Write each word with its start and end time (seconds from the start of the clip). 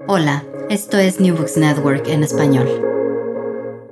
Hola, 0.00 0.44
esto 0.70 0.98
es 0.98 1.20
New 1.20 1.36
Books 1.36 1.56
Network 1.56 2.08
en 2.08 2.24
español. 2.24 2.66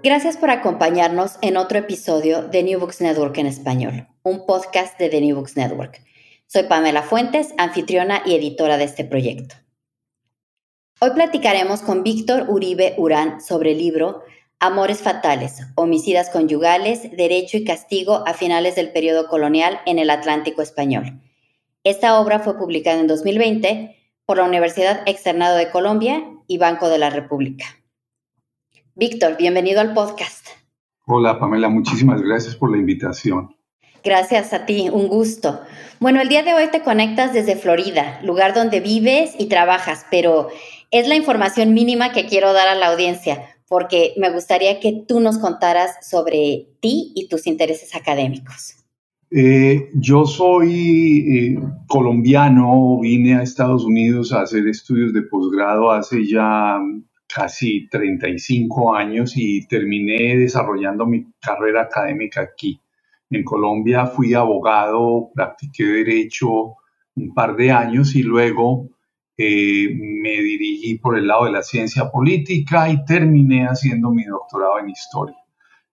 Gracias 0.02 0.36
por 0.36 0.50
acompañarnos 0.50 1.36
en 1.42 1.56
otro 1.56 1.78
episodio 1.78 2.42
de 2.42 2.62
New 2.62 2.80
Books 2.80 3.00
Network 3.00 3.36
en 3.38 3.46
español, 3.46 4.08
un 4.22 4.46
podcast 4.46 4.98
de 4.98 5.08
The 5.08 5.20
New 5.20 5.36
Books 5.36 5.56
Network. 5.56 6.02
Soy 6.46 6.64
Pamela 6.64 7.02
Fuentes, 7.02 7.54
anfitriona 7.58 8.22
y 8.24 8.34
editora 8.34 8.78
de 8.78 8.84
este 8.84 9.04
proyecto. 9.04 9.54
Hoy 11.00 11.10
platicaremos 11.10 11.82
con 11.82 12.02
Víctor 12.02 12.46
Uribe 12.48 12.94
Urán 12.96 13.40
sobre 13.40 13.72
el 13.72 13.78
libro 13.78 14.24
Amores 14.58 15.02
Fatales, 15.02 15.60
Homicidas 15.76 16.30
Conyugales, 16.30 17.10
Derecho 17.16 17.58
y 17.58 17.64
Castigo 17.64 18.24
a 18.26 18.34
finales 18.34 18.74
del 18.74 18.90
periodo 18.90 19.28
colonial 19.28 19.80
en 19.86 19.98
el 19.98 20.10
Atlántico 20.10 20.60
Español. 20.62 21.20
Esta 21.84 22.20
obra 22.20 22.40
fue 22.40 22.58
publicada 22.58 23.00
en 23.00 23.06
2020 23.06 23.99
por 24.30 24.36
la 24.36 24.44
Universidad 24.44 25.02
Externado 25.06 25.56
de 25.56 25.72
Colombia 25.72 26.22
y 26.46 26.58
Banco 26.58 26.88
de 26.88 26.98
la 26.98 27.10
República. 27.10 27.64
Víctor, 28.94 29.36
bienvenido 29.36 29.80
al 29.80 29.92
podcast. 29.92 30.46
Hola 31.04 31.40
Pamela, 31.40 31.68
muchísimas 31.68 32.22
gracias 32.22 32.54
por 32.54 32.70
la 32.70 32.76
invitación. 32.76 33.56
Gracias 34.04 34.52
a 34.52 34.66
ti, 34.66 34.88
un 34.88 35.08
gusto. 35.08 35.60
Bueno, 35.98 36.20
el 36.20 36.28
día 36.28 36.44
de 36.44 36.54
hoy 36.54 36.68
te 36.68 36.82
conectas 36.82 37.32
desde 37.32 37.56
Florida, 37.56 38.20
lugar 38.22 38.54
donde 38.54 38.78
vives 38.78 39.34
y 39.36 39.46
trabajas, 39.46 40.06
pero 40.12 40.46
es 40.92 41.08
la 41.08 41.16
información 41.16 41.74
mínima 41.74 42.12
que 42.12 42.26
quiero 42.26 42.52
dar 42.52 42.68
a 42.68 42.76
la 42.76 42.92
audiencia, 42.92 43.56
porque 43.66 44.14
me 44.16 44.30
gustaría 44.30 44.78
que 44.78 45.02
tú 45.08 45.18
nos 45.18 45.38
contaras 45.38 46.08
sobre 46.08 46.68
ti 46.78 47.10
y 47.16 47.26
tus 47.26 47.48
intereses 47.48 47.96
académicos. 47.96 48.79
Eh, 49.30 49.90
yo 49.94 50.26
soy 50.26 51.54
eh, 51.54 51.60
colombiano, 51.86 52.98
vine 53.00 53.36
a 53.36 53.42
Estados 53.42 53.84
Unidos 53.84 54.32
a 54.32 54.42
hacer 54.42 54.66
estudios 54.68 55.12
de 55.12 55.22
posgrado 55.22 55.92
hace 55.92 56.26
ya 56.26 56.78
casi 57.28 57.88
35 57.90 58.94
años 58.96 59.34
y 59.36 59.68
terminé 59.68 60.38
desarrollando 60.38 61.06
mi 61.06 61.26
carrera 61.42 61.82
académica 61.82 62.40
aquí. 62.42 62.80
En 63.30 63.44
Colombia 63.44 64.06
fui 64.06 64.34
abogado, 64.34 65.30
practiqué 65.34 65.84
derecho 65.84 66.48
un 67.16 67.34
par 67.34 67.56
de 67.56 67.70
años 67.72 68.16
y 68.16 68.24
luego 68.24 68.88
eh, 69.38 69.90
me 69.94 70.32
dirigí 70.42 70.98
por 70.98 71.18
el 71.18 71.28
lado 71.28 71.44
de 71.46 71.52
la 71.52 71.62
ciencia 71.62 72.10
política 72.10 72.90
y 72.90 73.04
terminé 73.04 73.66
haciendo 73.68 74.10
mi 74.10 74.24
doctorado 74.24 74.80
en 74.80 74.90
historia 74.90 75.36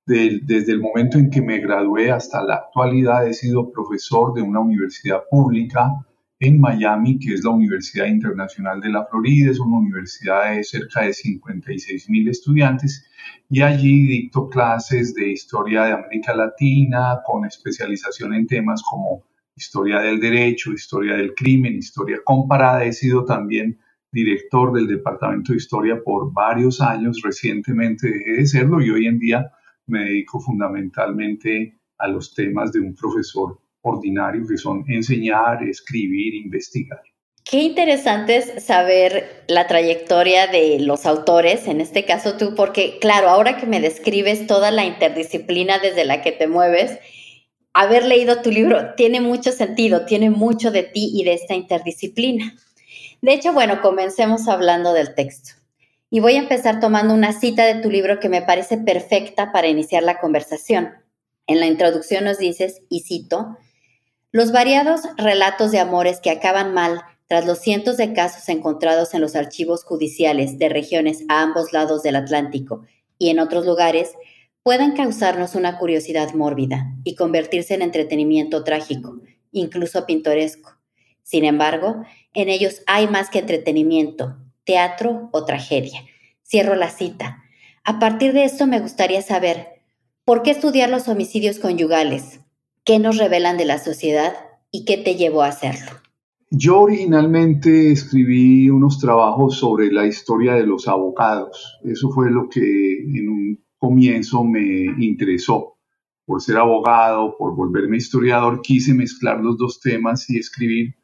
desde 0.07 0.71
el 0.71 0.79
momento 0.79 1.17
en 1.17 1.29
que 1.29 1.41
me 1.41 1.59
gradué 1.59 2.11
hasta 2.11 2.41
la 2.41 2.55
actualidad 2.55 3.27
he 3.27 3.33
sido 3.33 3.69
profesor 3.71 4.33
de 4.33 4.41
una 4.41 4.61
universidad 4.61 5.23
pública 5.29 5.91
en 6.39 6.61
Miami, 6.61 7.19
que 7.19 7.33
es 7.33 7.43
la 7.43 7.49
Universidad 7.49 8.05
Internacional 8.05 8.79
de 8.79 8.89
la 8.89 9.05
Florida, 9.05 9.51
es 9.51 9.59
una 9.59 9.77
universidad 9.77 10.55
de 10.55 10.63
cerca 10.63 11.01
de 11.01 11.13
56 11.13 12.09
mil 12.09 12.29
estudiantes 12.29 13.05
y 13.49 13.61
allí 13.61 14.07
dicto 14.07 14.47
clases 14.47 15.13
de 15.13 15.31
historia 15.31 15.83
de 15.83 15.93
América 15.93 16.33
Latina 16.33 17.19
con 17.25 17.45
especialización 17.45 18.33
en 18.33 18.47
temas 18.47 18.81
como 18.83 19.23
historia 19.55 19.99
del 19.99 20.21
derecho, 20.21 20.71
historia 20.71 21.17
del 21.17 21.33
crimen, 21.33 21.75
historia 21.75 22.19
comparada. 22.23 22.85
He 22.85 22.93
sido 22.93 23.25
también 23.25 23.77
director 24.11 24.71
del 24.71 24.87
Departamento 24.87 25.51
de 25.51 25.57
Historia 25.57 26.01
por 26.01 26.31
varios 26.31 26.79
años, 26.79 27.19
recientemente 27.23 28.09
dejé 28.09 28.33
de 28.37 28.47
serlo 28.47 28.81
y 28.81 28.89
hoy 28.91 29.07
en 29.07 29.19
día 29.19 29.51
me 29.87 30.05
dedico 30.05 30.39
fundamentalmente 30.39 31.79
a 31.97 32.07
los 32.07 32.33
temas 32.33 32.71
de 32.71 32.81
un 32.81 32.95
profesor 32.95 33.59
ordinario, 33.81 34.45
que 34.47 34.57
son 34.57 34.83
enseñar, 34.87 35.63
escribir, 35.63 36.35
investigar. 36.35 37.01
Qué 37.49 37.59
interesante 37.59 38.37
es 38.37 38.65
saber 38.65 39.45
la 39.47 39.67
trayectoria 39.67 40.47
de 40.47 40.79
los 40.81 41.05
autores, 41.05 41.67
en 41.67 41.79
este 41.79 42.03
caso 42.03 42.35
tú, 42.35 42.55
porque 42.55 42.97
claro, 42.99 43.29
ahora 43.29 43.55
que 43.55 43.65
me 43.65 43.79
describes 43.79 44.47
toda 44.47 44.69
la 44.69 44.83
interdisciplina 44.83 45.79
desde 45.79 46.03
la 46.03 46.21
que 46.21 46.33
te 46.33 46.47
mueves, 46.47 46.99
haber 47.71 48.05
leído 48.05 48.41
tu 48.41 48.51
libro 48.51 48.95
tiene 48.95 49.21
mucho 49.21 49.53
sentido, 49.53 50.05
tiene 50.05 50.29
mucho 50.29 50.71
de 50.71 50.83
ti 50.83 51.09
y 51.13 51.23
de 51.23 51.35
esta 51.35 51.53
interdisciplina. 51.53 52.53
De 53.21 53.33
hecho, 53.33 53.53
bueno, 53.53 53.81
comencemos 53.81 54.49
hablando 54.49 54.91
del 54.91 55.15
texto. 55.15 55.56
Y 56.09 56.21
voy 56.21 56.35
a 56.35 56.39
empezar 56.39 56.79
tomando 56.79 57.13
una 57.13 57.33
cita 57.33 57.65
de 57.65 57.81
tu 57.81 57.89
libro 57.89 58.19
que 58.19 58.29
me 58.29 58.41
parece 58.41 58.77
perfecta 58.77 59.51
para 59.51 59.67
iniciar 59.67 60.03
la 60.03 60.19
conversación. 60.19 60.93
En 61.47 61.59
la 61.59 61.65
introducción 61.65 62.23
nos 62.23 62.37
dices, 62.37 62.81
y 62.89 63.01
cito, 63.01 63.57
los 64.31 64.51
variados 64.51 65.01
relatos 65.17 65.71
de 65.71 65.79
amores 65.79 66.19
que 66.21 66.29
acaban 66.29 66.73
mal 66.73 67.01
tras 67.27 67.45
los 67.45 67.59
cientos 67.59 67.97
de 67.97 68.13
casos 68.13 68.47
encontrados 68.47 69.13
en 69.13 69.21
los 69.21 69.35
archivos 69.35 69.83
judiciales 69.83 70.57
de 70.57 70.69
regiones 70.69 71.23
a 71.27 71.41
ambos 71.41 71.73
lados 71.73 72.03
del 72.03 72.15
Atlántico 72.15 72.85
y 73.17 73.29
en 73.29 73.39
otros 73.39 73.65
lugares 73.65 74.13
pueden 74.63 74.93
causarnos 74.93 75.55
una 75.55 75.77
curiosidad 75.77 76.33
mórbida 76.33 76.93
y 77.03 77.15
convertirse 77.15 77.73
en 77.73 77.81
entretenimiento 77.81 78.63
trágico, 78.63 79.19
incluso 79.51 80.05
pintoresco. 80.05 80.77
Sin 81.23 81.43
embargo, 81.43 82.03
en 82.33 82.49
ellos 82.49 82.81
hay 82.85 83.07
más 83.07 83.29
que 83.29 83.39
entretenimiento, 83.39 84.37
teatro 84.67 85.29
o 85.31 85.45
tragedia. 85.45 86.01
Cierro 86.43 86.75
la 86.75 86.91
cita. 86.91 87.43
A 87.83 87.99
partir 87.99 88.33
de 88.33 88.43
esto 88.43 88.67
me 88.67 88.81
gustaría 88.81 89.21
saber, 89.21 89.81
¿por 90.25 90.43
qué 90.43 90.51
estudiar 90.51 90.89
los 90.89 91.07
homicidios 91.07 91.57
conyugales? 91.57 92.41
¿Qué 92.83 92.99
nos 92.99 93.17
revelan 93.17 93.57
de 93.57 93.65
la 93.65 93.79
sociedad 93.79 94.33
y 94.69 94.85
qué 94.85 94.97
te 94.97 95.15
llevó 95.15 95.41
a 95.41 95.47
hacerlo? 95.47 95.91
Yo 96.49 96.81
originalmente 96.81 97.91
escribí 97.91 98.69
unos 98.69 98.99
trabajos 98.99 99.57
sobre 99.57 99.91
la 99.91 100.05
historia 100.05 100.53
de 100.53 100.65
los 100.65 100.87
abogados. 100.87 101.79
Eso 101.83 102.09
fue 102.11 102.29
lo 102.29 102.47
que 102.49 102.99
en 102.99 103.29
un 103.29 103.65
comienzo 103.77 104.43
me 104.43 104.85
interesó. 104.99 105.77
Por 106.25 106.41
ser 106.41 106.57
abogado, 106.57 107.35
por 107.37 107.55
volverme 107.55 107.97
historiador, 107.97 108.61
quise 108.61 108.93
mezclar 108.93 109.39
los 109.39 109.57
dos 109.57 109.79
temas 109.79 110.29
y 110.29 110.37
escribir 110.37 110.95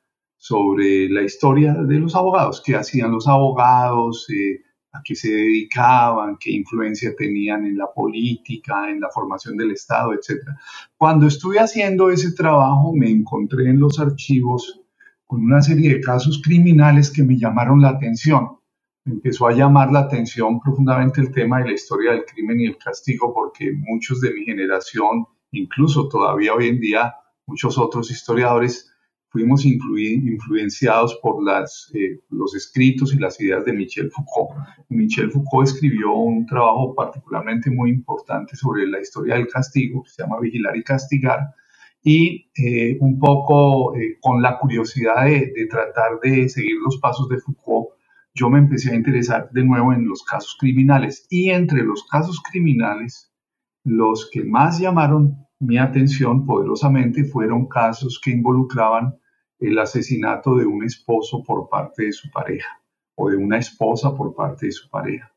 sobre 0.43 1.07
la 1.07 1.21
historia 1.21 1.73
de 1.73 1.99
los 1.99 2.15
abogados, 2.15 2.61
qué 2.65 2.75
hacían 2.75 3.13
los 3.13 3.29
abogados, 3.29 4.29
eh, 4.29 4.61
a 4.91 5.01
qué 5.01 5.15
se 5.15 5.31
dedicaban, 5.31 6.35
qué 6.37 6.51
influencia 6.51 7.15
tenían 7.15 7.65
en 7.65 7.77
la 7.77 7.87
política, 7.93 8.89
en 8.89 8.99
la 8.99 9.09
formación 9.09 9.55
del 9.55 9.71
Estado, 9.71 10.11
etc. 10.11 10.41
Cuando 10.97 11.27
estuve 11.27 11.59
haciendo 11.59 12.09
ese 12.09 12.33
trabajo 12.33 12.91
me 12.93 13.09
encontré 13.09 13.69
en 13.69 13.79
los 13.79 13.97
archivos 14.01 14.81
con 15.25 15.45
una 15.45 15.61
serie 15.61 15.93
de 15.93 16.01
casos 16.01 16.41
criminales 16.43 17.09
que 17.09 17.23
me 17.23 17.39
llamaron 17.39 17.81
la 17.81 17.91
atención. 17.91 18.57
Empezó 19.05 19.47
a 19.47 19.53
llamar 19.53 19.93
la 19.93 19.99
atención 19.99 20.59
profundamente 20.59 21.21
el 21.21 21.31
tema 21.31 21.59
de 21.59 21.67
la 21.67 21.73
historia 21.73 22.11
del 22.11 22.25
crimen 22.25 22.59
y 22.59 22.65
el 22.65 22.77
castigo 22.77 23.33
porque 23.33 23.71
muchos 23.71 24.19
de 24.19 24.33
mi 24.33 24.43
generación, 24.43 25.25
incluso 25.51 26.09
todavía 26.09 26.53
hoy 26.53 26.67
en 26.67 26.81
día, 26.81 27.15
muchos 27.47 27.77
otros 27.77 28.11
historiadores, 28.11 28.92
fuimos 29.33 29.65
influenciados 29.65 31.17
por 31.23 31.43
las, 31.43 31.91
eh, 31.95 32.19
los 32.29 32.53
escritos 32.55 33.15
y 33.15 33.17
las 33.17 33.41
ideas 33.41 33.65
de 33.65 33.73
Michel 33.73 34.11
Foucault. 34.11 34.55
Michel 34.89 35.31
Foucault 35.31 35.67
escribió 35.67 36.13
un 36.13 36.45
trabajo 36.45 36.93
particularmente 36.93 37.71
muy 37.71 37.89
importante 37.89 38.55
sobre 38.55 38.85
la 38.85 39.01
historia 39.01 39.33
del 39.33 39.47
castigo, 39.47 40.03
que 40.03 40.11
se 40.11 40.21
llama 40.21 40.39
Vigilar 40.39 40.77
y 40.77 40.83
Castigar, 40.83 41.39
y 42.03 42.51
eh, 42.55 42.95
un 42.99 43.17
poco 43.17 43.95
eh, 43.95 44.19
con 44.21 44.39
la 44.39 44.59
curiosidad 44.59 45.25
de, 45.25 45.51
de, 45.55 45.65
tratar 45.65 46.19
de 46.21 46.47
seguir 46.47 46.75
los 46.85 46.99
pasos 46.99 47.27
de 47.27 47.39
Foucault, 47.39 47.89
yo 48.35 48.51
me 48.51 48.59
empecé 48.59 48.91
a 48.91 48.95
interesar 48.95 49.49
de 49.51 49.63
nuevo 49.63 49.93
en 49.93 50.07
los 50.07 50.21
casos 50.23 50.55
criminales. 50.59 51.25
Y 51.31 51.49
entre 51.49 51.81
los 51.81 52.03
casos 52.03 52.39
criminales, 52.51 53.31
los 53.83 54.29
que 54.31 54.43
más 54.43 54.79
llamaron 54.79 55.37
mi 55.59 55.79
atención 55.79 56.45
poderosamente 56.45 57.23
fueron 57.23 57.67
casos 57.67 58.21
que 58.23 58.29
involucraban 58.29 59.15
el 59.59 59.77
asesinato 59.79 60.55
de 60.55 60.65
un 60.65 60.83
esposo 60.83 61.43
por 61.43 61.69
parte 61.69 62.05
de 62.05 62.11
su 62.11 62.29
pareja 62.31 62.81
o 63.15 63.29
de 63.29 63.37
una 63.37 63.57
esposa 63.57 64.15
por 64.15 64.33
parte 64.35 64.67
de 64.67 64.71
su 64.71 64.89
pareja. 64.89 65.31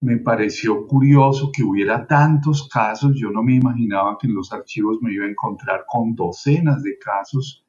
Me 0.00 0.16
pareció 0.16 0.86
curioso 0.86 1.50
que 1.52 1.62
hubiera 1.62 2.06
tantos 2.06 2.68
casos, 2.68 3.12
yo 3.14 3.30
no 3.30 3.42
me 3.42 3.56
imaginaba 3.56 4.16
que 4.18 4.26
en 4.26 4.34
los 4.34 4.52
archivos 4.52 4.98
me 5.02 5.12
iba 5.12 5.26
a 5.26 5.30
encontrar 5.30 5.84
con 5.86 6.14
docenas 6.14 6.82
de 6.82 6.98
casos 6.98 7.64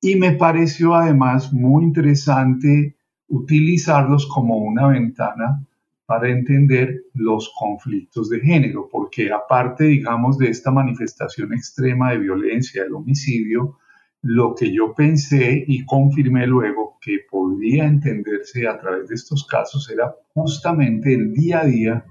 y 0.00 0.16
me 0.16 0.32
pareció 0.32 0.94
además 0.94 1.52
muy 1.52 1.84
interesante 1.84 2.96
utilizarlos 3.28 4.26
como 4.26 4.56
una 4.56 4.88
ventana 4.88 5.66
para 6.06 6.30
entender 6.30 7.02
los 7.14 7.52
conflictos 7.58 8.30
de 8.30 8.40
género, 8.40 8.88
porque 8.90 9.32
aparte, 9.32 9.84
digamos, 9.84 10.38
de 10.38 10.48
esta 10.48 10.70
manifestación 10.70 11.52
extrema 11.52 12.12
de 12.12 12.18
violencia, 12.18 12.84
el 12.84 12.94
homicidio, 12.94 13.78
lo 14.22 14.54
que 14.54 14.72
yo 14.72 14.94
pensé 14.94 15.64
y 15.66 15.84
confirmé 15.84 16.46
luego 16.46 16.98
que 17.00 17.18
podría 17.30 17.86
entenderse 17.86 18.66
a 18.66 18.78
través 18.78 19.08
de 19.08 19.14
estos 19.14 19.46
casos 19.46 19.88
era 19.90 20.14
justamente 20.34 21.14
el 21.14 21.32
día 21.32 21.60
a 21.60 21.66
día 21.66 22.04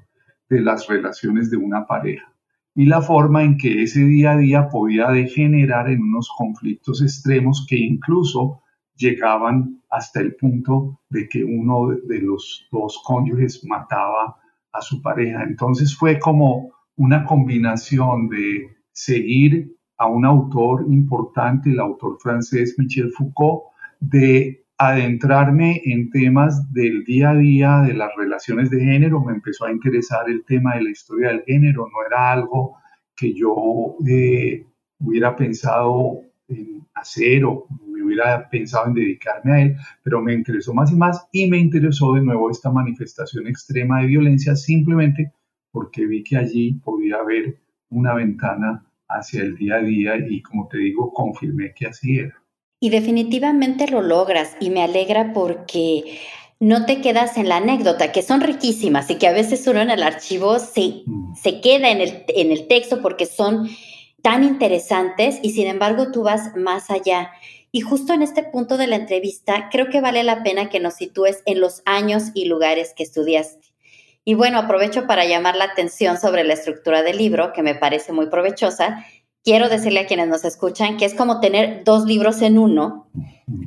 de 0.49 0.61
las 0.61 0.87
relaciones 0.87 1.49
de 1.49 1.57
una 1.57 1.85
pareja 1.85 2.35
y 2.75 2.85
la 2.85 3.01
forma 3.01 3.43
en 3.43 3.57
que 3.57 3.83
ese 3.83 4.03
día 4.03 4.33
a 4.33 4.37
día 4.37 4.67
podía 4.67 5.07
degenerar 5.09 5.89
en 5.89 6.01
unos 6.01 6.29
conflictos 6.37 7.01
extremos 7.01 7.65
que 7.67 7.77
incluso 7.77 8.61
llegaban 8.95 9.81
hasta 9.89 10.19
el 10.19 10.35
punto 10.35 11.01
de 11.09 11.27
que 11.29 11.43
uno 11.43 11.87
de 12.05 12.19
los 12.19 12.67
dos 12.71 13.01
cónyuges 13.05 13.63
mataba 13.65 14.37
a 14.73 14.81
su 14.81 15.01
pareja. 15.01 15.43
Entonces 15.43 15.95
fue 15.95 16.19
como 16.19 16.71
una 16.97 17.23
combinación 17.23 18.27
de 18.27 18.75
seguir 18.91 19.74
a 19.97 20.07
un 20.07 20.25
autor 20.25 20.85
importante, 20.89 21.69
el 21.69 21.79
autor 21.79 22.17
francés 22.21 22.75
Michel 22.77 23.11
Foucault, 23.11 23.63
de 23.99 24.65
adentrarme 24.77 25.81
en 25.85 26.09
temas 26.09 26.71
del 26.73 27.03
día 27.05 27.29
a 27.31 27.35
día 27.35 27.81
de 27.81 27.93
las 27.93 28.11
relaciones 28.17 28.69
de 28.69 28.83
género, 28.83 29.23
me 29.23 29.33
empezó 29.33 29.65
a 29.65 29.71
interesar 29.71 30.29
el 30.29 30.43
tema 30.43 30.75
de 30.75 30.83
la 30.83 30.89
historia 30.89 31.29
del 31.29 31.43
género, 31.43 31.87
no 31.87 32.05
era 32.05 32.31
algo 32.31 32.77
que 33.15 33.33
yo 33.33 33.95
eh, 34.05 34.65
hubiera 34.99 35.35
pensado 35.35 36.21
en 36.47 36.85
hacer 36.93 37.45
o 37.45 37.67
me 37.87 38.03
hubiera 38.03 38.49
pensado 38.49 38.87
en 38.87 38.93
dedicarme 38.95 39.51
a 39.53 39.61
él, 39.61 39.75
pero 40.03 40.21
me 40.21 40.33
interesó 40.33 40.73
más 40.73 40.91
y 40.91 40.95
más 40.95 41.27
y 41.31 41.49
me 41.49 41.57
interesó 41.57 42.13
de 42.13 42.21
nuevo 42.21 42.51
esta 42.51 42.69
manifestación 42.69 43.47
extrema 43.47 44.01
de 44.01 44.07
violencia 44.07 44.55
simplemente 44.55 45.31
porque 45.71 46.05
vi 46.05 46.23
que 46.23 46.37
allí 46.37 46.73
podía 46.73 47.17
haber 47.17 47.59
una 47.89 48.13
ventana 48.13 48.84
hacia 49.07 49.41
el 49.41 49.55
día 49.55 49.75
a 49.75 49.81
día 49.81 50.13
y 50.29 50.41
como 50.41 50.67
te 50.67 50.77
digo, 50.77 51.13
confirmé 51.13 51.73
que 51.73 51.87
así 51.87 52.19
era. 52.19 52.41
Y 52.79 52.89
definitivamente 52.89 53.87
lo 53.87 54.01
logras 54.01 54.55
y 54.59 54.69
me 54.69 54.83
alegra 54.83 55.33
porque 55.33 56.19
no 56.59 56.85
te 56.85 57.01
quedas 57.01 57.37
en 57.37 57.49
la 57.49 57.57
anécdota, 57.57 58.11
que 58.11 58.21
son 58.21 58.41
riquísimas 58.41 59.09
y 59.09 59.15
que 59.15 59.27
a 59.27 59.33
veces 59.33 59.65
uno 59.67 59.81
en 59.81 59.89
el 59.89 60.03
archivo 60.03 60.59
se, 60.59 61.03
mm. 61.05 61.35
se 61.35 61.61
queda 61.61 61.89
en 61.91 62.01
el, 62.01 62.23
en 62.27 62.51
el 62.51 62.67
texto 62.67 63.01
porque 63.01 63.25
son 63.25 63.69
tan 64.21 64.43
interesantes 64.43 65.39
y 65.43 65.51
sin 65.51 65.67
embargo 65.67 66.11
tú 66.11 66.23
vas 66.23 66.55
más 66.55 66.89
allá. 66.89 67.31
Y 67.71 67.81
justo 67.81 68.13
en 68.13 68.21
este 68.21 68.41
punto 68.41 68.77
de 68.77 68.87
la 68.87 68.95
entrevista, 68.95 69.69
creo 69.69 69.89
que 69.89 70.01
vale 70.01 70.23
la 70.23 70.43
pena 70.43 70.69
que 70.69 70.79
nos 70.79 70.95
sitúes 70.95 71.43
en 71.45 71.59
los 71.59 71.81
años 71.85 72.31
y 72.33 72.45
lugares 72.45 72.93
que 72.95 73.03
estudiaste. 73.03 73.74
Y 74.27 74.33
bueno, 74.33 74.57
aprovecho 74.57 75.05
para 75.05 75.23
llamar 75.25 75.55
la 75.55 75.65
atención 75.65 76.19
sobre 76.19 76.43
la 76.43 76.55
estructura 76.55 77.03
del 77.03 77.17
libro, 77.17 77.53
que 77.53 77.61
me 77.61 77.75
parece 77.75 78.11
muy 78.11 78.25
provechosa. 78.25 79.05
Quiero 79.43 79.69
decirle 79.69 79.99
a 79.99 80.07
quienes 80.07 80.27
nos 80.27 80.43
escuchan 80.43 80.97
que 80.97 81.05
es 81.05 81.13
como 81.13 81.39
tener 81.39 81.83
dos 81.83 82.05
libros 82.05 82.41
en 82.41 82.57
uno, 82.57 83.07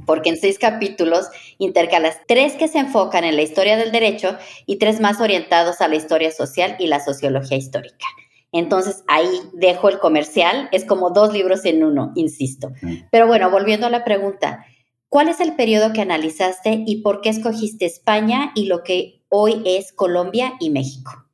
porque 0.05 0.31
en 0.31 0.37
seis 0.37 0.59
capítulos 0.59 1.29
intercalas 1.59 2.19
tres 2.27 2.55
que 2.55 2.67
se 2.67 2.81
enfocan 2.81 3.23
en 3.23 3.37
la 3.37 3.43
historia 3.43 3.77
del 3.77 3.93
derecho 3.93 4.37
y 4.67 4.79
tres 4.79 5.01
más 5.01 5.21
orientados 5.21 5.81
a 5.81 5.87
la 5.87 5.95
historia 5.95 6.33
social 6.33 6.75
y 6.81 6.89
la 6.89 6.99
sociología 6.99 7.57
histórica. 7.57 8.07
Entonces 8.51 9.05
ahí 9.07 9.29
dejo 9.53 9.89
el 9.89 10.01
comercial, 10.01 10.69
es 10.73 10.85
como 10.85 11.11
dos 11.11 11.33
libros 11.33 11.65
en 11.67 11.85
uno, 11.85 12.11
insisto. 12.17 12.73
Pero 13.13 13.29
bueno, 13.29 13.49
volviendo 13.49 13.87
a 13.87 13.91
la 13.91 14.05
pregunta, 14.05 14.67
¿cuál 15.09 15.29
es 15.29 15.39
el 15.39 15.55
periodo 15.55 15.93
que 15.93 16.01
analizaste 16.01 16.83
y 16.85 17.03
por 17.03 17.21
qué 17.21 17.29
escogiste 17.29 17.85
España 17.85 18.51
y 18.57 18.67
lo 18.67 18.83
que 18.83 19.18
hoy 19.29 19.63
es 19.65 19.93
Colombia 19.93 20.55
y 20.61 20.71
México. 20.71 21.25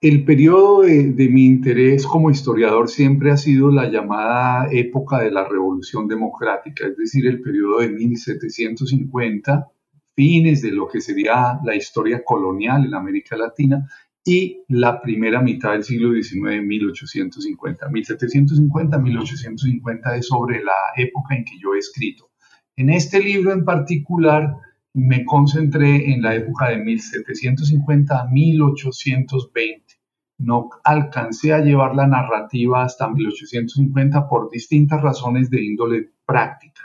El 0.00 0.24
periodo 0.24 0.82
de, 0.82 1.28
mi 1.28 1.44
interés 1.44 2.06
como 2.06 2.30
historiador 2.30 2.88
siempre 2.88 3.32
ha 3.32 3.36
sido 3.36 3.70
la 3.70 3.88
llamada 3.88 4.68
época 4.70 5.20
de 5.20 5.32
la 5.32 5.48
Revolución 5.48 6.06
Democrática, 6.06 6.86
es 6.86 6.96
decir, 6.96 7.26
el 7.26 7.40
periodo 7.40 7.80
de 7.80 7.88
1750, 7.88 9.66
fines 10.14 10.62
de 10.62 10.70
lo 10.70 10.86
que 10.86 11.00
sería 11.00 11.58
la 11.64 11.74
historia 11.74 12.22
colonial 12.24 12.84
en 12.84 12.94
América 12.94 13.36
Latina, 13.36 13.88
y 14.24 14.62
la 14.68 15.00
primera 15.00 15.40
mitad 15.40 15.72
del 15.72 15.82
siglo 15.82 16.12
XIX, 16.12 16.62
1850. 16.62 17.88
1750, 17.88 18.98
1850 18.98 20.16
es 20.16 20.26
sobre 20.26 20.62
la 20.62 20.76
época 20.96 21.34
en 21.34 21.44
que 21.44 21.58
yo 21.58 21.74
he 21.74 21.78
escrito. 21.78 22.30
En 22.76 22.90
este 22.90 23.20
libro 23.20 23.52
en 23.52 23.64
particular, 23.64 24.54
me 24.98 25.24
concentré 25.24 26.12
en 26.12 26.22
la 26.22 26.34
época 26.34 26.70
de 26.70 26.78
1750 26.78 28.20
a 28.20 28.26
1820. 28.26 29.84
No 30.38 30.70
alcancé 30.82 31.52
a 31.52 31.60
llevar 31.60 31.94
la 31.94 32.06
narrativa 32.06 32.82
hasta 32.82 33.08
1850 33.08 34.28
por 34.28 34.50
distintas 34.50 35.00
razones 35.00 35.50
de 35.50 35.62
índole 35.62 36.10
práctica. 36.26 36.82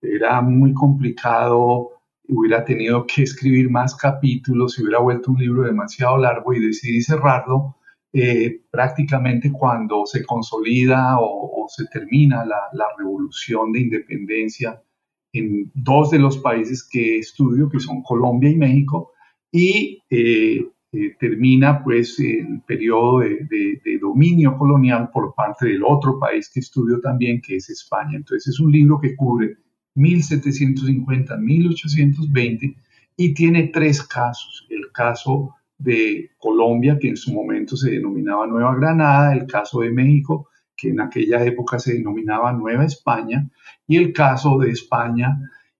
Era 0.00 0.40
muy 0.40 0.72
complicado, 0.72 1.90
hubiera 2.28 2.64
tenido 2.64 3.06
que 3.06 3.22
escribir 3.22 3.70
más 3.70 3.94
capítulos, 3.96 4.72
se 4.72 4.82
hubiera 4.82 5.00
vuelto 5.00 5.32
un 5.32 5.38
libro 5.38 5.62
demasiado 5.62 6.16
largo 6.16 6.54
y 6.54 6.60
decidí 6.60 7.02
cerrarlo 7.02 7.76
eh, 8.14 8.62
prácticamente 8.70 9.52
cuando 9.52 10.06
se 10.06 10.24
consolida 10.24 11.16
o, 11.20 11.66
se 11.68 11.86
termina 11.86 12.44
la, 12.44 12.60
la 12.72 12.86
revolución 12.98 13.72
de 13.72 13.80
independencia 13.80 14.82
en 15.32 15.70
dos 15.74 16.10
de 16.10 16.18
los 16.18 16.38
países 16.38 16.88
que 16.88 17.18
estudio, 17.18 17.68
que 17.68 17.80
son 17.80 18.02
Colombia 18.02 18.48
y 18.50 18.56
México, 18.56 19.12
y 19.50 20.02
eh, 20.10 20.64
eh, 20.92 21.16
termina 21.18 21.82
pues 21.82 22.20
el 22.20 22.60
periodo 22.66 23.20
de, 23.20 23.80
dominio 24.00 24.56
colonial 24.58 25.10
por 25.10 25.34
parte 25.34 25.68
del 25.68 25.82
otro 25.84 26.18
país 26.18 26.50
que 26.52 26.60
estudio 26.60 27.00
también, 27.00 27.40
que 27.40 27.56
es 27.56 27.70
España. 27.70 28.16
Entonces 28.16 28.54
es 28.54 28.60
un 28.60 28.70
libro 28.70 29.00
que 29.00 29.16
cubre 29.16 29.56
1750-1820 29.96 32.76
y 33.16 33.32
tiene 33.32 33.68
tres 33.68 34.02
casos. 34.02 34.66
El 34.68 34.92
caso 34.92 35.54
de 35.78 36.30
Colombia, 36.38 36.98
que 36.98 37.08
en 37.08 37.16
su 37.16 37.32
momento 37.32 37.74
se 37.76 37.92
denominaba 37.92 38.46
Nueva 38.46 38.76
Granada, 38.76 39.32
el 39.34 39.46
caso 39.46 39.80
de 39.80 39.90
México, 39.90 40.48
que 40.82 40.88
en 40.88 41.00
aquella 41.00 41.44
época 41.44 41.78
se 41.78 41.94
denominaba 41.94 42.52
Nueva 42.52 42.84
España, 42.84 43.48
y 43.86 43.96
el 43.96 44.12
caso 44.12 44.58
de 44.58 44.70
España. 44.70 45.38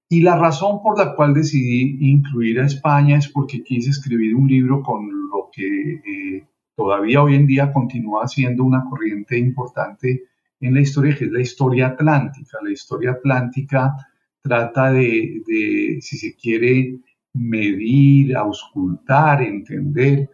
Y 0.08 0.20
la 0.20 0.36
razón 0.36 0.80
por 0.80 0.96
la 0.96 1.16
cual 1.16 1.34
decidí 1.34 1.98
incluir 2.00 2.60
a 2.60 2.66
España 2.66 3.16
es 3.16 3.28
porque 3.28 3.64
quise 3.64 3.90
escribir 3.90 4.36
un 4.36 4.46
libro 4.46 4.80
con 4.80 5.08
lo 5.08 5.48
que 5.52 5.94
eh, 5.94 6.46
todavía 6.76 7.22
hoy 7.22 7.34
en 7.34 7.46
día 7.46 7.72
continúa 7.72 8.28
siendo 8.28 8.62
una 8.62 8.84
corriente 8.88 9.36
importante 9.36 10.24
en 10.60 10.74
la 10.74 10.80
historia, 10.80 11.16
que 11.16 11.24
es 11.24 11.32
la 11.32 11.40
historia 11.40 11.86
atlántica. 11.88 12.58
La 12.62 12.70
historia 12.70 13.12
atlántica 13.12 13.96
trata 14.40 14.92
de, 14.92 15.42
de 15.44 15.98
si 16.00 16.16
se 16.16 16.36
quiere, 16.36 16.98
medir, 17.32 18.36
auscultar, 18.36 19.42
entender 19.42 20.28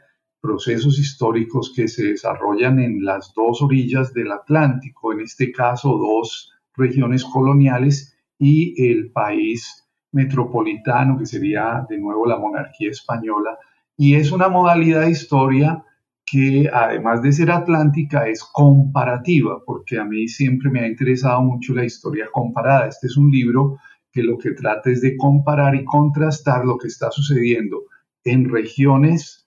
procesos 0.48 0.98
históricos 0.98 1.74
que 1.76 1.88
se 1.88 2.04
desarrollan 2.04 2.78
en 2.78 3.04
las 3.04 3.34
dos 3.36 3.60
orillas 3.60 4.14
del 4.14 4.32
Atlántico, 4.32 5.12
en 5.12 5.20
este 5.20 5.52
caso 5.52 5.90
dos 5.98 6.50
regiones 6.74 7.22
coloniales 7.22 8.16
y 8.38 8.74
el 8.90 9.10
país 9.12 9.86
metropolitano, 10.12 11.18
que 11.18 11.26
sería 11.26 11.84
de 11.90 11.98
nuevo 11.98 12.24
la 12.24 12.38
monarquía 12.38 12.90
española. 12.90 13.58
Y 13.94 14.14
es 14.14 14.32
una 14.32 14.48
modalidad 14.48 15.02
de 15.02 15.10
historia 15.10 15.84
que 16.24 16.70
además 16.72 17.20
de 17.20 17.32
ser 17.32 17.50
atlántica 17.50 18.26
es 18.26 18.42
comparativa, 18.42 19.62
porque 19.66 19.98
a 19.98 20.04
mí 20.04 20.28
siempre 20.28 20.70
me 20.70 20.80
ha 20.80 20.88
interesado 20.88 21.42
mucho 21.42 21.74
la 21.74 21.84
historia 21.84 22.26
comparada. 22.32 22.86
Este 22.86 23.08
es 23.08 23.18
un 23.18 23.30
libro 23.30 23.76
que 24.10 24.22
lo 24.22 24.38
que 24.38 24.52
trata 24.52 24.88
es 24.88 25.02
de 25.02 25.14
comparar 25.18 25.74
y 25.74 25.84
contrastar 25.84 26.64
lo 26.64 26.78
que 26.78 26.88
está 26.88 27.10
sucediendo 27.10 27.82
en 28.24 28.48
regiones 28.48 29.37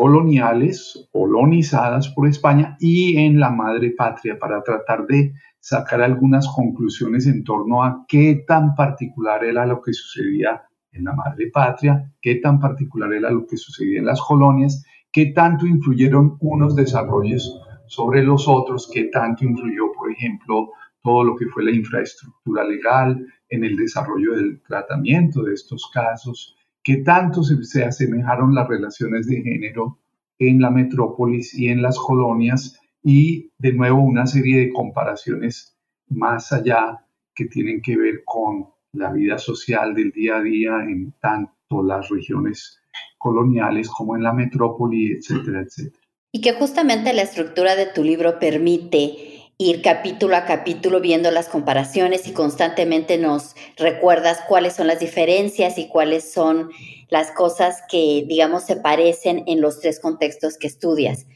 coloniales, 0.00 1.10
colonizadas 1.12 2.08
por 2.08 2.26
España 2.26 2.74
y 2.80 3.18
en 3.18 3.38
la 3.38 3.50
madre 3.50 3.90
patria 3.90 4.38
para 4.38 4.62
tratar 4.62 5.06
de 5.06 5.34
sacar 5.58 6.00
algunas 6.00 6.48
conclusiones 6.48 7.26
en 7.26 7.44
torno 7.44 7.84
a 7.84 8.06
qué 8.08 8.42
tan 8.48 8.74
particular 8.74 9.44
era 9.44 9.66
lo 9.66 9.82
que 9.82 9.92
sucedía 9.92 10.62
en 10.92 11.04
la 11.04 11.12
madre 11.12 11.50
patria, 11.52 12.10
qué 12.22 12.36
tan 12.36 12.58
particular 12.58 13.12
era 13.12 13.30
lo 13.30 13.46
que 13.46 13.58
sucedía 13.58 13.98
en 13.98 14.06
las 14.06 14.22
colonias, 14.22 14.82
qué 15.12 15.34
tanto 15.34 15.66
influyeron 15.66 16.38
unos 16.40 16.74
desarrollos 16.74 17.60
sobre 17.86 18.22
los 18.22 18.48
otros, 18.48 18.90
qué 18.90 19.10
tanto 19.12 19.44
influyó, 19.44 19.92
por 19.92 20.10
ejemplo, 20.10 20.70
todo 21.02 21.24
lo 21.24 21.36
que 21.36 21.44
fue 21.44 21.62
la 21.62 21.72
infraestructura 21.72 22.64
legal 22.64 23.22
en 23.50 23.64
el 23.64 23.76
desarrollo 23.76 24.34
del 24.34 24.62
tratamiento 24.62 25.42
de 25.42 25.52
estos 25.52 25.90
casos, 25.92 26.56
qué 26.82 26.98
tanto 26.98 27.42
se, 27.42 27.62
se 27.64 27.84
asemejaron 27.84 28.54
las 28.54 28.68
relaciones 28.68 29.26
de 29.26 29.42
género 29.42 29.98
en 30.38 30.60
la 30.60 30.70
metrópolis 30.70 31.54
y 31.54 31.68
en 31.68 31.82
las 31.82 31.98
colonias 31.98 32.80
y 33.02 33.50
de 33.58 33.72
nuevo 33.72 34.00
una 34.00 34.26
serie 34.26 34.60
de 34.60 34.72
comparaciones 34.72 35.76
más 36.08 36.52
allá 36.52 37.04
que 37.34 37.46
tienen 37.46 37.80
que 37.80 37.96
ver 37.96 38.22
con 38.24 38.66
la 38.92 39.12
vida 39.12 39.38
social 39.38 39.94
del 39.94 40.10
día 40.10 40.36
a 40.36 40.42
día 40.42 40.72
en 40.82 41.12
tanto 41.20 41.82
las 41.82 42.08
regiones 42.08 42.80
coloniales 43.18 43.88
como 43.88 44.16
en 44.16 44.22
la 44.22 44.32
metrópoli, 44.32 45.12
etcétera, 45.12 45.60
etcétera. 45.60 46.02
Y 46.32 46.40
que 46.40 46.54
justamente 46.54 47.12
la 47.12 47.22
estructura 47.22 47.76
de 47.76 47.86
tu 47.86 48.02
libro 48.02 48.38
permite 48.38 49.29
ir 49.60 49.82
capítulo 49.82 50.36
a 50.36 50.46
capítulo 50.46 51.02
viendo 51.02 51.30
las 51.30 51.50
comparaciones 51.50 52.26
y 52.26 52.32
constantemente 52.32 53.18
nos 53.18 53.54
recuerdas 53.76 54.40
cuáles 54.48 54.72
son 54.72 54.86
las 54.86 55.00
diferencias 55.00 55.76
y 55.76 55.86
cuáles 55.86 56.32
son 56.32 56.70
las 57.10 57.30
cosas 57.32 57.82
que, 57.86 58.24
digamos, 58.26 58.64
se 58.64 58.76
parecen 58.76 59.44
en 59.46 59.60
los 59.60 59.80
tres 59.80 60.00
contextos 60.00 60.56
que 60.56 60.66
estudias. 60.66 61.26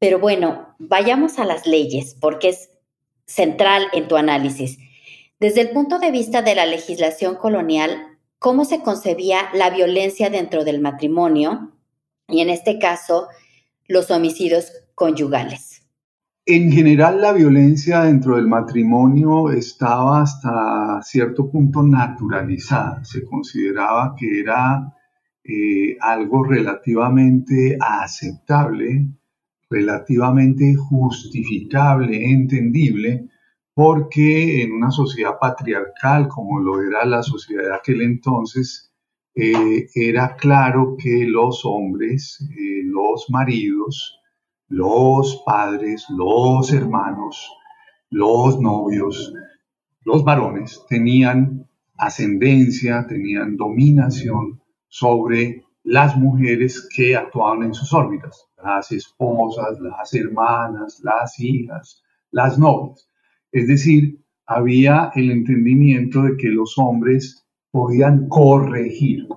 Pero 0.00 0.18
bueno, 0.18 0.74
vayamos 0.80 1.38
a 1.38 1.44
las 1.44 1.64
leyes, 1.64 2.16
porque 2.20 2.48
es 2.48 2.70
central 3.26 3.86
en 3.92 4.08
tu 4.08 4.16
análisis. 4.16 4.78
Desde 5.38 5.60
el 5.60 5.70
punto 5.70 6.00
de 6.00 6.10
vista 6.10 6.42
de 6.42 6.56
la 6.56 6.66
legislación 6.66 7.36
colonial, 7.36 8.18
¿cómo 8.40 8.64
se 8.64 8.82
concebía 8.82 9.50
la 9.54 9.70
violencia 9.70 10.30
dentro 10.30 10.64
del 10.64 10.80
matrimonio? 10.80 11.70
Y 12.26 12.40
en 12.40 12.50
este 12.50 12.80
caso, 12.80 13.28
los 13.86 14.10
homicidios 14.10 14.72
conyugales. 14.96 15.71
En 16.44 16.72
general, 16.72 17.20
la 17.20 17.32
violencia 17.32 18.02
dentro 18.02 18.36
del 18.36 18.48
matrimonio 18.48 19.50
estaba 19.50 20.22
hasta 20.22 21.00
cierto 21.02 21.50
punto 21.50 21.82
naturalizada. 21.82 23.04
Se 23.04 23.24
consideraba 23.24 24.14
que 24.16 24.40
era 24.40 24.92
eh, 25.44 25.96
algo 26.00 26.44
relativamente 26.44 27.76
aceptable 27.80 29.08
relativamente 29.72 30.74
justificable, 30.76 32.30
entendible, 32.30 33.28
porque 33.74 34.62
en 34.62 34.72
una 34.72 34.90
sociedad 34.90 35.38
patriarcal 35.40 36.28
como 36.28 36.60
lo 36.60 36.82
era 36.82 37.04
la 37.06 37.22
sociedad 37.22 37.64
de 37.64 37.74
aquel 37.74 38.02
entonces, 38.02 38.92
eh, 39.34 39.86
era 39.94 40.36
claro 40.36 40.96
que 41.02 41.26
los 41.26 41.62
hombres, 41.64 42.38
eh, 42.50 42.82
los 42.84 43.30
maridos, 43.30 44.20
los 44.72 45.42
padres, 45.44 46.06
los 46.08 46.72
hermanos, 46.72 47.46
los 48.08 48.58
novios, 48.58 49.34
los 50.02 50.24
varones 50.24 50.82
tenían 50.88 51.68
ascendencia, 51.98 53.06
tenían 53.06 53.58
dominación 53.58 54.62
sobre 54.88 55.62
las 55.82 56.16
mujeres 56.16 56.88
que 56.96 57.14
actuaban 57.14 57.64
en 57.64 57.74
sus 57.74 57.92
órbitas, 57.92 58.46
las 58.64 58.90
esposas, 58.92 59.78
las 59.78 60.14
hermanas, 60.14 61.02
las 61.04 61.38
hijas, 61.38 62.02
las 62.30 62.58
novias. 62.58 63.06
Es 63.50 63.68
decir, 63.68 64.24
había 64.46 65.12
el 65.14 65.32
entendimiento 65.32 66.22
de 66.22 66.38
que 66.38 66.48
los 66.48 66.78
hombres 66.78 67.46
podían 67.70 68.26
corregir 68.26 69.28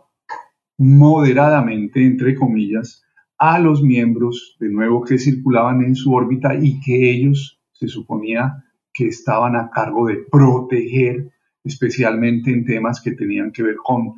moderadamente, 0.78 2.06
entre 2.06 2.36
comillas, 2.36 3.05
a 3.38 3.60
los 3.60 3.84
miembros, 3.84 4.56
de 4.60 4.70
nuevo, 4.70 5.04
que 5.04 5.18
circulaban 5.18 5.84
en 5.84 5.96
su 5.96 6.14
órbita 6.14 6.56
y 6.56 6.80
que 6.80 7.12
ellos 7.12 7.60
se 7.74 7.88
suponía 7.88 8.64
que 8.94 9.08
estaban 9.08 9.56
a 9.56 9.70
cargo 9.70 10.08
de 10.08 10.24
proteger, 10.32 11.30
especialmente 11.64 12.52
en 12.52 12.64
temas 12.64 13.02
que 13.02 13.12
tenían 13.12 13.52
que 13.52 13.64
ver 13.64 13.76
con 13.76 14.16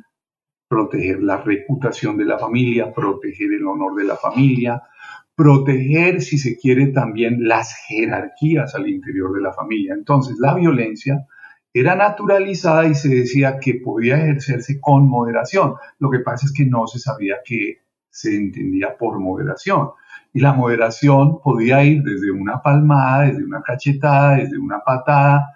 proteger 0.68 1.22
la 1.22 1.38
reputación 1.38 2.16
de 2.16 2.26
la 2.26 2.38
familia, 2.38 2.92
proteger 2.92 3.52
el 3.52 3.66
honor 3.66 3.96
de 3.96 4.04
la 4.04 4.16
familia, 4.16 4.82
proteger, 5.34 6.20
si 6.20 6.38
se 6.38 6.56
quiere, 6.56 6.88
también 6.88 7.38
las 7.40 7.74
jerarquías 7.86 8.74
al 8.74 8.88
interior 8.88 9.32
de 9.32 9.40
la 9.40 9.52
familia. 9.52 9.94
Entonces, 9.94 10.36
la 10.38 10.54
violencia 10.54 11.26
era 11.72 11.94
naturalizada 11.94 12.86
y 12.86 12.94
se 12.94 13.08
decía 13.08 13.58
que 13.60 13.74
podía 13.74 14.16
ejercerse 14.16 14.80
con 14.80 15.08
moderación. 15.08 15.74
Lo 15.98 16.10
que 16.10 16.20
pasa 16.20 16.46
es 16.46 16.52
que 16.52 16.66
no 16.66 16.86
se 16.86 16.98
sabía 16.98 17.36
que 17.44 17.78
se 18.18 18.36
entendía 18.36 18.96
por 18.98 19.20
moderación. 19.20 19.90
Y 20.32 20.40
la 20.40 20.52
moderación 20.52 21.40
podía 21.40 21.84
ir 21.84 22.02
desde 22.02 22.32
una 22.32 22.60
palmada, 22.60 23.26
desde 23.26 23.44
una 23.44 23.62
cachetada, 23.62 24.36
desde 24.36 24.58
una 24.58 24.80
patada, 24.80 25.46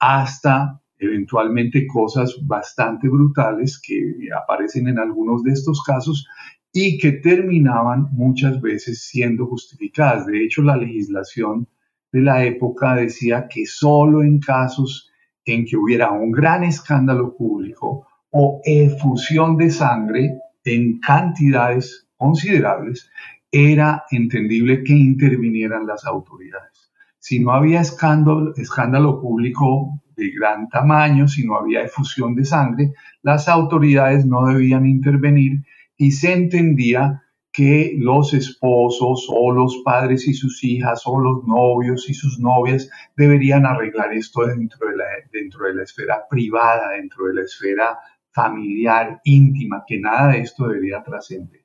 hasta 0.00 0.80
eventualmente 0.98 1.86
cosas 1.86 2.34
bastante 2.42 3.08
brutales 3.08 3.80
que 3.80 4.14
aparecen 4.36 4.88
en 4.88 4.98
algunos 4.98 5.44
de 5.44 5.52
estos 5.52 5.80
casos 5.84 6.26
y 6.72 6.98
que 6.98 7.12
terminaban 7.12 8.08
muchas 8.10 8.60
veces 8.60 9.04
siendo 9.04 9.46
justificadas. 9.46 10.26
De 10.26 10.44
hecho, 10.44 10.62
la 10.62 10.76
legislación 10.76 11.68
de 12.10 12.22
la 12.22 12.44
época 12.44 12.96
decía 12.96 13.46
que 13.48 13.64
solo 13.64 14.22
en 14.22 14.40
casos 14.40 15.08
en 15.44 15.64
que 15.64 15.76
hubiera 15.76 16.10
un 16.10 16.32
gran 16.32 16.64
escándalo 16.64 17.36
público 17.36 18.06
o 18.30 18.60
efusión 18.64 19.56
de 19.56 19.70
sangre 19.70 20.40
en 20.64 20.98
cantidades 21.00 22.07
considerables, 22.18 23.10
era 23.50 24.04
entendible 24.10 24.84
que 24.84 24.92
intervinieran 24.92 25.86
las 25.86 26.04
autoridades. 26.04 26.92
Si 27.18 27.40
no 27.40 27.52
había 27.52 27.80
escándalo, 27.80 29.20
público 29.20 30.00
de 30.16 30.30
gran 30.30 30.68
tamaño, 30.68 31.28
si 31.28 31.46
no 31.46 31.56
había 31.56 31.82
efusión 31.82 32.34
de 32.34 32.44
sangre, 32.44 32.92
las 33.22 33.48
autoridades 33.48 34.26
no 34.26 34.46
debían 34.46 34.86
intervenir 34.86 35.62
y 35.96 36.12
se 36.12 36.32
entendía 36.32 37.22
que 37.52 37.94
los 37.98 38.34
esposos 38.34 39.26
o 39.30 39.52
los 39.52 39.82
padres 39.84 40.28
y 40.28 40.34
sus 40.34 40.62
hijas 40.62 41.02
o 41.06 41.18
los 41.18 41.44
novios 41.44 42.08
y 42.08 42.14
sus 42.14 42.38
novias 42.38 42.90
deberían 43.16 43.66
arreglar 43.66 44.12
esto 44.12 44.46
dentro 44.46 44.88
de 44.88 44.96
la, 44.96 45.04
dentro 45.32 45.66
de 45.66 45.74
la 45.74 45.82
esfera 45.82 46.22
privada, 46.30 46.90
dentro 46.90 47.26
de 47.26 47.34
la 47.34 47.42
esfera 47.42 47.98
familiar, 48.30 49.20
íntima, 49.24 49.82
que 49.86 49.98
nada 49.98 50.32
de 50.32 50.40
esto 50.40 50.68
debería 50.68 51.02
trascender. 51.02 51.57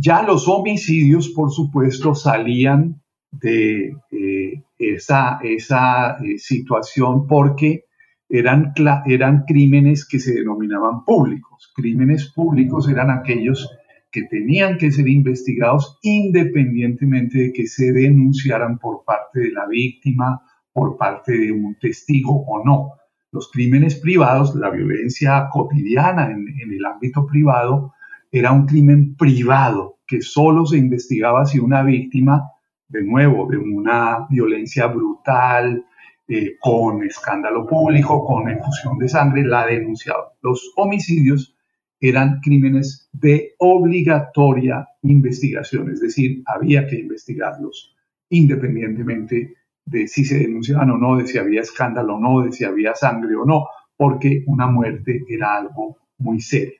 Ya 0.00 0.22
los 0.22 0.46
homicidios, 0.46 1.30
por 1.30 1.50
supuesto, 1.50 2.14
salían 2.14 3.02
de 3.32 3.96
eh, 4.12 4.62
esa, 4.78 5.40
eh, 5.42 6.38
situación 6.38 7.26
porque 7.26 7.86
eran, 8.28 8.72
eran 9.06 9.42
crímenes 9.44 10.06
que 10.06 10.20
se 10.20 10.34
denominaban 10.34 11.04
públicos. 11.04 11.72
Crímenes 11.74 12.32
públicos 12.32 12.88
eran 12.88 13.10
aquellos 13.10 13.68
que 14.12 14.22
tenían 14.22 14.78
que 14.78 14.92
ser 14.92 15.08
investigados 15.08 15.98
independientemente 16.02 17.38
de 17.38 17.52
que 17.52 17.66
se 17.66 17.90
denunciaran 17.90 18.78
por 18.78 19.02
parte 19.04 19.40
de 19.40 19.50
la 19.50 19.66
víctima, 19.66 20.40
por 20.72 20.96
parte 20.96 21.36
de 21.36 21.50
un 21.50 21.76
testigo 21.80 22.44
o 22.46 22.64
no. 22.64 22.92
Los 23.32 23.50
crímenes 23.50 23.96
privados, 23.96 24.54
la 24.54 24.70
violencia 24.70 25.48
cotidiana 25.50 26.30
en 26.30 26.72
el 26.72 26.86
ámbito 26.86 27.26
privado, 27.26 27.94
era 28.30 28.52
un 28.52 28.66
crimen 28.66 29.16
privado 29.16 29.98
que 30.06 30.22
solo 30.22 30.66
se 30.66 30.78
investigaba 30.78 31.46
si 31.46 31.58
una 31.58 31.82
víctima 31.82 32.50
de 32.88 33.02
nuevo, 33.02 33.48
de 33.50 33.58
una 33.58 34.26
violencia 34.30 34.86
brutal, 34.86 35.84
eh, 36.26 36.56
con 36.60 37.04
escándalo 37.04 37.66
público, 37.66 38.24
con 38.24 38.50
efusión 38.50 38.98
de 38.98 39.08
sangre, 39.08 39.44
la 39.44 39.66
denunciaba. 39.66 40.32
Los 40.42 40.72
homicidios 40.76 41.54
eran 42.00 42.40
crímenes 42.40 43.08
de 43.12 43.54
obligatoria 43.58 44.86
investigación, 45.02 45.90
es 45.90 46.00
decir, 46.00 46.42
había 46.46 46.86
que 46.86 46.96
investigarlos 46.96 47.94
independientemente 48.30 49.54
de 49.84 50.06
si 50.06 50.24
se 50.24 50.38
denunciaban 50.38 50.90
o 50.90 50.98
no, 50.98 51.16
de 51.16 51.26
si 51.26 51.38
había 51.38 51.62
escándalo 51.62 52.16
o 52.16 52.20
no, 52.20 52.42
de 52.42 52.52
si 52.52 52.64
había 52.64 52.94
sangre 52.94 53.34
o 53.36 53.44
no, 53.44 53.64
porque 53.96 54.44
una 54.46 54.66
muerte 54.66 55.24
era 55.28 55.56
algo 55.56 55.96
muy 56.18 56.40
serio. 56.40 56.78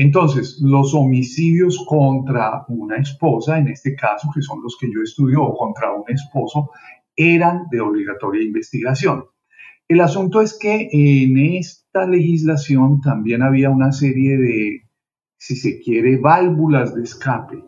Entonces, 0.00 0.60
los 0.62 0.94
homicidios 0.94 1.84
contra 1.84 2.64
una 2.68 2.98
esposa, 2.98 3.58
en 3.58 3.66
este 3.66 3.96
caso, 3.96 4.30
que 4.32 4.42
son 4.42 4.62
los 4.62 4.76
que 4.80 4.86
yo 4.94 5.02
estudio, 5.02 5.42
o 5.42 5.56
contra 5.56 5.92
un 5.92 6.04
esposo, 6.06 6.70
eran 7.16 7.64
de 7.68 7.80
obligatoria 7.80 8.44
investigación. 8.44 9.24
El 9.88 10.00
asunto 10.00 10.40
es 10.40 10.56
que 10.56 10.88
en 10.92 11.36
esta 11.56 12.06
legislación 12.06 13.00
también 13.00 13.42
había 13.42 13.70
una 13.70 13.90
serie 13.90 14.36
de, 14.36 14.82
si 15.36 15.56
se 15.56 15.80
quiere, 15.80 16.16
válvulas 16.16 16.94
de 16.94 17.02
escape 17.02 17.64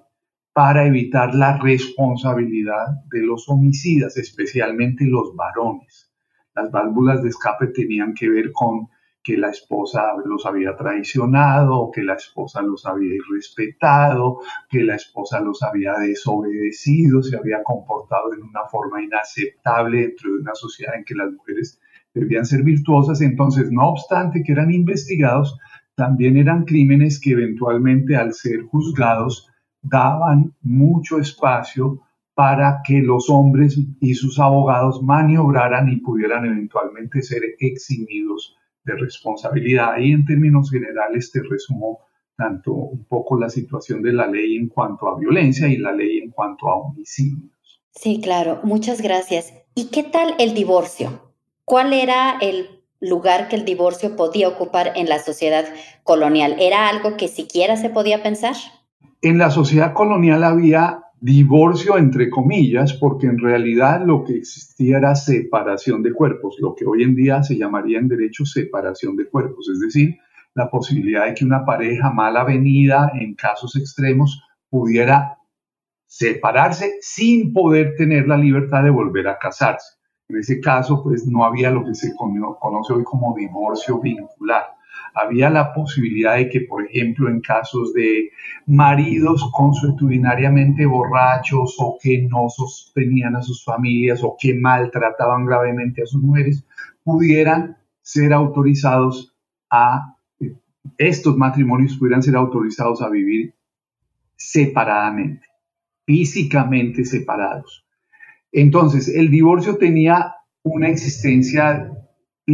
para 0.52 0.86
evitar 0.86 1.34
la 1.34 1.58
responsabilidad 1.58 2.86
de 3.10 3.22
los 3.22 3.48
homicidas, 3.48 4.16
especialmente 4.16 5.04
los 5.04 5.34
varones. 5.34 6.12
Las 6.54 6.70
válvulas 6.70 7.24
de 7.24 7.30
escape 7.30 7.66
tenían 7.74 8.14
que 8.14 8.28
ver 8.28 8.52
con 8.52 8.86
que 9.22 9.36
la 9.36 9.50
esposa 9.50 10.02
los 10.24 10.46
había 10.46 10.74
traicionado, 10.76 11.90
que 11.92 12.02
la 12.02 12.14
esposa 12.14 12.62
los 12.62 12.86
había 12.86 13.14
irrespetado, 13.14 14.38
que 14.68 14.82
la 14.82 14.96
esposa 14.96 15.40
los 15.40 15.62
había 15.62 15.94
desobedecido, 15.94 17.22
se 17.22 17.36
había 17.36 17.62
comportado 17.62 18.32
en 18.32 18.42
una 18.42 18.64
forma 18.70 19.02
inaceptable 19.02 20.00
dentro 20.00 20.32
de 20.32 20.40
una 20.40 20.54
sociedad 20.54 20.94
en 20.96 21.04
que 21.04 21.14
las 21.14 21.32
mujeres 21.32 21.78
debían 22.14 22.46
ser 22.46 22.62
virtuosas. 22.62 23.20
Entonces, 23.20 23.70
no 23.70 23.90
obstante 23.90 24.42
que 24.42 24.52
eran 24.52 24.70
investigados, 24.72 25.58
también 25.94 26.38
eran 26.38 26.64
crímenes 26.64 27.20
que 27.20 27.32
eventualmente 27.32 28.16
al 28.16 28.32
ser 28.32 28.62
juzgados 28.62 29.48
daban 29.82 30.54
mucho 30.62 31.18
espacio 31.18 32.00
para 32.34 32.80
que 32.86 33.02
los 33.02 33.28
hombres 33.28 33.78
y 34.00 34.14
sus 34.14 34.38
abogados 34.38 35.02
maniobraran 35.02 35.90
y 35.90 35.96
pudieran 35.96 36.46
eventualmente 36.46 37.20
ser 37.20 37.42
eximidos 37.58 38.56
de 38.84 38.94
responsabilidad. 38.96 39.98
Y 39.98 40.12
en 40.12 40.24
términos 40.24 40.70
generales 40.70 41.30
te 41.32 41.40
resumo 41.42 42.00
tanto 42.36 42.72
un 42.72 43.04
poco 43.04 43.38
la 43.38 43.50
situación 43.50 44.02
de 44.02 44.12
la 44.12 44.26
ley 44.26 44.56
en 44.56 44.68
cuanto 44.68 45.08
a 45.08 45.18
violencia 45.18 45.68
y 45.68 45.76
la 45.76 45.92
ley 45.92 46.18
en 46.18 46.30
cuanto 46.30 46.68
a 46.68 46.76
homicidios. 46.76 47.50
Sí, 47.90 48.20
claro, 48.22 48.60
muchas 48.62 49.02
gracias. 49.02 49.52
¿Y 49.74 49.90
qué 49.90 50.02
tal 50.02 50.34
el 50.38 50.54
divorcio? 50.54 51.32
¿Cuál 51.64 51.92
era 51.92 52.38
el 52.40 52.82
lugar 53.00 53.48
que 53.48 53.56
el 53.56 53.64
divorcio 53.64 54.16
podía 54.16 54.48
ocupar 54.48 54.92
en 54.96 55.08
la 55.08 55.18
sociedad 55.18 55.66
colonial? 56.02 56.56
¿Era 56.58 56.88
algo 56.88 57.16
que 57.16 57.28
siquiera 57.28 57.76
se 57.76 57.90
podía 57.90 58.22
pensar? 58.22 58.54
En 59.22 59.38
la 59.38 59.50
sociedad 59.50 59.92
colonial 59.92 60.44
había 60.44 61.04
divorcio 61.20 61.98
entre 61.98 62.30
comillas, 62.30 62.94
porque 62.94 63.26
en 63.26 63.38
realidad 63.38 64.02
lo 64.04 64.24
que 64.24 64.36
existía 64.36 64.98
era 64.98 65.14
separación 65.14 66.02
de 66.02 66.12
cuerpos, 66.12 66.56
lo 66.58 66.74
que 66.74 66.86
hoy 66.86 67.02
en 67.02 67.14
día 67.14 67.42
se 67.42 67.58
llamaría 67.58 67.98
en 67.98 68.08
derecho 68.08 68.44
separación 68.46 69.16
de 69.16 69.28
cuerpos, 69.28 69.68
es 69.68 69.80
decir, 69.80 70.16
la 70.54 70.70
posibilidad 70.70 71.26
de 71.26 71.34
que 71.34 71.44
una 71.44 71.64
pareja 71.64 72.10
mal 72.10 72.36
avenida 72.36 73.12
en 73.14 73.34
casos 73.34 73.76
extremos 73.76 74.42
pudiera 74.68 75.36
separarse 76.06 76.96
sin 77.00 77.52
poder 77.52 77.94
tener 77.96 78.26
la 78.26 78.36
libertad 78.36 78.82
de 78.82 78.90
volver 78.90 79.28
a 79.28 79.38
casarse. 79.38 79.98
En 80.28 80.38
ese 80.38 80.60
caso, 80.60 81.02
pues 81.02 81.26
no 81.26 81.44
había 81.44 81.70
lo 81.70 81.84
que 81.84 81.94
se 81.94 82.14
conoce 82.14 82.92
hoy 82.92 83.04
como 83.04 83.34
divorcio 83.36 84.00
vincular 84.00 84.79
había 85.14 85.50
la 85.50 85.72
posibilidad 85.72 86.36
de 86.36 86.48
que, 86.48 86.62
por 86.62 86.84
ejemplo, 86.86 87.28
en 87.28 87.40
casos 87.40 87.92
de 87.94 88.30
maridos 88.66 89.48
consuetudinariamente 89.52 90.86
borrachos 90.86 91.76
o 91.78 91.98
que 92.00 92.26
no 92.28 92.48
sostenían 92.48 93.36
a 93.36 93.42
sus 93.42 93.64
familias 93.64 94.22
o 94.22 94.36
que 94.38 94.54
maltrataban 94.54 95.46
gravemente 95.46 96.02
a 96.02 96.06
sus 96.06 96.22
mujeres, 96.22 96.64
pudieran 97.02 97.76
ser 98.02 98.32
autorizados 98.32 99.34
a, 99.70 100.16
estos 100.98 101.36
matrimonios 101.36 101.96
pudieran 101.96 102.22
ser 102.22 102.36
autorizados 102.36 103.02
a 103.02 103.08
vivir 103.08 103.54
separadamente, 104.36 105.46
físicamente 106.06 107.04
separados. 107.04 107.84
Entonces, 108.52 109.08
el 109.08 109.30
divorcio 109.30 109.76
tenía 109.76 110.34
una 110.62 110.88
existencia 110.88 111.90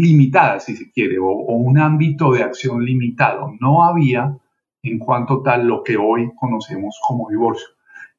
limitada, 0.01 0.61
si 0.61 0.77
se 0.77 0.91
quiere, 0.91 1.19
o, 1.19 1.29
un 1.29 1.79
ámbito 1.79 2.33
de 2.33 2.43
acción 2.43 2.85
limitado. 2.85 3.53
No 3.61 3.85
había, 3.85 4.37
en 4.83 4.99
cuanto 4.99 5.43
tal, 5.43 5.67
lo 5.67 5.83
que 5.83 5.97
hoy 5.97 6.31
conocemos 6.37 7.01
como 7.07 7.29
divorcio. 7.29 7.67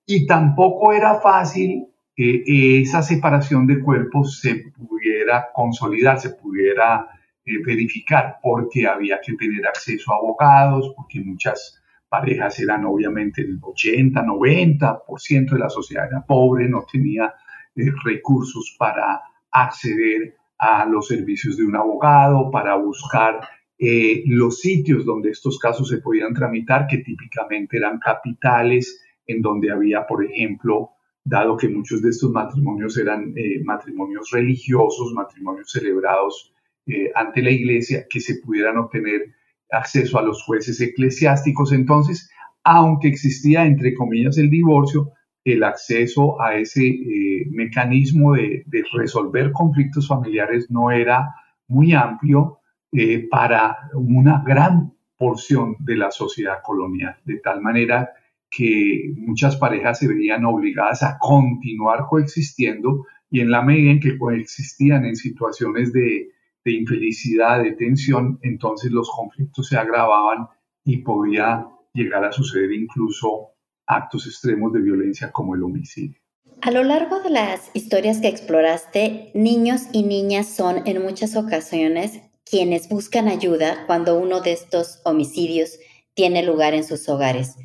Y 0.06 0.26
tampoco 0.26 0.94
era 0.94 1.16
fácil 1.16 1.88
que 2.16 2.82
esa 2.82 3.04
separación 3.04 3.68
de 3.68 3.80
cuerpos 3.80 4.40
se 4.40 4.72
pudiera 4.76 5.50
consolidar, 5.54 6.20
se 6.20 6.32
pudiera 6.32 7.08
eh, 7.46 7.64
verificar, 7.64 8.40
porque 8.42 8.88
había 8.88 9.20
que 9.22 9.34
tener 9.34 9.68
acceso 9.68 10.12
a 10.12 10.18
abogados, 10.18 10.94
porque 10.96 11.20
muchas 11.20 11.82
parejas 12.10 12.60
eran 12.60 12.86
obviamente 12.86 13.42
el 13.42 13.60
80, 13.62 14.22
90% 14.24 15.52
de 15.52 15.60
la 15.60 15.70
sociedad 15.70 16.08
era 16.08 16.26
pobre, 16.26 16.68
no 16.68 16.86
tenía 16.92 17.34
eh, 17.76 17.92
recursos 18.04 18.76
para 18.80 19.22
acceder 19.52 20.36
a 20.58 20.86
los 20.86 21.08
servicios 21.08 21.58
de 21.58 21.66
un 21.66 21.76
abogado, 21.76 22.50
para 22.52 22.76
buscar 22.76 23.42
eh, 23.80 24.24
los 24.26 24.60
sitios 24.60 25.06
donde 25.06 25.30
estos 25.30 25.60
casos 25.60 25.90
se 25.90 26.00
podían 26.00 26.34
tramitar, 26.34 26.88
que 26.88 26.98
típicamente 27.00 27.78
eran 27.78 28.00
capitales, 28.00 29.04
en 29.28 29.42
donde 29.42 29.72
había, 29.72 30.08
por 30.08 30.26
ejemplo, 30.26 30.92
dado 31.24 31.58
que 31.58 31.68
muchos 31.68 32.02
de 32.02 32.10
estos 32.10 32.32
matrimonios 32.32 32.98
eran 32.98 33.34
eh, 33.36 33.62
matrimonios 33.64 34.30
religiosos, 34.32 35.14
matrimonios 35.14 35.70
celebrados 35.72 36.54
eh, 36.86 37.12
ante 37.14 37.42
la 37.42 37.52
iglesia, 37.52 38.06
que 38.10 38.20
se 38.20 38.36
pudieran 38.40 38.78
obtener 38.78 39.34
acceso 39.70 40.18
a 40.18 40.24
los 40.24 40.42
jueces 40.44 40.80
eclesiásticos. 40.80 41.74
Entonces, 41.74 42.30
aunque 42.64 43.10
existía, 43.10 43.66
entre 43.66 43.94
comillas, 43.94 44.38
el 44.38 44.50
divorcio, 44.50 45.12
el 45.54 45.64
acceso 45.64 46.42
a 46.42 46.56
ese 46.56 46.86
eh, 46.86 47.46
mecanismo 47.50 48.34
de, 48.34 48.66
resolver 48.94 49.54
conflictos 49.54 50.08
familiares 50.08 50.70
no 50.70 50.92
era 50.92 51.36
muy 51.70 51.94
amplio 51.94 52.60
eh, 52.92 53.28
para 53.30 53.90
una 53.94 54.44
gran 54.46 54.94
porción 55.18 55.78
de 55.80 55.96
la 55.96 56.12
sociedad 56.12 56.58
colonial, 56.64 57.16
de 57.24 57.38
tal 57.38 57.62
manera 57.62 58.10
que 58.50 59.14
muchas 59.16 59.56
parejas 59.56 60.00
se 60.00 60.10
veían 60.10 60.44
obligadas 60.44 61.02
a 61.04 61.18
continuar 61.18 62.08
coexistiendo 62.10 63.06
y 63.30 63.40
en 63.40 63.50
la 63.50 63.62
medida 63.62 63.92
en 63.92 64.00
que 64.02 64.18
coexistían 64.18 65.06
en 65.06 65.16
situaciones 65.16 65.94
de, 65.94 66.30
de 66.66 66.72
infelicidad, 66.74 67.64
de 67.64 67.72
tensión, 67.72 68.38
entonces 68.42 68.92
los 68.92 69.10
conflictos 69.10 69.68
se 69.68 69.78
agravaban 69.78 70.48
y 70.84 70.98
podía 70.98 71.66
llegar 71.94 72.26
a 72.26 72.34
suceder 72.34 72.72
incluso 72.74 73.57
actos 73.88 74.28
extremos 74.28 74.74
de 74.74 74.82
violencia 74.82 75.32
como 75.32 75.56
el 75.56 75.64
homicidio. 75.64 76.20
A 76.62 76.72
lo 76.72 76.84
largo 76.84 77.20
de 77.22 77.30
las 77.30 77.70
historias 77.74 78.20
que 78.20 78.28
exploraste, 78.28 79.32
niños 79.34 79.84
y 79.94 80.04
niñas 80.04 80.48
son 80.48 80.88
en 80.88 81.02
muchas 81.02 81.36
ocasiones 81.36 82.20
quienes 82.44 82.90
buscan 82.90 83.28
ayuda 83.28 83.86
cuando 83.88 84.18
uno 84.18 84.42
de 84.42 84.54
estos 84.54 85.02
homicidios 85.04 85.80
tiene 86.14 86.44
lugar 86.44 86.74
en 86.74 86.84
sus 86.84 87.08
hogares. 87.10 87.56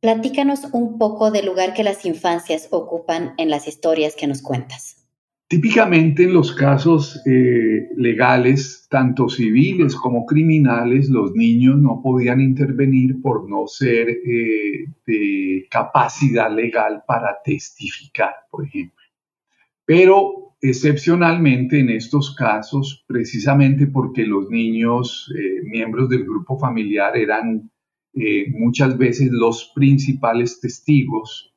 Platícanos 0.00 0.64
un 0.72 0.98
poco 0.98 1.30
del 1.30 1.46
lugar 1.46 1.74
que 1.74 1.84
las 1.84 2.04
infancias 2.04 2.68
ocupan 2.70 3.34
en 3.38 3.50
las 3.50 3.66
historias 3.66 4.14
que 4.14 4.26
nos 4.26 4.42
cuentas. 4.42 4.97
Típicamente 5.50 6.24
en 6.24 6.34
los 6.34 6.52
casos 6.52 7.22
eh, 7.24 7.88
legales, 7.96 8.86
tanto 8.90 9.30
civiles 9.30 9.96
como 9.96 10.26
criminales, 10.26 11.08
los 11.08 11.32
niños 11.34 11.78
no 11.78 12.02
podían 12.02 12.42
intervenir 12.42 13.22
por 13.22 13.48
no 13.48 13.66
ser 13.66 14.10
eh, 14.10 14.84
de 15.06 15.66
capacidad 15.70 16.54
legal 16.54 17.02
para 17.06 17.38
testificar, 17.42 18.34
por 18.50 18.66
ejemplo. 18.66 19.02
Pero 19.86 20.54
excepcionalmente 20.60 21.80
en 21.80 21.88
estos 21.88 22.34
casos, 22.34 23.06
precisamente 23.08 23.86
porque 23.86 24.26
los 24.26 24.50
niños, 24.50 25.32
eh, 25.34 25.62
miembros 25.64 26.10
del 26.10 26.24
grupo 26.24 26.58
familiar, 26.58 27.16
eran 27.16 27.70
muchas 28.50 28.98
veces 28.98 29.30
los 29.30 29.70
principales 29.76 30.60
testigos, 30.60 31.54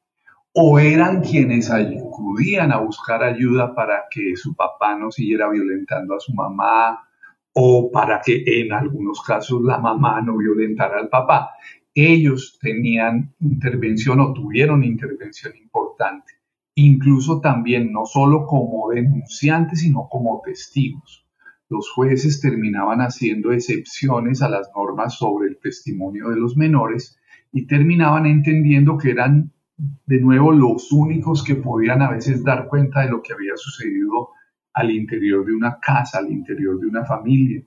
o 0.54 0.80
eran 0.80 1.22
quienes 1.22 1.72
acudían 1.72 2.72
a 2.72 2.78
buscar 2.78 3.24
ayuda 3.24 3.74
para 3.74 4.04
que 4.10 4.36
su 4.36 4.54
papá 4.54 4.98
no 4.98 5.12
siguiera 5.12 5.50
violentando 5.50 6.16
a 6.16 6.20
su 6.20 6.34
mamá 6.34 7.08
o 7.54 7.90
para 7.92 8.22
que 8.22 8.44
en 8.46 8.74
algunos 8.74 9.22
casos 9.22 9.62
la 9.62 9.78
mamá 9.78 10.22
no 10.22 10.38
violentara 10.38 11.00
al 11.00 11.10
papá. 11.10 11.52
Ellos 11.94 12.58
tenían 12.62 13.34
intervención 13.40 14.20
o 14.20 14.34
tuvieron 14.34 14.84
intervención 14.84 15.54
importante, 15.58 16.34
incluso 16.76 17.40
también 17.42 17.92
no 17.92 18.06
solo 18.06 18.46
como 18.46 18.90
denunciantes, 18.90 19.82
sino 19.82 20.08
como 20.10 20.42
testigos. 20.44 21.26
Los 21.70 21.90
jueces 21.92 22.42
terminaban 22.42 23.00
haciendo 23.00 23.54
excepciones 23.54 24.42
a 24.42 24.50
las 24.50 24.70
normas 24.76 25.16
sobre 25.18 25.48
el 25.48 25.58
testimonio 25.60 26.30
de 26.30 26.36
los 26.38 26.58
menores 26.58 27.18
y 27.54 27.68
terminaban 27.68 28.26
entendiendo 28.26 28.98
que 28.98 29.12
eran 29.12 29.54
de 30.06 30.20
nuevo 30.20 30.52
los 30.52 30.92
únicos 30.92 31.44
que 31.44 31.56
podían 31.56 32.02
a 32.02 32.12
veces 32.12 32.44
dar 32.44 32.68
cuenta 32.68 33.02
de 33.02 33.10
lo 33.10 33.22
que 33.22 33.34
había 33.34 33.56
sucedido 33.56 34.30
al 34.74 34.92
interior 34.92 35.46
de 35.46 35.54
una 35.54 35.80
casa, 35.80 36.20
al 36.20 36.32
interior 36.32 36.80
de 36.80 36.88
una 36.88 37.04
familia. 37.04 37.64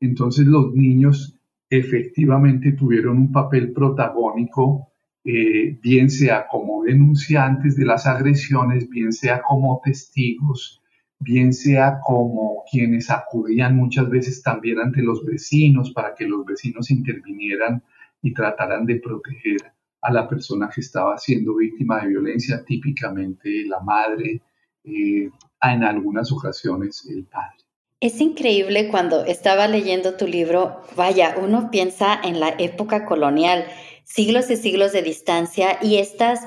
Entonces 0.00 0.46
los 0.46 0.72
niños 0.72 1.38
efectivamente 1.68 2.72
tuvieron 2.72 3.18
un 3.18 3.32
papel 3.32 3.72
protagónico, 3.72 4.88
eh, 5.24 5.78
bien 5.82 6.08
sea 6.08 6.46
como 6.48 6.84
denunciantes 6.84 7.76
de 7.76 7.84
las 7.84 8.06
agresiones, 8.06 8.88
bien 8.88 9.12
sea 9.12 9.42
como 9.42 9.80
testigos, 9.84 10.82
bien 11.18 11.52
sea 11.52 11.98
como 12.02 12.64
quienes 12.70 13.10
acudían 13.10 13.76
muchas 13.76 14.08
veces 14.08 14.42
también 14.42 14.78
ante 14.78 15.02
los 15.02 15.24
vecinos 15.24 15.92
para 15.92 16.14
que 16.14 16.26
los 16.26 16.46
vecinos 16.46 16.90
intervinieran 16.90 17.82
y 18.22 18.32
trataran 18.32 18.86
de 18.86 19.00
proteger 19.00 19.77
a 20.00 20.12
la 20.12 20.28
persona 20.28 20.70
que 20.72 20.80
estaba 20.80 21.18
siendo 21.18 21.56
víctima 21.56 22.00
de 22.00 22.08
violencia, 22.08 22.64
típicamente 22.64 23.64
la 23.66 23.80
madre, 23.80 24.40
eh, 24.84 25.30
en 25.62 25.84
algunas 25.84 26.30
ocasiones 26.32 27.06
el 27.10 27.24
padre. 27.24 27.56
Es 28.00 28.20
increíble 28.20 28.88
cuando 28.88 29.24
estaba 29.24 29.66
leyendo 29.66 30.14
tu 30.14 30.28
libro, 30.28 30.82
vaya, 30.94 31.34
uno 31.36 31.70
piensa 31.70 32.18
en 32.22 32.38
la 32.38 32.54
época 32.58 33.04
colonial, 33.04 33.66
siglos 34.04 34.50
y 34.50 34.56
siglos 34.56 34.92
de 34.92 35.02
distancia 35.02 35.78
y 35.82 35.96
estas 35.96 36.42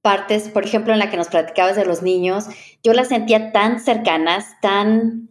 partes, 0.00 0.48
por 0.48 0.64
ejemplo, 0.64 0.92
en 0.92 0.98
la 0.98 1.10
que 1.10 1.18
nos 1.18 1.28
platicabas 1.28 1.76
de 1.76 1.84
los 1.84 2.02
niños, 2.02 2.46
yo 2.82 2.94
las 2.94 3.08
sentía 3.08 3.52
tan 3.52 3.80
cercanas, 3.80 4.58
tan, 4.62 5.28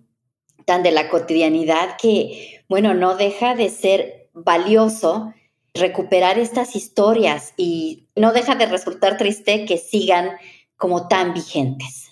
tan 0.66 0.84
de 0.84 0.92
la 0.92 1.10
cotidianidad 1.10 1.98
que, 2.00 2.64
bueno, 2.70 2.94
no 2.94 3.16
deja 3.16 3.56
de 3.56 3.70
ser 3.70 4.30
valioso 4.34 5.34
recuperar 5.74 6.38
estas 6.38 6.76
historias 6.76 7.54
y 7.58 8.08
no 8.16 8.32
deja 8.32 8.56
de 8.56 8.66
resultar 8.66 9.18
triste 9.18 9.66
que 9.66 9.78
sigan 9.78 10.32
como 10.78 11.08
tan 11.08 11.34
vigentes. 11.34 12.12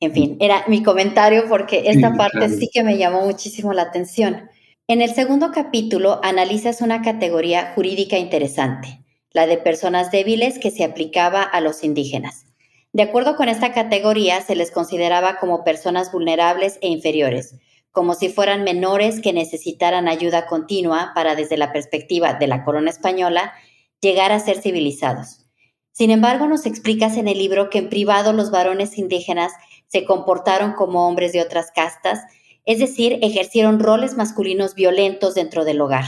En 0.00 0.12
fin, 0.12 0.36
era 0.40 0.64
mi 0.68 0.82
comentario 0.82 1.48
porque 1.48 1.84
esta 1.86 2.14
parte 2.14 2.48
sí 2.50 2.70
que 2.72 2.84
me 2.84 2.98
llamó 2.98 3.22
muchísimo 3.22 3.72
la 3.72 3.82
atención. 3.82 4.48
En 4.86 5.02
el 5.02 5.12
segundo 5.12 5.50
capítulo 5.50 6.20
analizas 6.22 6.80
una 6.80 7.02
categoría 7.02 7.72
jurídica 7.74 8.16
interesante 8.16 9.00
la 9.32 9.46
de 9.46 9.58
personas 9.58 10.10
débiles 10.10 10.58
que 10.58 10.70
se 10.70 10.84
aplicaba 10.84 11.42
a 11.42 11.60
los 11.60 11.84
indígenas. 11.84 12.46
De 12.92 13.02
acuerdo 13.02 13.36
con 13.36 13.48
esta 13.48 13.72
categoría, 13.72 14.40
se 14.40 14.56
les 14.56 14.70
consideraba 14.70 15.38
como 15.38 15.64
personas 15.64 16.10
vulnerables 16.10 16.78
e 16.80 16.88
inferiores, 16.88 17.54
como 17.98 18.14
si 18.14 18.28
fueran 18.28 18.62
menores 18.62 19.20
que 19.20 19.32
necesitaran 19.32 20.06
ayuda 20.06 20.46
continua 20.46 21.10
para, 21.16 21.34
desde 21.34 21.56
la 21.56 21.72
perspectiva 21.72 22.34
de 22.34 22.46
la 22.46 22.62
corona 22.62 22.90
española, 22.90 23.54
llegar 24.00 24.30
a 24.30 24.38
ser 24.38 24.60
civilizados. 24.60 25.48
Sin 25.90 26.12
embargo, 26.12 26.46
nos 26.46 26.64
explicas 26.64 27.16
en 27.16 27.26
el 27.26 27.38
libro 27.38 27.70
que 27.70 27.78
en 27.78 27.88
privado 27.88 28.32
los 28.32 28.52
varones 28.52 28.98
indígenas 28.98 29.50
se 29.88 30.04
comportaron 30.04 30.74
como 30.74 31.08
hombres 31.08 31.32
de 31.32 31.42
otras 31.42 31.72
castas, 31.72 32.20
es 32.64 32.78
decir, 32.78 33.18
ejercieron 33.20 33.80
roles 33.80 34.16
masculinos 34.16 34.76
violentos 34.76 35.34
dentro 35.34 35.64
del 35.64 35.80
hogar. 35.80 36.04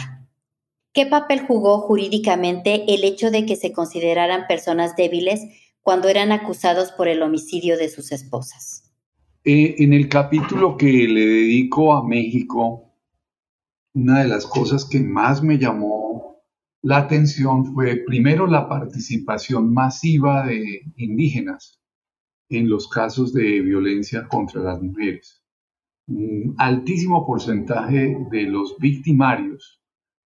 ¿Qué 0.93 1.07
papel 1.07 1.45
jugó 1.45 1.81
jurídicamente 1.81 2.85
el 2.87 3.03
hecho 3.03 3.33
de 3.33 3.47
que 3.47 3.57
se 3.57 3.73
consideraran 3.73 4.47
personas 4.47 4.95
débiles 4.95 5.41
cuando 5.83 6.09
eran 6.09 6.31
acusados 6.31 6.93
por 6.93 7.09
el 7.09 7.21
homicidio 7.21 7.77
de 7.77 7.89
sus 7.89 8.13
esposas? 8.13 8.90
Eh, 9.43 9.77
en 9.79 9.95
el 9.95 10.09
capítulo 10.09 10.77
que 10.77 11.09
le 11.09 11.25
dedico 11.25 11.95
a 11.95 12.07
México, 12.07 12.93
una 13.95 14.21
de 14.21 14.29
las 14.29 14.47
cosas 14.47 14.85
que 14.85 15.01
más 15.01 15.43
me 15.43 15.57
llamó 15.57 16.43
la 16.83 16.99
atención 16.99 17.73
fue 17.73 18.03
primero 18.07 18.47
la 18.47 18.69
participación 18.69 19.73
masiva 19.73 20.47
de 20.47 20.83
indígenas 20.97 21.81
en 22.51 22.69
los 22.69 22.89
casos 22.89 23.33
de 23.33 23.63
violencia 23.63 24.29
contra 24.29 24.61
las 24.61 24.83
mujeres. 24.83 25.43
Un 26.07 26.55
altísimo 26.59 27.27
porcentaje 27.27 28.19
de 28.31 28.43
los 28.43 28.77
victimarios 28.79 29.81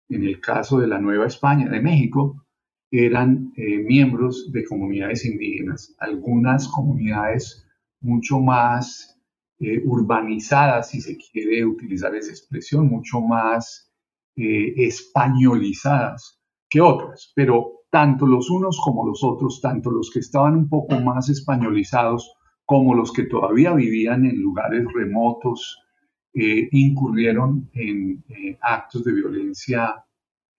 en 0.09 0.25
el 0.25 0.41
caso 0.41 0.79
de 0.79 0.89
la 0.89 0.99
Nueva 0.99 1.27
España, 1.27 1.69
de 1.69 1.81
México, 1.81 2.45
eran 2.91 3.53
eh, 3.57 3.79
miembros 3.79 4.51
de 4.53 4.65
comunidades 4.65 5.25
indígenas, 5.25 5.95
algunas 5.99 6.69
comunidades 6.69 7.64
mucho 8.05 8.39
más 8.39 9.19
eh, 9.59 9.83
urbanizadas, 9.85 10.91
si 10.91 11.01
se 11.01 11.17
quiere 11.17 11.65
utilizar 11.65 12.15
esa 12.15 12.31
expresión, 12.31 12.89
mucho 12.89 13.21
más 13.21 13.91
eh, 14.37 14.75
españolizadas 14.77 16.41
que 16.69 16.81
otras, 16.81 17.33
pero 17.35 17.85
tanto 17.91 18.27
los 18.27 18.51
unos 18.51 18.81
como 18.83 19.07
los 19.07 19.23
otros, 19.25 19.61
tanto 19.61 19.91
los 19.91 20.11
que 20.11 20.21
estaban 20.21 20.57
un 20.57 20.69
poco 20.69 20.99
más 21.01 21.29
españolizados 21.29 22.35
como 22.65 22.95
los 22.95 23.13
que 23.13 23.25
todavía 23.25 23.73
vivían 23.73 24.25
en 24.25 24.41
lugares 24.41 24.85
remotos, 24.93 25.81
incurrieron 26.37 27.71
en 27.75 28.25
actos 28.61 29.05
de 29.05 29.13
violencia 29.13 30.05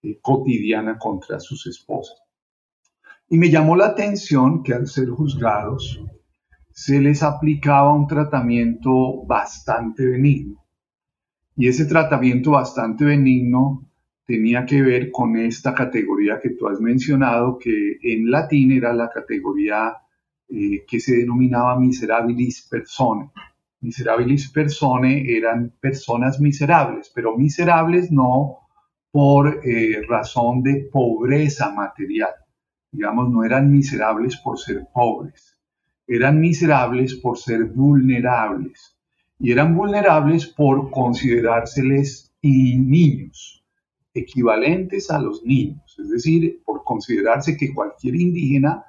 eh, 0.06 0.20
cotidiana 0.22 1.00
contra 1.00 1.40
sus 1.40 1.66
esposas. 1.66 2.22
Y 3.28 3.40
me 3.40 3.50
llamó 3.50 3.76
la 3.76 3.88
atención 3.88 4.62
que 4.62 4.76
al 4.76 4.86
ser 4.86 5.10
juzgados 5.10 6.00
se 6.76 7.00
les 7.00 7.24
aplicaba 7.24 7.94
un 7.94 8.06
tratamiento 8.06 9.26
bastante 9.26 10.06
benigno. 10.06 10.66
Y 11.56 11.70
ese 11.70 11.86
tratamiento 11.86 12.52
bastante 12.52 13.06
benigno 13.06 13.90
tenía 14.26 14.66
que 14.66 14.82
ver 14.82 15.10
con 15.10 15.38
esta 15.38 15.74
categoría 15.74 16.42
que 16.42 16.50
tú 16.50 16.68
has 16.68 16.82
mencionado, 16.82 17.58
que 17.58 17.98
en 18.04 18.30
latín 18.30 18.74
era 18.74 18.92
la 18.92 19.10
categoría 19.10 19.94
eh, 20.50 20.84
que 20.86 21.00
se 21.00 21.16
denominaba 21.16 21.80
miserabilis 21.80 22.68
persone. 22.70 23.32
Miserabilis 23.80 24.52
persone 24.52 25.24
eran 25.34 25.74
personas 25.80 26.42
miserables, 26.42 27.10
pero 27.16 27.38
miserables 27.38 28.12
no 28.12 28.58
por 29.12 29.62
eh, 29.66 30.02
razón 30.10 30.62
de 30.62 30.90
pobreza 30.92 31.74
material. 31.74 32.34
Digamos, 32.92 33.30
no 33.30 33.46
eran 33.46 33.72
miserables 33.72 34.36
por 34.36 34.60
ser 34.60 34.86
pobres, 34.94 35.55
eran 36.08 36.39
miserables 36.39 37.15
por 37.15 37.38
ser 37.38 37.65
vulnerables. 37.65 38.96
Y 39.39 39.52
eran 39.52 39.76
vulnerables 39.76 40.48
por 40.48 40.89
considerárseles 40.91 42.26
niños, 42.41 43.63
equivalentes 44.13 45.10
a 45.10 45.20
los 45.20 45.44
niños, 45.44 45.98
es 46.00 46.10
decir, 46.10 46.62
por 46.63 46.84
considerarse 46.84 47.58
que 47.58 47.74
cualquier 47.74 48.15
indígena, 48.15 48.84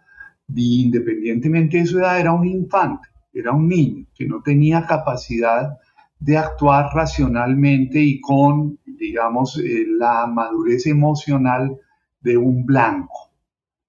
independientemente 0.55 1.79
de 1.79 1.87
su 1.87 1.99
edad, 1.99 2.21
era 2.21 2.33
un 2.33 2.47
infante, 2.47 3.09
era 3.33 3.53
un 3.53 3.69
niño, 3.69 4.07
que 4.15 4.27
no 4.27 4.43
tenía 4.43 4.87
capacidad 4.87 5.79
de 6.19 6.37
actuar 6.37 6.91
racionalmente 6.95 8.01
y 8.01 8.21
con, 8.21 8.79
digamos, 8.85 9.59
eh, 9.59 9.85
la 9.99 10.27
madurez 10.27 10.87
emocional 10.87 11.79
de 12.21 12.37
un 12.37 12.65
blanco, 12.65 13.33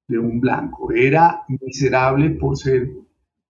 de 0.08 0.18
un 0.18 0.40
blanco. 0.40 0.92
Era 0.92 1.44
miserable 1.48 2.32
por 2.32 2.58
ser 2.58 2.90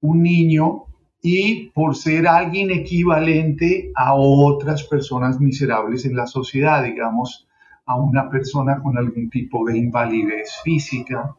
un 0.02 0.24
niño 0.24 0.86
y 1.22 1.70
por 1.70 1.96
ser 1.96 2.28
alguien 2.28 2.72
equivalente 2.72 3.92
a 3.96 4.14
otras 4.16 4.84
personas 4.84 5.40
miserables 5.40 6.06
en 6.06 6.16
la 6.16 6.28
sociedad, 6.28 6.84
digamos, 6.84 7.48
a 7.86 7.96
una 7.96 8.30
persona 8.30 8.82
con 8.82 8.98
algún 8.98 9.30
tipo 9.30 9.66
de 9.66 9.78
invalidez 9.78 10.60
física 10.64 11.36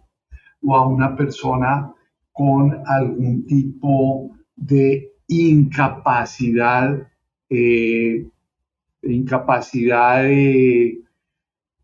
o 0.62 0.76
a 0.76 0.86
una 0.86 1.14
persona 1.14 1.92
con 2.32 2.82
algún 2.86 3.46
tipo 3.46 4.30
de 4.56 5.12
incapacidad 5.28 7.06
eh, 7.50 8.28
incapacidad 9.02 10.22
de, 10.22 11.00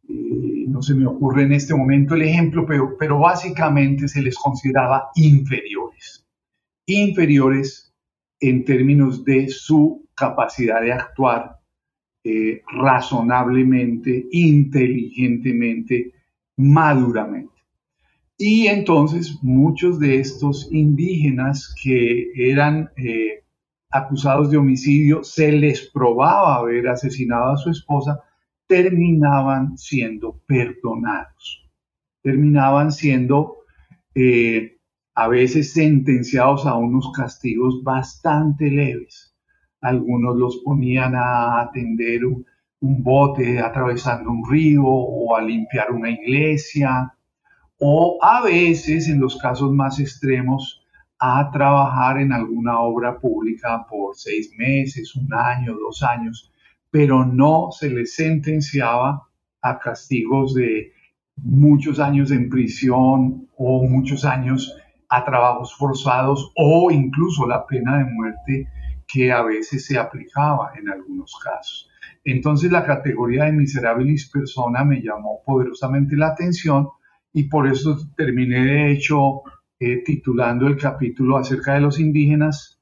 eh, 0.09 0.65
no 0.69 0.83
se 0.83 0.95
me 0.95 1.07
ocurre 1.07 1.45
en 1.45 1.53
este 1.53 1.75
momento 1.75 2.15
el 2.15 2.23
ejemplo, 2.23 2.67
pero, 2.67 2.97
pero 2.99 3.19
básicamente 3.19 4.09
se 4.09 4.23
les 4.23 4.37
consideraba 4.37 5.11
inferiores, 5.15 6.24
inferiores 6.87 7.95
en 8.41 8.65
términos 8.65 9.25
de 9.25 9.49
su 9.49 10.09
capacidad 10.15 10.81
de 10.81 10.93
actuar 10.93 11.59
eh, 12.25 12.63
razonablemente, 12.67 14.27
inteligentemente, 14.31 16.13
maduramente. 16.57 17.53
Y 18.37 18.67
entonces 18.67 19.39
muchos 19.43 19.99
de 19.99 20.21
estos 20.21 20.69
indígenas 20.73 21.75
que 21.83 22.31
eran 22.35 22.91
acusados 23.95 24.51
de 24.51 24.57
homicidio, 24.57 25.23
se 25.23 25.53
les 25.53 25.89
probaba 25.89 26.57
haber 26.57 26.89
asesinado 26.89 27.53
a 27.53 27.57
su 27.57 27.71
esposa, 27.71 28.21
terminaban 28.67 29.79
siendo 29.79 30.41
perdonados, 30.49 31.71
terminaban 32.21 32.91
siendo 32.91 33.59
eh, 34.17 34.74
a 35.15 35.29
veces 35.29 35.73
sentenciados 35.73 36.67
a 36.67 36.75
unos 36.75 37.13
castigos 37.13 37.83
bastante 37.85 38.71
leves. 38.71 39.35
Algunos 39.81 40.37
los 40.37 40.57
ponían 40.65 41.15
a 41.15 41.61
atender 41.61 42.25
un, 42.25 42.45
bote 42.81 43.61
atravesando 43.61 44.31
un 44.31 44.45
río 44.51 44.85
o 44.85 45.35
a 45.35 45.41
limpiar 45.41 45.91
una 45.91 46.11
iglesia, 46.11 47.15
o 47.79 48.19
a 48.23 48.43
veces, 48.43 49.09
en 49.09 49.21
los 49.21 49.39
casos 49.39 49.73
más 49.73 49.99
extremos, 49.99 50.85
a 51.19 51.51
trabajar 51.51 52.19
en 52.19 52.33
alguna 52.33 52.81
obra 52.81 53.19
pública 53.19 53.87
por 53.89 54.17
seis 54.17 54.51
meses, 54.59 55.15
un 55.17 55.33
año, 55.33 55.75
dos 55.79 56.03
años, 56.03 56.53
pero 56.91 57.25
no 57.25 57.71
se 57.71 57.89
les 57.89 58.15
sentenciaba 58.15 59.29
a 59.63 59.79
castigos 59.79 60.55
de 60.55 60.93
muchos 61.37 61.99
años 61.99 62.31
en 62.31 62.51
prisión 62.51 63.49
o 63.57 63.83
muchos 63.85 64.27
años 64.27 64.77
a 65.17 65.25
trabajos 65.25 65.75
forzados 65.75 66.53
o 66.57 66.91
incluso 66.91 67.47
la 67.47 67.67
pena 67.67 67.99
de 67.99 68.05
muerte 68.05 68.69
que 69.07 69.31
a 69.31 69.43
veces 69.43 69.85
se 69.87 69.99
aplicaba 69.99 70.73
en 70.77 70.89
algunos 70.89 71.39
casos. 71.43 71.91
Entonces 72.25 72.73
la 72.73 72.85
categoría 72.85 73.45
de 73.45 73.53
miserabilis 73.53 74.31
persona 74.31 74.85
me 74.85 75.01
llamó 75.01 75.43
poderosamente 75.45 76.17
la 76.17 76.29
atención 76.29 76.89
y 77.33 77.45
por 77.45 77.67
eso 77.67 77.99
terminé 78.17 78.65
de 78.65 78.93
hecho 78.93 79.43
eh, 79.79 80.03
titulando 80.05 80.67
el 80.67 80.77
capítulo 80.77 81.37
acerca 81.37 81.75
de 81.75 81.81
los 81.81 82.01
indígenas 82.01 82.81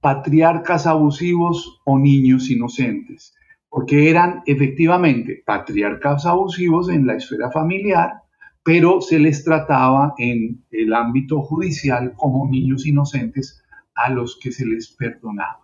patriarcas 0.00 0.86
abusivos 0.88 1.80
o 1.84 1.96
niños 1.96 2.50
inocentes, 2.50 3.34
porque 3.68 4.10
eran 4.10 4.42
efectivamente 4.46 5.42
patriarcas 5.46 6.26
abusivos 6.26 6.88
en 6.88 7.06
la 7.06 7.14
esfera 7.14 7.52
familiar, 7.52 8.21
pero 8.64 9.00
se 9.00 9.18
les 9.18 9.44
trataba 9.44 10.14
en 10.18 10.64
el 10.70 10.94
ámbito 10.94 11.42
judicial 11.42 12.14
como 12.16 12.48
niños 12.48 12.86
inocentes 12.86 13.62
a 13.94 14.10
los 14.10 14.38
que 14.38 14.52
se 14.52 14.66
les 14.66 14.88
perdonaba. 14.88 15.60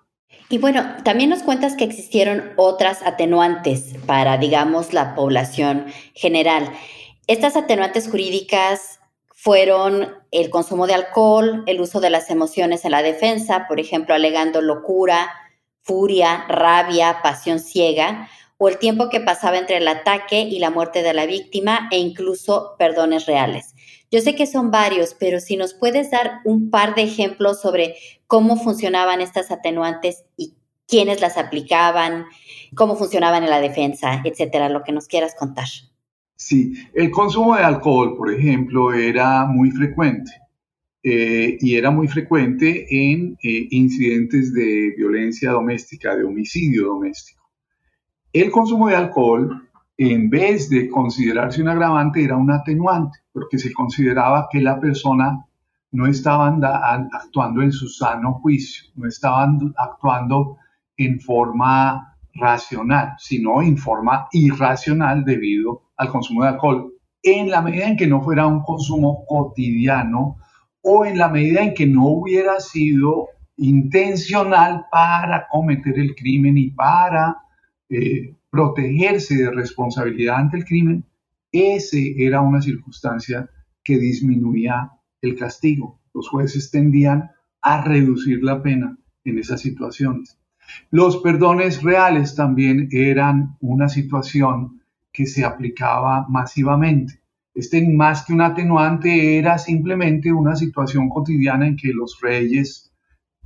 Y 0.50 0.58
bueno, 0.58 0.82
también 1.04 1.30
nos 1.30 1.42
cuentas 1.42 1.74
que 1.74 1.84
existieron 1.84 2.42
otras 2.56 3.02
atenuantes 3.02 3.94
para, 4.06 4.38
digamos, 4.38 4.92
la 4.94 5.14
población 5.14 5.87
general. 6.14 6.72
Estas 7.26 7.56
atenuantes 7.56 8.08
jurídicas 8.08 8.98
fueron 9.34 10.08
el 10.30 10.50
consumo 10.50 10.87
de 10.87 10.94
alcohol, 10.94 11.64
el 11.66 11.80
uso 11.80 12.00
de 12.00 12.11
las 12.11 12.30
emociones 12.30 12.84
en 12.84 12.92
la 12.92 13.02
defensa, 13.02 13.66
por 13.68 13.78
ejemplo, 13.78 14.14
alegando 14.14 14.62
locura, 14.62 15.30
furia, 15.82 16.44
rabia, 16.48 17.20
pasión 17.22 17.61
ciega, 17.61 18.28
o 18.59 18.68
el 18.68 18.79
tiempo 18.79 19.09
que 19.09 19.21
pasaba 19.21 19.57
entre 19.57 19.79
el 19.79 19.88
ataque 19.88 20.42
y 20.42 20.59
la 20.59 20.71
muerte 20.71 21.03
de 21.03 21.14
la 21.14 21.27
víctima 21.27 21.88
e 21.90 21.99
incluso 21.99 22.75
perdones 22.79 23.27
reales. 23.27 23.75
Yo 24.11 24.21
sé 24.21 24.35
que 24.35 24.47
son 24.47 24.71
varios, 24.71 25.14
pero 25.18 25.38
si 25.38 25.57
nos 25.57 25.75
puedes 25.75 26.11
dar 26.11 26.40
un 26.44 26.71
par 26.71 26.94
de 26.94 27.03
ejemplos 27.03 27.61
sobre 27.61 27.94
cómo 28.27 28.57
funcionaban 28.57 29.21
estas 29.21 29.51
atenuantes 29.51 30.25
y 30.37 30.55
quiénes 30.88 31.21
las 31.21 31.37
aplicaban, 31.37 32.27
cómo 32.75 32.97
funcionaban 32.97 33.44
en 33.44 33.51
la 33.51 33.61
defensa, 33.61 34.23
etcétera, 34.25 34.68
lo 34.68 34.83
que 34.83 34.92
nos 34.92 35.07
quieras 35.07 35.35
contar. 35.38 35.68
Sí, 36.37 36.73
el 36.94 37.11
consumo 37.11 37.57
de 37.57 37.62
alcohol, 37.62 38.16
por 38.16 38.33
ejemplo, 38.33 38.92
era 38.92 39.44
muy 39.44 39.71
frecuente 39.71 40.31
eh, 41.03 41.59
y 41.61 41.75
era 41.77 41.90
muy 41.90 42.09
frecuente 42.09 42.87
en 42.90 43.37
eh, 43.42 43.68
incidentes 43.71 44.53
de 44.55 44.94
violencia 44.97 45.51
doméstica, 45.51 46.16
de 46.16 46.25
homicidio 46.25 46.87
doméstico. 46.87 47.38
El 48.33 48.51
consumo 48.51 48.88
de 48.88 48.97
alcohol 48.97 49.69
en 49.99 50.31
vez 50.31 50.71
de 50.71 50.88
considerarse 50.88 51.61
un 51.61 51.69
agravante, 51.69 52.23
era 52.23 52.37
un 52.37 52.53
atenuante, 52.53 53.19
porque 53.33 53.59
se 53.59 53.73
consideraba 53.73 54.49
que 54.51 54.61
la 54.61 54.79
persona 54.79 55.45
no 55.91 56.07
estaba 56.07 56.57
actuando 57.12 57.62
en 57.62 57.73
su 57.73 57.88
sano 57.88 58.35
juicio, 58.35 58.91
no 58.95 59.09
estaba 59.09 59.49
actuando 59.77 60.57
en 60.97 61.21
forma 61.21 62.17
racional, 62.35 63.14
sino 63.19 63.61
en 63.61 63.77
forma 63.77 64.29
irracional 64.31 65.25
debido 65.25 65.83
al 65.97 66.11
consumo 66.11 66.43
de 66.43 66.51
alcohol, 66.51 66.93
en 67.23 67.51
la 67.51 67.61
medida 67.61 67.88
en 67.88 67.97
que 67.97 68.07
no 68.07 68.23
fuera 68.23 68.47
un 68.47 68.62
consumo 68.62 69.25
cotidiano 69.27 70.37
o 70.83 71.05
en 71.05 71.19
la 71.19 71.29
medida 71.29 71.62
en 71.62 71.75
que 71.75 71.87
no 71.87 72.07
hubiera 72.07 72.61
sido 72.61 73.31
intencional 73.57 74.87
para 74.93 75.49
cometer 75.49 75.99
el 75.99 76.14
crimen 76.14 76.57
y 76.57 76.71
para 76.71 77.37
eh, 77.90 78.35
protegerse 78.51 79.37
de 79.37 79.51
responsabilidad 79.51 80.37
ante 80.37 80.59
el 80.59 80.64
crimen, 80.64 81.05
ese 81.53 82.14
era 82.24 82.40
una 82.40 82.61
circunstancia 82.61 83.48
que 83.83 83.98
disminuía 83.98 84.92
el 85.22 85.37
castigo. 85.37 86.01
Los 86.12 86.29
jueces 86.29 86.70
tendían 86.70 87.31
a 87.62 87.83
reducir 87.83 88.42
la 88.42 88.62
pena 88.62 88.98
en 89.24 89.38
esas 89.38 89.61
situaciones. 89.61 90.38
Los 90.90 91.18
perdones 91.18 91.83
reales 91.83 92.35
también 92.35 92.88
eran 92.92 93.57
una 93.61 93.88
situación 93.88 94.83
que 95.12 95.27
se 95.27 95.44
aplicaba 95.44 96.27
masivamente. 96.29 97.20
Este 97.55 97.87
más 97.88 98.24
que 98.24 98.33
un 98.33 98.42
atenuante 98.42 99.38
era 99.38 99.59
simplemente 99.59 100.33
una 100.33 100.55
situación 100.55 101.09
cotidiana 101.09 101.66
en 101.66 101.77
que 101.77 101.92
los 101.92 102.20
reyes, 102.20 102.92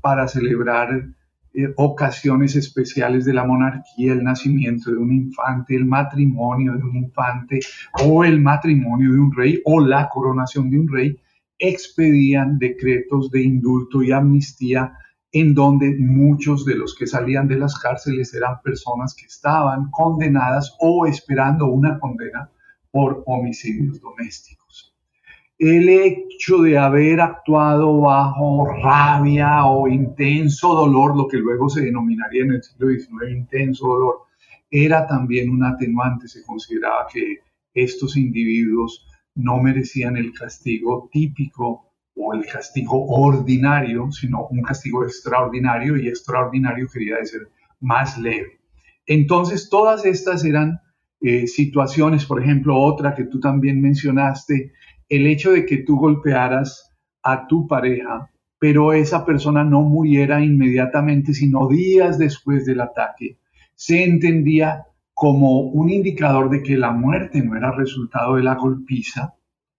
para 0.00 0.26
celebrar 0.28 1.06
eh, 1.54 1.72
ocasiones 1.76 2.56
especiales 2.56 3.24
de 3.24 3.34
la 3.34 3.44
monarquía, 3.44 4.12
el 4.12 4.24
nacimiento 4.24 4.90
de 4.90 4.96
un 4.96 5.12
infante, 5.12 5.76
el 5.76 5.84
matrimonio 5.84 6.72
de 6.72 6.82
un 6.82 6.96
infante 6.96 7.60
o 8.04 8.24
el 8.24 8.40
matrimonio 8.40 9.12
de 9.12 9.18
un 9.18 9.32
rey 9.32 9.60
o 9.64 9.80
la 9.80 10.08
coronación 10.08 10.70
de 10.70 10.78
un 10.78 10.88
rey, 10.88 11.16
expedían 11.58 12.58
decretos 12.58 13.30
de 13.30 13.42
indulto 13.42 14.02
y 14.02 14.12
amnistía 14.12 14.96
en 15.30 15.54
donde 15.54 15.94
muchos 15.98 16.64
de 16.64 16.74
los 16.74 16.94
que 16.94 17.06
salían 17.06 17.48
de 17.48 17.58
las 17.58 17.78
cárceles 17.78 18.34
eran 18.34 18.60
personas 18.62 19.14
que 19.14 19.26
estaban 19.26 19.90
condenadas 19.90 20.74
o 20.80 21.06
esperando 21.06 21.66
una 21.66 21.98
condena 21.98 22.50
por 22.90 23.22
homicidios 23.26 24.00
domésticos 24.00 24.91
el 25.62 25.88
hecho 25.88 26.58
de 26.58 26.76
haber 26.76 27.20
actuado 27.20 28.00
bajo 28.00 28.66
rabia 28.82 29.64
o 29.64 29.86
intenso 29.86 30.74
dolor, 30.74 31.16
lo 31.16 31.28
que 31.28 31.36
luego 31.36 31.68
se 31.68 31.82
denominaría 31.82 32.42
en 32.42 32.54
el 32.54 32.62
siglo 32.64 32.88
XIX 32.88 33.30
intenso 33.30 33.86
dolor, 33.86 34.16
era 34.68 35.06
también 35.06 35.50
un 35.50 35.62
atenuante. 35.62 36.26
Se 36.26 36.42
consideraba 36.42 37.06
que 37.12 37.38
estos 37.74 38.16
individuos 38.16 39.06
no 39.36 39.62
merecían 39.62 40.16
el 40.16 40.32
castigo 40.32 41.08
típico 41.12 41.92
o 42.16 42.34
el 42.34 42.44
castigo 42.44 43.06
ordinario, 43.06 44.10
sino 44.10 44.48
un 44.48 44.62
castigo 44.62 45.04
extraordinario 45.04 45.96
y 45.96 46.08
extraordinario 46.08 46.88
quería 46.92 47.18
decir 47.18 47.42
más 47.78 48.18
leve. 48.18 48.58
Entonces, 49.06 49.70
todas 49.70 50.04
estas 50.06 50.44
eran 50.44 50.80
eh, 51.20 51.46
situaciones, 51.46 52.26
por 52.26 52.42
ejemplo, 52.42 52.76
otra 52.76 53.14
que 53.14 53.26
tú 53.26 53.38
también 53.38 53.80
mencionaste, 53.80 54.72
el 55.12 55.26
hecho 55.26 55.52
de 55.52 55.66
que 55.66 55.76
tú 55.76 55.98
golpearas 55.98 56.90
a 57.22 57.46
tu 57.46 57.66
pareja, 57.66 58.30
pero 58.58 58.94
esa 58.94 59.26
persona 59.26 59.62
no 59.62 59.82
muriera 59.82 60.42
inmediatamente, 60.42 61.34
sino 61.34 61.68
días 61.68 62.18
después 62.18 62.64
del 62.64 62.80
ataque, 62.80 63.36
se 63.74 64.04
entendía 64.04 64.86
como 65.12 65.60
un 65.60 65.90
indicador 65.90 66.48
de 66.48 66.62
que 66.62 66.78
la 66.78 66.92
muerte 66.92 67.42
no 67.42 67.54
era 67.54 67.72
resultado 67.72 68.36
de 68.36 68.42
la 68.42 68.54
golpiza 68.54 69.34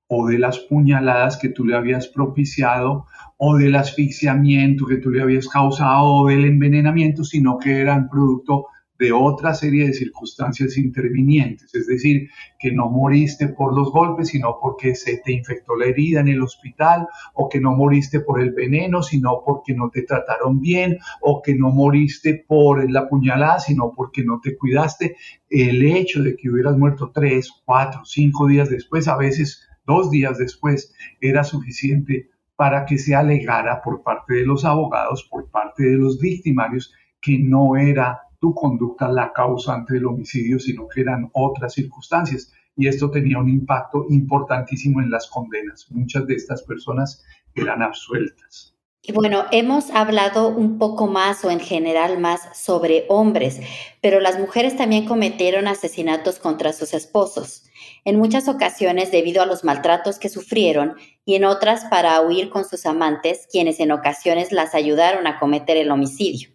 o 0.05 0.27
de 0.27 0.37
las 0.37 0.59
puñaladas 0.59 1.37
que 1.37 1.49
tú 1.49 1.65
le 1.65 1.75
habías 1.75 2.07
propiciado 2.09 3.07
o 3.37 3.57
del 3.57 3.75
asfixiamiento 3.75 4.85
que 4.85 4.97
tú 4.97 5.09
le 5.09 5.23
habías 5.23 5.49
causado 5.49 6.05
o 6.05 6.27
del 6.27 6.45
envenenamiento, 6.45 7.23
sino 7.23 7.57
que 7.57 7.81
eran 7.81 8.07
producto 8.07 8.67
de 9.03 9.11
otra 9.11 9.53
serie 9.53 9.87
de 9.87 9.93
circunstancias 9.93 10.77
intervinientes, 10.77 11.75
es 11.75 11.87
decir, 11.87 12.29
que 12.57 12.71
no 12.71 12.89
moriste 12.89 13.49
por 13.49 13.75
los 13.75 13.91
golpes, 13.91 14.29
sino 14.29 14.57
porque 14.61 14.95
se 14.95 15.17
te 15.17 15.33
infectó 15.33 15.75
la 15.75 15.87
herida 15.87 16.21
en 16.21 16.29
el 16.29 16.41
hospital, 16.41 17.09
o 17.33 17.49
que 17.49 17.59
no 17.59 17.73
moriste 17.73 18.21
por 18.21 18.39
el 18.39 18.51
veneno, 18.53 19.03
sino 19.03 19.41
porque 19.45 19.73
no 19.73 19.89
te 19.89 20.03
trataron 20.03 20.61
bien, 20.61 20.99
o 21.19 21.41
que 21.41 21.53
no 21.53 21.69
moriste 21.69 22.45
por 22.47 22.89
la 22.89 23.09
puñalada, 23.09 23.59
sino 23.59 23.91
porque 23.93 24.23
no 24.23 24.39
te 24.41 24.55
cuidaste. 24.55 25.17
El 25.49 25.83
hecho 25.83 26.23
de 26.23 26.37
que 26.37 26.49
hubieras 26.49 26.77
muerto 26.77 27.11
tres, 27.13 27.51
cuatro, 27.65 28.05
cinco 28.05 28.47
días 28.47 28.69
después, 28.69 29.09
a 29.09 29.17
veces 29.17 29.67
dos 29.85 30.11
días 30.11 30.37
después, 30.37 30.95
era 31.19 31.43
suficiente 31.43 32.29
para 32.55 32.85
que 32.85 32.97
se 32.97 33.15
alegara 33.15 33.81
por 33.81 34.01
parte 34.01 34.35
de 34.35 34.45
los 34.45 34.63
abogados, 34.63 35.27
por 35.29 35.51
parte 35.51 35.83
de 35.83 35.97
los 35.97 36.19
victimarios, 36.19 36.93
que 37.19 37.37
no 37.37 37.75
era 37.75 38.22
tu 38.43 38.53
conducta 38.53 39.07
la 39.07 39.31
causante 39.31 39.93
del 39.93 40.05
homicidio, 40.05 40.59
sino 40.59 40.85
que 40.89 40.99
eran 40.99 41.29
otras 41.31 41.75
circunstancias. 41.75 42.51
Y 42.75 42.89
esto 42.89 43.09
tenía 43.09 43.39
un 43.39 43.47
impacto 43.47 44.05
importantísimo 44.09 44.99
en 44.99 45.09
las 45.09 45.29
condenas. 45.29 45.89
Muchas 45.91 46.27
de 46.27 46.35
estas 46.35 46.61
personas 46.63 47.23
eran 47.55 47.81
absueltas. 47.81 48.75
Y 49.01 49.13
bueno, 49.13 49.45
hemos 49.51 49.91
hablado 49.91 50.49
un 50.49 50.77
poco 50.77 51.07
más 51.07 51.45
o 51.45 51.51
en 51.51 51.61
general 51.61 52.19
más 52.19 52.41
sobre 52.53 53.05
hombres, 53.07 53.61
pero 54.01 54.19
las 54.19 54.37
mujeres 54.37 54.75
también 54.75 55.05
cometieron 55.05 55.69
asesinatos 55.69 56.37
contra 56.37 56.73
sus 56.73 56.93
esposos, 56.93 57.63
en 58.03 58.17
muchas 58.17 58.49
ocasiones 58.49 59.09
debido 59.09 59.41
a 59.41 59.45
los 59.45 59.63
maltratos 59.63 60.19
que 60.19 60.27
sufrieron 60.27 60.95
y 61.23 61.35
en 61.35 61.45
otras 61.45 61.85
para 61.85 62.19
huir 62.21 62.49
con 62.49 62.65
sus 62.65 62.85
amantes, 62.85 63.47
quienes 63.49 63.79
en 63.79 63.93
ocasiones 63.93 64.51
las 64.51 64.75
ayudaron 64.75 65.27
a 65.27 65.39
cometer 65.39 65.77
el 65.77 65.91
homicidio. 65.91 66.52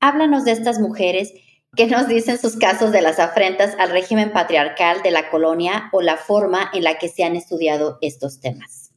Háblanos 0.00 0.44
de 0.44 0.52
estas 0.52 0.78
mujeres 0.78 1.32
que 1.74 1.86
nos 1.86 2.08
dicen 2.08 2.38
sus 2.38 2.56
casos 2.56 2.92
de 2.92 3.02
las 3.02 3.18
afrentas 3.18 3.74
al 3.78 3.90
régimen 3.90 4.32
patriarcal 4.32 5.02
de 5.02 5.10
la 5.10 5.30
colonia 5.30 5.90
o 5.92 6.00
la 6.00 6.16
forma 6.16 6.70
en 6.72 6.84
la 6.84 6.98
que 6.98 7.08
se 7.08 7.24
han 7.24 7.36
estudiado 7.36 7.98
estos 8.00 8.40
temas. 8.40 8.92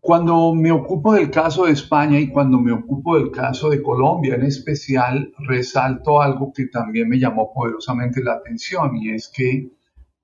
Cuando 0.00 0.54
me 0.54 0.70
ocupo 0.70 1.14
del 1.14 1.30
caso 1.30 1.66
de 1.66 1.72
España 1.72 2.18
y 2.20 2.28
cuando 2.28 2.58
me 2.58 2.72
ocupo 2.72 3.18
del 3.18 3.30
caso 3.30 3.68
de 3.68 3.82
Colombia 3.82 4.36
en 4.36 4.44
especial, 4.44 5.32
resalto 5.38 6.22
algo 6.22 6.52
que 6.52 6.66
también 6.66 7.08
me 7.08 7.18
llamó 7.18 7.52
poderosamente 7.52 8.22
la 8.22 8.34
atención 8.34 8.96
y 8.96 9.10
es 9.10 9.28
que 9.28 9.70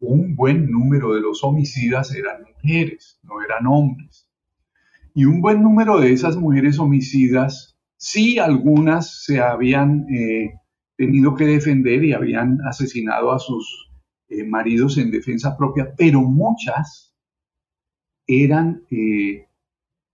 un 0.00 0.37
buen 0.37 0.70
número 0.70 1.14
de 1.14 1.20
los 1.20 1.42
homicidas 1.42 2.14
eran 2.14 2.42
mujeres, 2.42 3.18
no 3.22 3.42
eran 3.42 3.66
hombres. 3.66 4.28
Y 5.14 5.24
un 5.24 5.40
buen 5.40 5.62
número 5.62 5.98
de 5.98 6.12
esas 6.12 6.37
mujeres 6.37 6.78
homicidas 6.78 7.73
Sí, 8.06 8.38
algunas 8.38 9.24
se 9.24 9.40
habían 9.40 10.06
eh, 10.10 10.60
tenido 10.94 11.34
que 11.34 11.46
defender 11.46 12.04
y 12.04 12.12
habían 12.12 12.60
asesinado 12.68 13.32
a 13.32 13.38
sus 13.38 13.90
eh, 14.28 14.44
maridos 14.44 14.98
en 14.98 15.10
defensa 15.10 15.56
propia, 15.56 15.94
pero 15.96 16.20
muchas 16.20 17.16
eran 18.26 18.82
eh, 18.90 19.48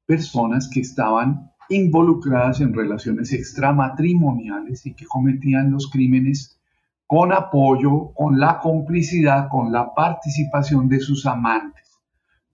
personas 0.06 0.70
que 0.72 0.78
estaban 0.78 1.50
involucradas 1.68 2.60
en 2.60 2.74
relaciones 2.74 3.32
extramatrimoniales 3.32 4.86
y 4.86 4.94
que 4.94 5.06
cometían 5.06 5.72
los 5.72 5.90
crímenes 5.90 6.60
con 7.08 7.32
apoyo, 7.32 8.12
con 8.14 8.38
la 8.38 8.60
complicidad, 8.60 9.48
con 9.50 9.72
la 9.72 9.92
participación 9.92 10.88
de 10.88 11.00
sus 11.00 11.26
amantes. 11.26 11.98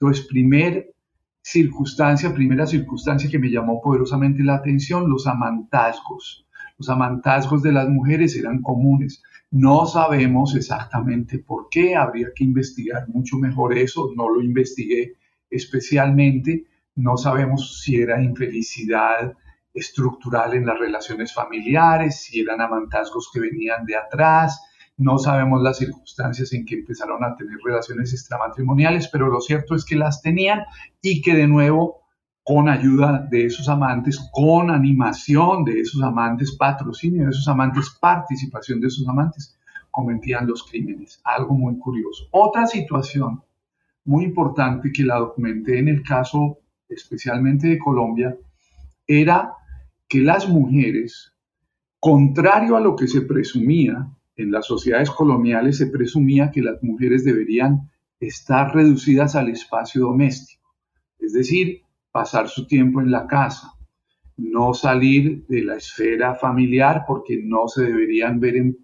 Entonces, 0.00 0.26
primer 0.28 0.95
circunstancia, 1.48 2.34
primera 2.34 2.66
circunstancia 2.66 3.30
que 3.30 3.38
me 3.38 3.48
llamó 3.48 3.80
poderosamente 3.80 4.42
la 4.42 4.56
atención, 4.56 5.08
los 5.08 5.28
amantazgos. 5.28 6.44
Los 6.76 6.88
amantazgos 6.88 7.62
de 7.62 7.70
las 7.70 7.88
mujeres 7.88 8.34
eran 8.34 8.62
comunes. 8.62 9.22
No 9.52 9.86
sabemos 9.86 10.56
exactamente 10.56 11.38
por 11.38 11.68
qué, 11.70 11.94
habría 11.94 12.30
que 12.34 12.42
investigar 12.42 13.08
mucho 13.08 13.36
mejor 13.36 13.78
eso, 13.78 14.10
no 14.16 14.28
lo 14.28 14.42
investigué 14.42 15.18
especialmente, 15.48 16.64
no 16.96 17.16
sabemos 17.16 17.80
si 17.80 17.94
era 17.94 18.20
infelicidad 18.20 19.32
estructural 19.72 20.54
en 20.54 20.66
las 20.66 20.80
relaciones 20.80 21.32
familiares, 21.32 22.22
si 22.22 22.40
eran 22.40 22.60
amantazgos 22.60 23.30
que 23.32 23.38
venían 23.38 23.84
de 23.84 23.94
atrás, 23.94 24.60
no 24.96 25.18
sabemos 25.18 25.62
las 25.62 25.78
circunstancias 25.78 26.52
en 26.52 26.64
que 26.64 26.76
empezaron 26.76 27.22
a 27.24 27.36
tener 27.36 27.58
relaciones 27.64 28.12
extramatrimoniales, 28.12 29.08
pero 29.08 29.28
lo 29.28 29.40
cierto 29.40 29.74
es 29.74 29.84
que 29.84 29.96
las 29.96 30.22
tenían 30.22 30.64
y 31.02 31.20
que 31.20 31.34
de 31.34 31.46
nuevo, 31.46 32.02
con 32.42 32.68
ayuda 32.68 33.26
de 33.30 33.46
esos 33.46 33.68
amantes, 33.68 34.18
con 34.32 34.70
animación 34.70 35.64
de 35.64 35.80
esos 35.80 36.02
amantes, 36.02 36.56
patrocinio 36.56 37.24
de 37.24 37.30
esos 37.30 37.48
amantes, 37.48 37.96
participación 38.00 38.80
de 38.80 38.86
esos 38.86 39.06
amantes, 39.08 39.58
cometían 39.90 40.46
los 40.46 40.62
crímenes. 40.62 41.20
Algo 41.24 41.54
muy 41.54 41.78
curioso. 41.78 42.28
Otra 42.30 42.66
situación 42.66 43.42
muy 44.04 44.24
importante 44.24 44.92
que 44.92 45.02
la 45.02 45.16
documenté 45.16 45.78
en 45.78 45.88
el 45.88 46.02
caso 46.02 46.58
especialmente 46.88 47.68
de 47.68 47.78
Colombia, 47.78 48.36
era 49.06 49.52
que 50.08 50.20
las 50.20 50.48
mujeres, 50.48 51.32
contrario 51.98 52.76
a 52.76 52.80
lo 52.80 52.96
que 52.96 53.08
se 53.08 53.22
presumía, 53.22 54.08
en 54.36 54.50
las 54.50 54.66
sociedades 54.66 55.10
coloniales 55.10 55.78
se 55.78 55.86
presumía 55.86 56.50
que 56.50 56.62
las 56.62 56.82
mujeres 56.82 57.24
deberían 57.24 57.90
estar 58.20 58.74
reducidas 58.74 59.34
al 59.34 59.48
espacio 59.48 60.02
doméstico, 60.02 60.74
es 61.18 61.32
decir, 61.32 61.82
pasar 62.10 62.48
su 62.48 62.66
tiempo 62.66 63.00
en 63.00 63.10
la 63.10 63.26
casa, 63.26 63.72
no 64.36 64.74
salir 64.74 65.46
de 65.46 65.62
la 65.62 65.76
esfera 65.76 66.34
familiar 66.34 67.04
porque 67.06 67.40
no 67.42 67.68
se 67.68 67.84
deberían 67.84 68.40
ver 68.40 68.56
en, 68.56 68.76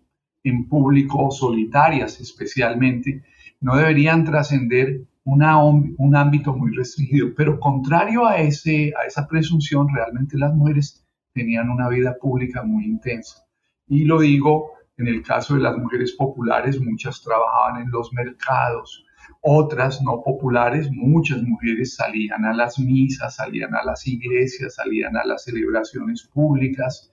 en 0.45 0.69
público 0.69 1.31
solitarias 1.31 2.21
especialmente, 2.21 3.23
no 3.61 3.77
deberían 3.77 4.25
trascender 4.25 5.07
un 5.25 6.17
ámbito 6.17 6.53
muy 6.55 6.75
restringido. 6.75 7.29
Pero 7.37 7.61
contrario 7.61 8.27
a, 8.27 8.39
esa 8.39 9.29
presunción, 9.29 9.87
realmente 9.95 10.37
las 10.37 10.55
mujeres 10.55 11.05
tenían 11.33 11.71
una 11.71 11.89
vida 11.89 12.17
pública 12.21 12.63
muy 12.63 12.85
intensa. 12.85 13.47
Y 13.87 14.05
lo 14.05 14.21
digo 14.21 14.73
en 14.99 15.09
el 15.09 15.23
caso 15.23 15.55
de 15.55 15.61
las 15.61 15.77
mujeres 15.77 16.13
populares, 16.13 16.81
muchas 16.81 17.23
trabajaban 17.23 17.83
en 17.83 17.91
los 17.91 18.13
mercados, 18.13 19.05
otras 19.41 20.03
no 20.03 20.23
populares, 20.23 20.91
muchas 20.93 21.43
mujeres 21.43 21.95
salían 21.95 22.45
a 22.45 22.53
las 22.53 22.79
misas, 22.79 23.37
salían 23.37 23.75
a 23.75 23.83
las 23.85 24.07
iglesias, 24.07 24.75
salían 24.75 25.17
a 25.17 25.25
las 25.25 25.45
celebraciones 25.45 26.29
públicas. 26.33 27.13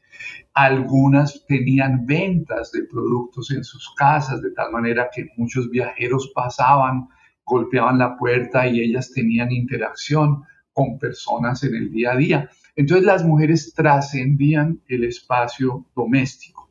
Algunas 0.53 1.45
tenían 1.47 2.05
ventas 2.05 2.71
de 2.71 2.83
productos 2.83 3.51
en 3.51 3.63
sus 3.63 3.93
casas, 3.95 4.41
de 4.41 4.51
tal 4.51 4.71
manera 4.71 5.09
que 5.13 5.27
muchos 5.37 5.69
viajeros 5.69 6.31
pasaban 6.35 7.07
golpeaban 7.45 7.97
la 7.97 8.15
puerta 8.15 8.67
y 8.67 8.79
ellas 8.79 9.11
tenían 9.11 9.51
interacción 9.51 10.43
con 10.71 10.99
personas 10.99 11.63
en 11.63 11.73
el 11.73 11.91
día 11.91 12.11
a 12.11 12.15
día. 12.15 12.49
Entonces 12.75 13.05
las 13.05 13.25
mujeres 13.25 13.73
trascendían 13.73 14.81
el 14.87 15.03
espacio 15.03 15.87
doméstico 15.95 16.68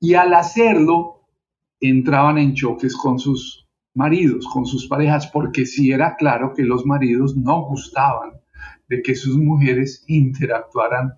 y 0.00 0.14
al 0.14 0.32
hacerlo 0.34 1.26
entraban 1.78 2.38
en 2.38 2.54
choques 2.54 2.96
con 2.96 3.18
sus 3.18 3.68
maridos, 3.94 4.46
con 4.46 4.64
sus 4.64 4.86
parejas, 4.88 5.26
porque 5.28 5.66
sí 5.66 5.92
era 5.92 6.16
claro 6.16 6.52
que 6.54 6.62
los 6.62 6.86
maridos 6.86 7.36
no 7.36 7.66
gustaban 7.66 8.32
de 8.88 9.02
que 9.02 9.14
sus 9.14 9.36
mujeres 9.36 10.04
interactuaran 10.08 11.14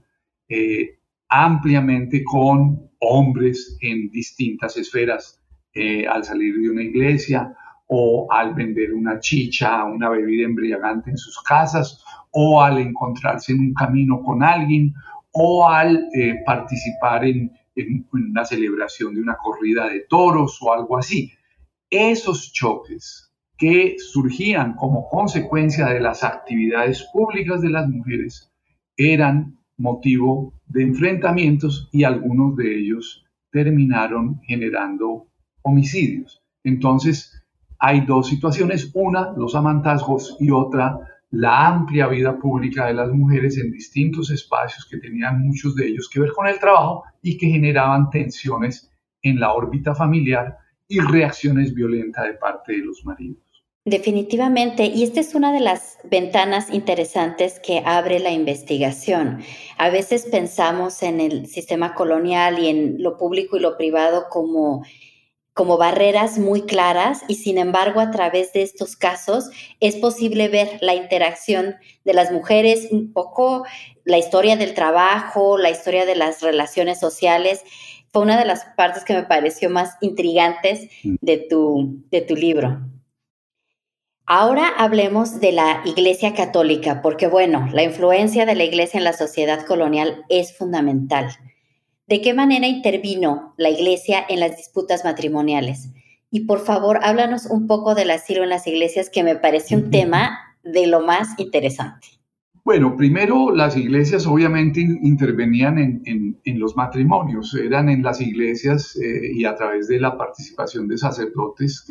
eh, 0.48 0.98
ampliamente 1.28 2.22
con 2.24 2.90
hombres 2.98 3.78
en 3.80 4.10
distintas 4.10 4.76
esferas, 4.76 5.40
eh, 5.74 6.06
al 6.06 6.24
salir 6.24 6.58
de 6.60 6.70
una 6.70 6.82
iglesia, 6.82 7.54
o 7.86 8.26
al 8.30 8.54
vender 8.54 8.92
una 8.92 9.18
chicha, 9.20 9.84
una 9.84 10.08
bebida 10.08 10.44
embriagante 10.44 11.10
en 11.10 11.16
sus 11.16 11.40
casas, 11.42 12.04
o 12.30 12.62
al 12.62 12.78
encontrarse 12.78 13.52
en 13.52 13.60
un 13.60 13.74
camino 13.74 14.22
con 14.22 14.42
alguien, 14.42 14.94
o 15.32 15.68
al 15.68 16.08
eh, 16.14 16.42
participar 16.44 17.24
en, 17.24 17.50
en, 17.74 18.06
una 18.12 18.44
celebración 18.44 19.14
de 19.14 19.20
una 19.20 19.36
corrida 19.36 19.88
de 19.88 20.00
toros 20.00 20.58
o 20.60 20.72
algo 20.72 20.98
así. 20.98 21.32
Esos 21.90 22.52
choques 22.52 23.32
que 23.56 23.96
surgían 23.98 24.74
como 24.74 25.08
consecuencia 25.08 25.86
de 25.86 26.00
las 26.00 26.24
actividades 26.24 27.06
públicas 27.12 27.60
de 27.60 27.70
las 27.70 27.88
mujeres 27.88 28.52
eran 28.96 29.58
motivo 29.76 30.54
de 30.66 30.82
enfrentamientos 30.82 31.88
y 31.92 32.04
algunos 32.04 32.56
de 32.56 32.78
ellos 32.78 33.24
terminaron 33.50 34.40
generando 34.42 35.28
homicidios. 35.62 36.42
Entonces, 36.64 37.42
hay 37.78 38.02
dos 38.02 38.28
situaciones, 38.28 38.90
una, 38.94 39.32
los 39.36 39.54
amantazgos 39.54 40.36
y 40.40 40.50
otra, 40.50 40.98
la 41.32 41.66
amplia 41.66 42.08
vida 42.08 42.38
pública 42.38 42.86
de 42.86 42.94
las 42.94 43.10
mujeres 43.10 43.56
en 43.56 43.72
distintos 43.72 44.30
espacios 44.30 44.86
que 44.86 44.98
tenían 44.98 45.40
muchos 45.40 45.74
de 45.74 45.86
ellos 45.86 46.08
que 46.08 46.20
ver 46.20 46.30
con 46.32 46.46
el 46.46 46.58
trabajo 46.58 47.04
y 47.22 47.38
que 47.38 47.46
generaban 47.46 48.10
tensiones 48.10 48.90
en 49.22 49.40
la 49.40 49.54
órbita 49.54 49.94
familiar 49.94 50.58
y 50.88 51.00
reacciones 51.00 51.74
violentas 51.74 52.26
de 52.26 52.34
parte 52.34 52.72
de 52.72 52.84
los 52.84 53.02
maridos. 53.06 53.38
Definitivamente, 53.84 54.84
y 54.84 55.02
esta 55.02 55.20
es 55.20 55.34
una 55.34 55.52
de 55.52 55.60
las 55.60 55.98
ventanas 56.04 56.70
interesantes 56.70 57.58
que 57.60 57.82
abre 57.84 58.20
la 58.20 58.30
investigación. 58.30 59.40
A 59.78 59.88
veces 59.88 60.26
pensamos 60.30 61.02
en 61.02 61.18
el 61.20 61.46
sistema 61.46 61.94
colonial 61.94 62.58
y 62.58 62.68
en 62.68 63.02
lo 63.02 63.16
público 63.16 63.56
y 63.56 63.60
lo 63.60 63.76
privado 63.76 64.26
como 64.28 64.84
como 65.54 65.76
barreras 65.76 66.38
muy 66.38 66.62
claras 66.62 67.22
y 67.28 67.34
sin 67.34 67.58
embargo 67.58 68.00
a 68.00 68.10
través 68.10 68.52
de 68.52 68.62
estos 68.62 68.96
casos 68.96 69.50
es 69.80 69.96
posible 69.96 70.48
ver 70.48 70.78
la 70.80 70.94
interacción 70.94 71.76
de 72.04 72.14
las 72.14 72.32
mujeres, 72.32 72.88
un 72.90 73.12
poco 73.12 73.64
la 74.04 74.18
historia 74.18 74.56
del 74.56 74.74
trabajo, 74.74 75.58
la 75.58 75.70
historia 75.70 76.06
de 76.06 76.16
las 76.16 76.40
relaciones 76.40 76.98
sociales. 76.98 77.62
Fue 78.10 78.22
una 78.22 78.38
de 78.38 78.46
las 78.46 78.64
partes 78.76 79.04
que 79.04 79.14
me 79.14 79.24
pareció 79.24 79.68
más 79.70 79.96
intrigantes 80.00 80.88
mm. 81.02 81.16
de 81.20 81.36
tu, 81.38 82.02
de 82.10 82.22
tu 82.22 82.34
libro. 82.34 82.80
Ahora 84.24 84.68
hablemos 84.78 85.40
de 85.40 85.52
la 85.52 85.82
Iglesia 85.84 86.32
Católica, 86.32 87.02
porque 87.02 87.26
bueno, 87.26 87.68
la 87.72 87.82
influencia 87.82 88.46
de 88.46 88.54
la 88.54 88.64
Iglesia 88.64 88.98
en 88.98 89.04
la 89.04 89.12
sociedad 89.12 89.66
colonial 89.66 90.24
es 90.28 90.56
fundamental. 90.56 91.36
¿De 92.12 92.20
qué 92.20 92.34
manera 92.34 92.66
intervino 92.66 93.54
la 93.56 93.70
Iglesia 93.70 94.18
en 94.28 94.38
las 94.38 94.54
disputas 94.54 95.02
matrimoniales? 95.02 95.94
Y 96.30 96.40
por 96.44 96.58
favor, 96.58 96.98
háblanos 97.02 97.46
un 97.46 97.66
poco 97.66 97.94
del 97.94 98.10
asilo 98.10 98.42
en 98.42 98.50
las 98.50 98.66
iglesias, 98.66 99.08
que 99.08 99.24
me 99.24 99.36
parece 99.36 99.76
un 99.76 99.90
tema 99.90 100.38
de 100.62 100.86
lo 100.88 101.00
más 101.00 101.30
interesante. 101.38 102.08
Bueno, 102.66 102.98
primero 102.98 103.50
las 103.50 103.78
iglesias 103.78 104.26
obviamente 104.26 104.82
intervenían 104.82 105.78
en, 105.78 106.60
los 106.60 106.76
matrimonios, 106.76 107.54
eran 107.54 107.88
en 107.88 108.02
las 108.02 108.20
iglesias 108.20 108.94
eh, 108.96 109.32
y 109.32 109.46
a 109.46 109.54
través 109.54 109.88
de 109.88 109.98
la 109.98 110.14
participación 110.14 110.88
de 110.88 110.98
sacerdotes 110.98 111.82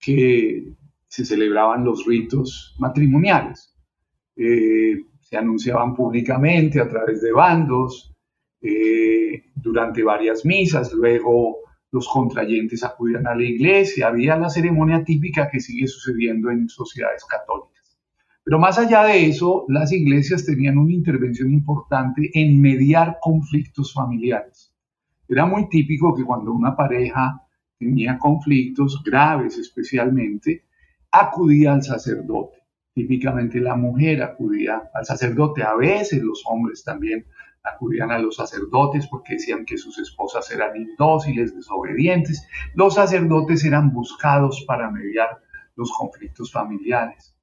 que 0.00 0.64
se 1.06 1.24
celebraban 1.24 1.84
los 1.84 2.04
ritos 2.06 2.74
matrimoniales. 2.80 3.72
Eh, 4.34 4.96
se 5.20 5.36
anunciaban 5.36 5.94
públicamente 5.94 6.80
a 6.80 6.88
través 6.88 7.22
de 7.22 7.30
bandos, 7.30 8.16
eh, 8.60 9.44
durante 9.54 10.02
varias 10.02 10.44
misas, 10.44 10.92
luego 10.92 11.58
los 11.90 12.08
contrayentes 12.08 12.84
acudían 12.84 13.26
a 13.26 13.34
la 13.34 13.44
iglesia, 13.44 14.08
había 14.08 14.36
la 14.36 14.50
ceremonia 14.50 15.04
típica 15.04 15.48
que 15.50 15.60
sigue 15.60 15.86
sucediendo 15.86 16.50
en 16.50 16.68
sociedades 16.68 17.24
católicas. 17.24 17.98
Pero 18.44 18.58
más 18.58 18.78
allá 18.78 19.04
de 19.04 19.26
eso, 19.26 19.64
las 19.68 19.92
iglesias 19.92 20.44
tenían 20.44 20.78
una 20.78 20.92
intervención 20.92 21.52
importante 21.52 22.30
en 22.34 22.60
mediar 22.60 23.18
conflictos 23.20 23.92
familiares. 23.92 24.74
Era 25.28 25.44
muy 25.44 25.68
típico 25.68 26.14
que 26.14 26.24
cuando 26.24 26.52
una 26.52 26.74
pareja 26.74 27.42
tenía 27.78 28.18
conflictos 28.18 29.02
graves 29.04 29.58
especialmente, 29.58 30.64
acudía 31.10 31.74
al 31.74 31.82
sacerdote. 31.82 32.58
Típicamente 32.94 33.60
la 33.60 33.76
mujer 33.76 34.22
acudía 34.22 34.90
al 34.92 35.04
sacerdote, 35.04 35.62
a 35.62 35.74
veces 35.76 36.22
los 36.22 36.42
hombres 36.46 36.82
también 36.82 37.26
acudían 37.62 38.10
a 38.10 38.18
los 38.18 38.36
sacerdotes 38.36 39.06
porque 39.08 39.34
decían 39.34 39.64
que 39.64 39.78
sus 39.78 39.98
esposas 39.98 40.50
eran 40.50 40.76
indóciles, 40.76 41.54
desobedientes. 41.54 42.46
Los 42.74 42.94
sacerdotes 42.94 43.64
eran 43.64 43.92
buscados 43.92 44.64
para 44.66 44.90
mediar 44.90 45.40
los 45.76 45.92
conflictos 45.92 46.52
familiares. 46.52 47.34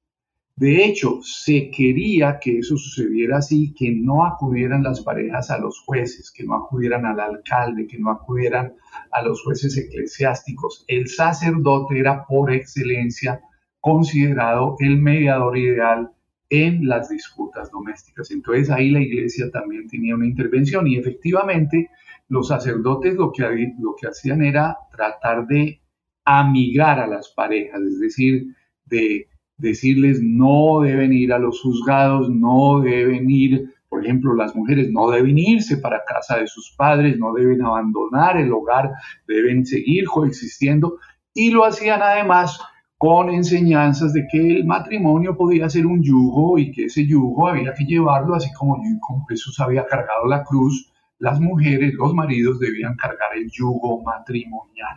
De 0.56 0.86
hecho, 0.86 1.20
se 1.22 1.70
quería 1.70 2.38
que 2.38 2.60
eso 2.60 2.78
sucediera 2.78 3.38
así, 3.38 3.74
que 3.74 3.92
no 3.92 4.24
acudieran 4.24 4.82
las 4.82 5.02
parejas 5.02 5.50
a 5.50 5.58
los 5.58 5.80
jueces, 5.80 6.30
que 6.30 6.44
no 6.44 6.54
acudieran 6.54 7.04
al 7.04 7.20
alcalde, 7.20 7.86
que 7.86 7.98
no 7.98 8.10
acudieran 8.10 8.74
a 9.10 9.20
los 9.20 9.42
jueces 9.42 9.76
eclesiásticos. 9.76 10.86
El 10.88 11.08
sacerdote 11.08 11.98
era 11.98 12.24
por 12.24 12.50
excelencia 12.50 13.42
considerado 13.80 14.76
el 14.78 14.96
mediador 14.96 15.58
ideal 15.58 16.10
en 16.50 16.86
las 16.86 17.08
disputas 17.08 17.70
domésticas. 17.70 18.30
Entonces 18.30 18.70
ahí 18.70 18.90
la 18.90 19.00
iglesia 19.00 19.50
también 19.50 19.88
tenía 19.88 20.14
una 20.14 20.26
intervención 20.26 20.86
y 20.86 20.96
efectivamente 20.96 21.90
los 22.28 22.48
sacerdotes 22.48 23.14
lo 23.14 23.32
que, 23.32 23.74
lo 23.78 23.94
que 24.00 24.08
hacían 24.08 24.42
era 24.42 24.76
tratar 24.90 25.46
de 25.46 25.80
amigar 26.24 26.98
a 26.98 27.06
las 27.06 27.28
parejas, 27.30 27.80
es 27.82 28.00
decir, 28.00 28.46
de 28.84 29.28
decirles 29.56 30.20
no 30.22 30.80
deben 30.82 31.12
ir 31.12 31.32
a 31.32 31.38
los 31.38 31.60
juzgados, 31.62 32.28
no 32.28 32.80
deben 32.80 33.30
ir, 33.30 33.72
por 33.88 34.04
ejemplo, 34.04 34.34
las 34.34 34.54
mujeres 34.54 34.90
no 34.90 35.08
deben 35.10 35.38
irse 35.38 35.78
para 35.78 36.04
casa 36.04 36.38
de 36.38 36.46
sus 36.46 36.74
padres, 36.76 37.16
no 37.18 37.32
deben 37.32 37.62
abandonar 37.62 38.36
el 38.36 38.52
hogar, 38.52 38.90
deben 39.26 39.64
seguir 39.64 40.04
coexistiendo 40.06 40.98
y 41.32 41.50
lo 41.50 41.64
hacían 41.64 42.02
además 42.02 42.60
con 42.98 43.28
enseñanzas 43.28 44.12
de 44.12 44.26
que 44.30 44.38
el 44.38 44.64
matrimonio 44.64 45.36
podía 45.36 45.68
ser 45.68 45.86
un 45.86 46.02
yugo 46.02 46.58
y 46.58 46.72
que 46.72 46.86
ese 46.86 47.06
yugo 47.06 47.48
había 47.48 47.74
que 47.74 47.84
llevarlo 47.84 48.34
así 48.34 48.50
como, 48.54 48.82
Jesús 49.28 49.60
había 49.60 49.86
cargado 49.86 50.26
la 50.26 50.44
cruz, 50.44 50.92
las 51.18 51.40
mujeres, 51.40 51.94
los 51.94 52.14
maridos 52.14 52.58
debían 52.58 52.96
cargar 52.96 53.36
el 53.36 53.50
yugo 53.50 54.02
matrimonial. 54.02 54.96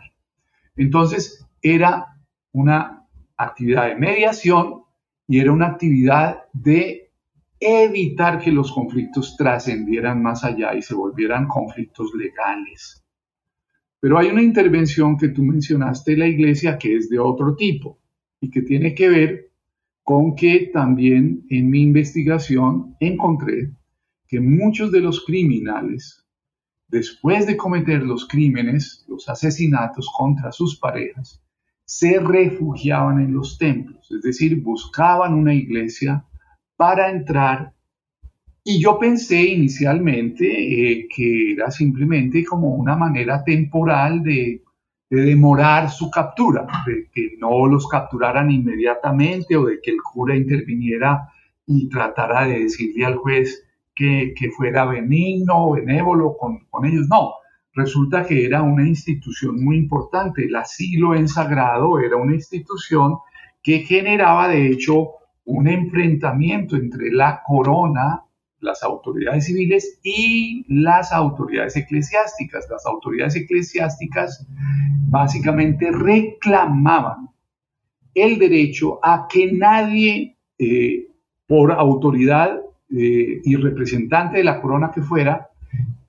Entonces 0.76 1.46
era 1.60 2.06
una 2.52 3.06
actividad 3.36 3.88
de 3.88 3.96
mediación 3.96 4.82
y 5.26 5.40
era 5.40 5.52
una 5.52 5.66
actividad 5.68 6.44
de 6.52 7.12
evitar 7.60 8.38
que 8.38 8.50
los 8.50 8.72
conflictos 8.72 9.36
trascendieran 9.36 10.22
más 10.22 10.44
allá 10.44 10.74
y 10.74 10.80
se 10.80 10.94
volvieran 10.94 11.46
conflictos 11.46 12.10
legales. 12.14 13.04
Pero 14.00 14.18
hay 14.18 14.28
una 14.28 14.42
intervención 14.42 15.16
que 15.16 15.28
tú 15.28 15.42
mencionaste 15.42 16.14
en 16.14 16.18
la 16.20 16.26
iglesia 16.26 16.78
que 16.78 16.96
es 16.96 17.08
de 17.08 17.18
otro 17.18 17.54
tipo 17.54 17.98
y 18.40 18.50
que 18.50 18.62
tiene 18.62 18.94
que 18.94 19.08
ver 19.08 19.50
con 20.02 20.34
que 20.34 20.70
también 20.72 21.44
en 21.50 21.70
mi 21.70 21.82
investigación 21.82 22.96
encontré 22.98 23.70
que 24.26 24.40
muchos 24.40 24.90
de 24.90 25.00
los 25.00 25.24
criminales, 25.24 26.24
después 26.88 27.46
de 27.46 27.56
cometer 27.56 28.02
los 28.02 28.26
crímenes, 28.26 29.04
los 29.08 29.28
asesinatos 29.28 30.08
contra 30.16 30.50
sus 30.52 30.78
parejas, 30.78 31.42
se 31.84 32.20
refugiaban 32.20 33.20
en 33.20 33.34
los 33.34 33.58
templos, 33.58 34.10
es 34.12 34.22
decir, 34.22 34.62
buscaban 34.62 35.34
una 35.34 35.52
iglesia 35.52 36.24
para 36.76 37.10
entrar. 37.10 37.74
Y 38.62 38.80
yo 38.80 38.98
pensé 38.98 39.42
inicialmente 39.42 40.46
eh, 40.46 41.08
que 41.14 41.52
era 41.52 41.70
simplemente 41.70 42.44
como 42.44 42.74
una 42.74 42.96
manera 42.96 43.42
temporal 43.42 44.22
de, 44.22 44.62
de 45.08 45.22
demorar 45.22 45.90
su 45.90 46.10
captura, 46.10 46.66
de 46.86 47.08
que 47.12 47.36
no 47.38 47.66
los 47.66 47.88
capturaran 47.88 48.50
inmediatamente 48.50 49.56
o 49.56 49.66
de 49.66 49.80
que 49.80 49.90
el 49.90 49.98
cura 50.02 50.36
interviniera 50.36 51.28
y 51.66 51.88
tratara 51.88 52.46
de 52.46 52.60
decirle 52.60 53.04
al 53.04 53.16
juez 53.16 53.64
que, 53.94 54.34
que 54.36 54.50
fuera 54.50 54.84
benigno 54.84 55.66
o 55.66 55.72
benévolo 55.72 56.36
con, 56.36 56.60
con 56.70 56.84
ellos. 56.84 57.08
No, 57.08 57.32
resulta 57.74 58.24
que 58.24 58.44
era 58.44 58.62
una 58.62 58.86
institución 58.86 59.62
muy 59.64 59.76
importante. 59.78 60.44
El 60.44 60.56
asilo 60.56 61.14
en 61.14 61.28
sagrado 61.28 61.98
era 61.98 62.16
una 62.16 62.34
institución 62.34 63.16
que 63.62 63.80
generaba, 63.80 64.48
de 64.48 64.68
hecho, 64.68 65.10
un 65.44 65.66
enfrentamiento 65.66 66.76
entre 66.76 67.10
la 67.10 67.42
corona, 67.44 68.22
las 68.60 68.82
autoridades 68.82 69.46
civiles 69.46 69.98
y 70.02 70.64
las 70.68 71.12
autoridades 71.12 71.76
eclesiásticas. 71.76 72.66
Las 72.70 72.86
autoridades 72.86 73.36
eclesiásticas 73.36 74.46
básicamente 75.08 75.90
reclamaban 75.90 77.30
el 78.14 78.38
derecho 78.38 78.98
a 79.02 79.26
que 79.28 79.52
nadie, 79.52 80.36
eh, 80.58 81.08
por 81.46 81.72
autoridad 81.72 82.60
eh, 82.90 83.40
y 83.44 83.56
representante 83.56 84.38
de 84.38 84.44
la 84.44 84.60
corona 84.60 84.90
que 84.94 85.02
fuera, 85.02 85.48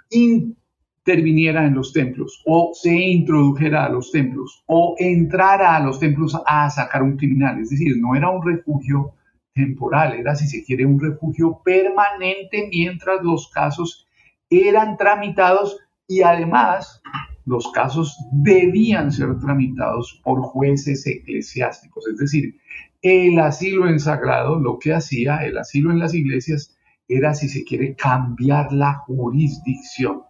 interviniera 0.10 1.66
en 1.66 1.74
los 1.74 1.94
templos 1.94 2.42
o 2.46 2.72
se 2.74 2.94
introdujera 2.94 3.86
a 3.86 3.90
los 3.90 4.12
templos 4.12 4.64
o 4.68 4.96
entrara 5.00 5.76
a 5.76 5.80
los 5.80 6.00
templos 6.00 6.38
a 6.46 6.70
sacar 6.70 7.02
un 7.02 7.18
criminal. 7.18 7.60
Es 7.60 7.70
decir, 7.70 7.98
no 7.98 8.16
era 8.16 8.30
un 8.30 8.46
refugio 8.46 9.14
temporal, 9.54 10.14
era, 10.14 10.36
si 10.36 10.48
se 10.48 10.64
quiere, 10.64 10.86
un 10.86 11.00
refugio 11.00 11.62
permanente 11.64 12.68
mientras 12.72 13.22
los 13.24 13.50
casos 13.50 14.08
eran 14.50 14.98
tramitados 14.98 15.78
y 16.08 16.22
además 16.22 17.02
los 17.46 17.72
casos 17.72 18.18
debían 18.32 19.12
ser 19.12 19.40
tramitados 19.40 20.22
por 20.24 20.42
jueces 20.42 21.06
eclesiásticos. 21.08 22.08
Es 22.08 22.18
decir, 22.18 22.56
el 23.02 23.40
asilo 23.40 23.88
en 23.88 24.00
sagrado, 24.00 24.60
lo 24.60 24.78
que 24.78 24.94
hacía 24.94 25.38
el 25.38 25.58
asilo 25.58 25.92
en 25.92 26.00
las 26.00 26.14
iglesias, 26.14 26.78
era, 27.08 27.34
si 27.34 27.50
se 27.50 27.64
quiere, 27.64 27.96
cambiar 27.96 28.72
la 28.72 28.94
jurisdicción 29.06 30.22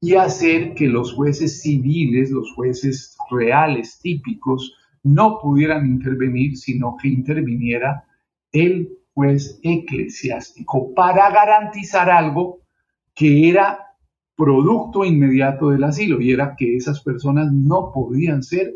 y 0.00 0.14
hacer 0.14 0.74
que 0.74 0.88
los 0.88 1.14
jueces 1.14 1.62
civiles, 1.62 2.30
los 2.30 2.52
jueces 2.52 3.16
reales, 3.30 4.00
típicos, 4.02 4.74
no 5.04 5.38
pudieran 5.40 5.86
intervenir, 5.86 6.56
sino 6.56 6.96
que 7.00 7.08
interviniera 7.08 8.04
el 8.52 8.98
juez 9.14 9.58
eclesiástico 9.62 10.94
para 10.94 11.30
garantizar 11.30 12.10
algo 12.10 12.60
que 13.14 13.48
era 13.48 13.78
producto 14.36 15.04
inmediato 15.04 15.70
del 15.70 15.84
asilo 15.84 16.20
y 16.20 16.32
era 16.32 16.54
que 16.56 16.76
esas 16.76 17.02
personas 17.02 17.52
no 17.52 17.92
podían 17.92 18.42
ser 18.42 18.72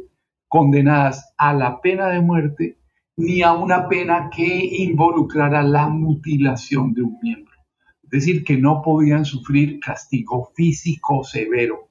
condenadas 0.49 1.33
a 1.39 1.55
la 1.55 1.81
pena 1.81 2.09
de 2.09 2.21
muerte 2.21 2.79
ni 3.17 3.43
a 3.43 3.55
una 3.55 3.89
pena 3.89 4.29
que 4.35 4.47
involucrara 4.47 5.63
la 5.63 5.89
mutilación 5.89 6.93
de 6.93 7.03
un 7.03 7.19
miembro 7.23 7.57
es 8.07 8.11
decir, 8.11 8.45
que 8.45 8.57
no 8.57 8.83
podían 8.83 9.25
sufrir 9.25 9.81
castigo 9.81 10.53
físico 10.55 11.25
severo. 11.25 11.89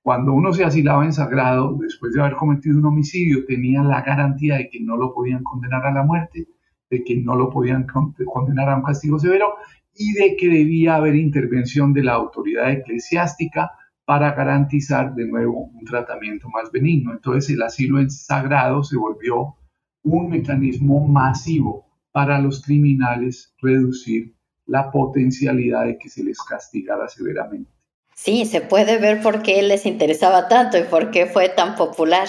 Cuando 0.00 0.32
uno 0.32 0.54
se 0.54 0.64
asilaba 0.64 1.04
en 1.04 1.12
sagrado, 1.12 1.76
después 1.78 2.14
de 2.14 2.22
haber 2.22 2.36
cometido 2.36 2.78
un 2.78 2.86
homicidio, 2.86 3.44
tenía 3.44 3.82
la 3.82 4.00
garantía 4.00 4.56
de 4.56 4.70
que 4.70 4.80
no 4.80 4.96
lo 4.96 5.12
podían 5.12 5.42
condenar 5.42 5.84
a 5.84 5.92
la 5.92 6.02
muerte, 6.02 6.48
de 6.90 7.04
que 7.04 7.16
no 7.16 7.34
lo 7.34 7.50
podían 7.50 7.86
condenar 7.86 8.68
a 8.68 8.76
un 8.76 8.82
castigo 8.82 9.18
severo 9.18 9.54
y 9.94 10.12
de 10.12 10.36
que 10.36 10.48
debía 10.48 10.96
haber 10.96 11.16
intervención 11.16 11.92
de 11.92 12.04
la 12.04 12.14
autoridad 12.14 12.70
eclesiástica 12.70 13.72
para 14.04 14.32
garantizar 14.32 15.14
de 15.14 15.26
nuevo 15.26 15.70
un 15.74 15.84
tratamiento 15.84 16.48
más 16.48 16.70
benigno. 16.72 17.12
Entonces 17.12 17.54
el 17.54 17.62
asilo 17.62 18.00
en 18.00 18.10
sagrado 18.10 18.82
se 18.82 18.96
volvió 18.96 19.56
un 20.02 20.30
mecanismo 20.30 21.06
masivo 21.06 21.86
para 22.12 22.38
los 22.38 22.62
criminales 22.62 23.54
reducir 23.60 24.32
la 24.66 24.90
potencialidad 24.90 25.86
de 25.86 25.98
que 25.98 26.08
se 26.08 26.22
les 26.22 26.38
castigara 26.38 27.08
severamente. 27.08 27.70
Sí, 28.14 28.46
se 28.46 28.60
puede 28.60 28.98
ver 28.98 29.22
por 29.22 29.42
qué 29.42 29.62
les 29.62 29.86
interesaba 29.86 30.48
tanto 30.48 30.78
y 30.78 30.82
por 30.82 31.10
qué 31.10 31.26
fue 31.26 31.48
tan 31.50 31.76
popular. 31.76 32.28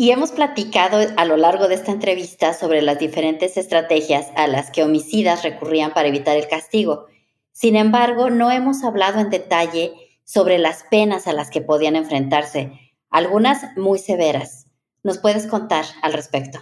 Y 0.00 0.12
hemos 0.12 0.30
platicado 0.30 0.98
a 1.16 1.24
lo 1.24 1.36
largo 1.36 1.66
de 1.66 1.74
esta 1.74 1.90
entrevista 1.90 2.54
sobre 2.54 2.82
las 2.82 3.00
diferentes 3.00 3.56
estrategias 3.56 4.28
a 4.36 4.46
las 4.46 4.70
que 4.70 4.84
homicidas 4.84 5.42
recurrían 5.42 5.92
para 5.92 6.06
evitar 6.06 6.36
el 6.36 6.46
castigo. 6.46 7.06
Sin 7.50 7.74
embargo, 7.74 8.30
no 8.30 8.52
hemos 8.52 8.84
hablado 8.84 9.18
en 9.18 9.28
detalle 9.28 9.92
sobre 10.22 10.58
las 10.58 10.84
penas 10.84 11.26
a 11.26 11.32
las 11.32 11.50
que 11.50 11.62
podían 11.62 11.96
enfrentarse, 11.96 12.78
algunas 13.10 13.76
muy 13.76 13.98
severas. 13.98 14.70
¿Nos 15.02 15.18
puedes 15.18 15.48
contar 15.48 15.84
al 16.00 16.12
respecto? 16.12 16.60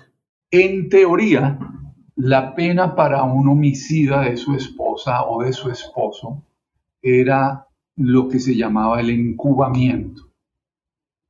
En 0.51 0.89
teoría, 0.89 1.59
la 2.15 2.55
pena 2.55 2.97
para 2.97 3.23
un 3.25 3.51
homicida 3.51 4.23
de 4.23 4.39
su 4.39 4.55
esposa 4.55 5.27
o 5.27 5.43
de 5.43 5.53
su 5.53 5.71
esposo 5.71 6.43
era 7.03 7.69
lo 7.97 8.29
que 8.29 8.41
se 8.41 8.57
llamaba 8.57 8.99
el 8.99 9.11
incubamiento. 9.11 10.23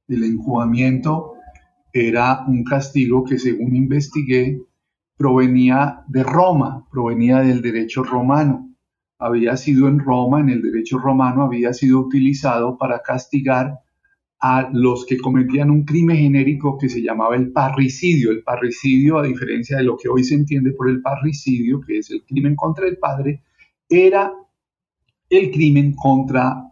El 0.06 0.22
incubamiento 0.24 1.35
era 1.96 2.44
un 2.46 2.64
castigo 2.64 3.24
que 3.24 3.38
según 3.38 3.74
investigué 3.74 4.60
provenía 5.16 6.04
de 6.08 6.22
Roma, 6.22 6.86
provenía 6.90 7.40
del 7.40 7.62
derecho 7.62 8.04
romano. 8.04 8.74
Había 9.18 9.56
sido 9.56 9.88
en 9.88 9.98
Roma, 9.98 10.40
en 10.40 10.50
el 10.50 10.60
derecho 10.60 10.98
romano, 10.98 11.44
había 11.44 11.72
sido 11.72 12.00
utilizado 12.00 12.76
para 12.76 13.00
castigar 13.00 13.78
a 14.38 14.68
los 14.70 15.06
que 15.06 15.16
cometían 15.16 15.70
un 15.70 15.84
crimen 15.84 16.18
genérico 16.18 16.76
que 16.76 16.90
se 16.90 17.00
llamaba 17.00 17.34
el 17.36 17.50
parricidio. 17.50 18.30
El 18.30 18.42
parricidio, 18.42 19.18
a 19.18 19.22
diferencia 19.22 19.78
de 19.78 19.84
lo 19.84 19.96
que 19.96 20.10
hoy 20.10 20.22
se 20.22 20.34
entiende 20.34 20.72
por 20.72 20.90
el 20.90 21.00
parricidio, 21.00 21.80
que 21.80 21.98
es 21.98 22.10
el 22.10 22.22
crimen 22.24 22.54
contra 22.54 22.86
el 22.86 22.98
padre, 22.98 23.42
era 23.88 24.32
el 25.30 25.50
crimen 25.50 25.94
contra 25.94 26.62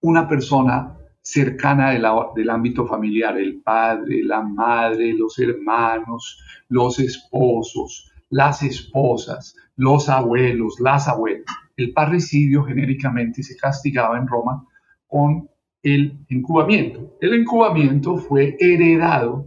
una 0.00 0.26
persona 0.26 0.96
cercana 1.24 1.90
del 1.92 2.50
ámbito 2.50 2.86
familiar, 2.86 3.38
el 3.38 3.62
padre, 3.62 4.22
la 4.22 4.42
madre, 4.42 5.14
los 5.14 5.38
hermanos, 5.38 6.38
los 6.68 6.98
esposos, 7.00 8.12
las 8.28 8.62
esposas, 8.62 9.56
los 9.76 10.10
abuelos, 10.10 10.78
las 10.80 11.08
abuelas. 11.08 11.46
El 11.76 11.94
parricidio 11.94 12.62
genéricamente 12.64 13.42
se 13.42 13.56
castigaba 13.56 14.18
en 14.18 14.28
Roma 14.28 14.66
con 15.06 15.48
el 15.82 16.18
incubamiento. 16.28 17.16
El 17.22 17.34
incubamiento 17.34 18.18
fue 18.18 18.56
heredado 18.60 19.46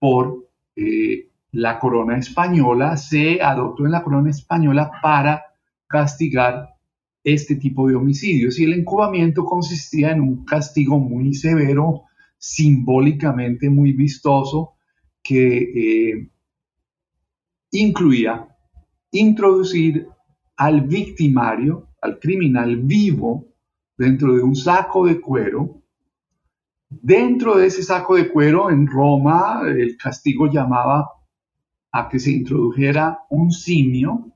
por 0.00 0.48
eh, 0.74 1.28
la 1.52 1.78
corona 1.78 2.18
española, 2.18 2.96
se 2.96 3.40
adoptó 3.40 3.84
en 3.84 3.92
la 3.92 4.02
corona 4.02 4.30
española 4.30 4.90
para 5.00 5.44
castigar 5.86 6.74
este 7.24 7.56
tipo 7.56 7.88
de 7.88 7.94
homicidios. 7.94 8.58
Y 8.58 8.64
el 8.64 8.78
incubamiento 8.78 9.44
consistía 9.44 10.12
en 10.12 10.20
un 10.20 10.44
castigo 10.44 10.98
muy 10.98 11.34
severo, 11.34 12.02
simbólicamente 12.38 13.70
muy 13.70 13.92
vistoso, 13.92 14.74
que 15.22 15.58
eh, 15.58 16.30
incluía 17.70 18.48
introducir 19.12 20.08
al 20.56 20.82
victimario, 20.82 21.88
al 22.00 22.18
criminal 22.18 22.76
vivo, 22.78 23.52
dentro 23.96 24.34
de 24.34 24.42
un 24.42 24.56
saco 24.56 25.06
de 25.06 25.20
cuero. 25.20 25.82
Dentro 26.88 27.56
de 27.56 27.66
ese 27.66 27.82
saco 27.82 28.16
de 28.16 28.28
cuero 28.28 28.70
en 28.70 28.86
Roma 28.86 29.62
el 29.66 29.96
castigo 29.96 30.50
llamaba 30.50 31.08
a 31.90 32.08
que 32.08 32.18
se 32.18 32.32
introdujera 32.32 33.20
un 33.30 33.50
simio, 33.50 34.30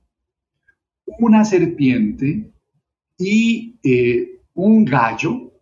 una 1.19 1.45
serpiente 1.45 2.53
y 3.19 3.79
eh, 3.83 4.41
un 4.55 4.85
gallo 4.85 5.53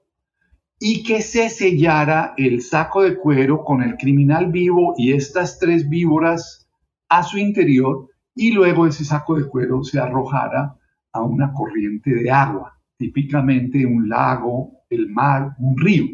y 0.79 1.03
que 1.03 1.23
se 1.23 1.49
sellara 1.49 2.35
el 2.37 2.61
saco 2.61 3.03
de 3.03 3.17
cuero 3.17 3.65
con 3.65 3.83
el 3.83 3.97
criminal 3.97 4.51
vivo 4.51 4.95
y 4.97 5.13
estas 5.13 5.59
tres 5.59 5.89
víboras 5.89 6.69
a 7.09 7.23
su 7.23 7.39
interior 7.39 8.09
y 8.35 8.51
luego 8.51 8.87
ese 8.87 9.05
saco 9.05 9.37
de 9.37 9.47
cuero 9.47 9.85
se 9.85 10.01
arrojara 10.01 10.77
a 11.13 11.23
una 11.23 11.53
corriente 11.53 12.13
de 12.13 12.31
agua, 12.31 12.79
típicamente 12.97 13.87
un 13.87 14.09
lago, 14.09 14.85
el 14.91 15.09
mar, 15.09 15.55
un 15.59 15.79
río. 15.79 16.07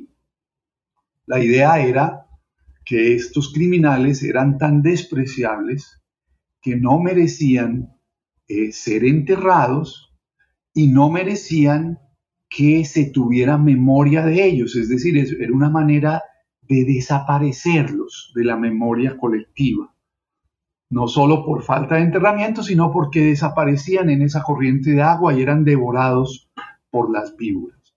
La 1.26 1.42
idea 1.42 1.80
era 1.80 2.26
que 2.84 3.14
estos 3.14 3.52
criminales 3.52 4.22
eran 4.22 4.58
tan 4.58 4.82
despreciables 4.82 6.02
que 6.60 6.76
no 6.76 6.98
merecían 6.98 7.96
eh, 8.46 8.72
ser 8.72 9.04
enterrados 9.04 10.09
y 10.74 10.88
no 10.88 11.10
merecían 11.10 11.98
que 12.48 12.84
se 12.84 13.10
tuviera 13.10 13.58
memoria 13.58 14.24
de 14.24 14.44
ellos, 14.44 14.74
es 14.76 14.88
decir, 14.88 15.16
era 15.16 15.52
una 15.52 15.70
manera 15.70 16.22
de 16.62 16.84
desaparecerlos 16.84 18.32
de 18.34 18.44
la 18.44 18.56
memoria 18.56 19.16
colectiva, 19.16 19.94
no 20.90 21.08
solo 21.08 21.44
por 21.44 21.62
falta 21.62 21.96
de 21.96 22.02
enterramiento, 22.02 22.62
sino 22.62 22.92
porque 22.92 23.24
desaparecían 23.24 24.10
en 24.10 24.22
esa 24.22 24.42
corriente 24.42 24.90
de 24.90 25.02
agua 25.02 25.34
y 25.34 25.42
eran 25.42 25.64
devorados 25.64 26.50
por 26.90 27.10
las 27.10 27.36
víboras. 27.36 27.94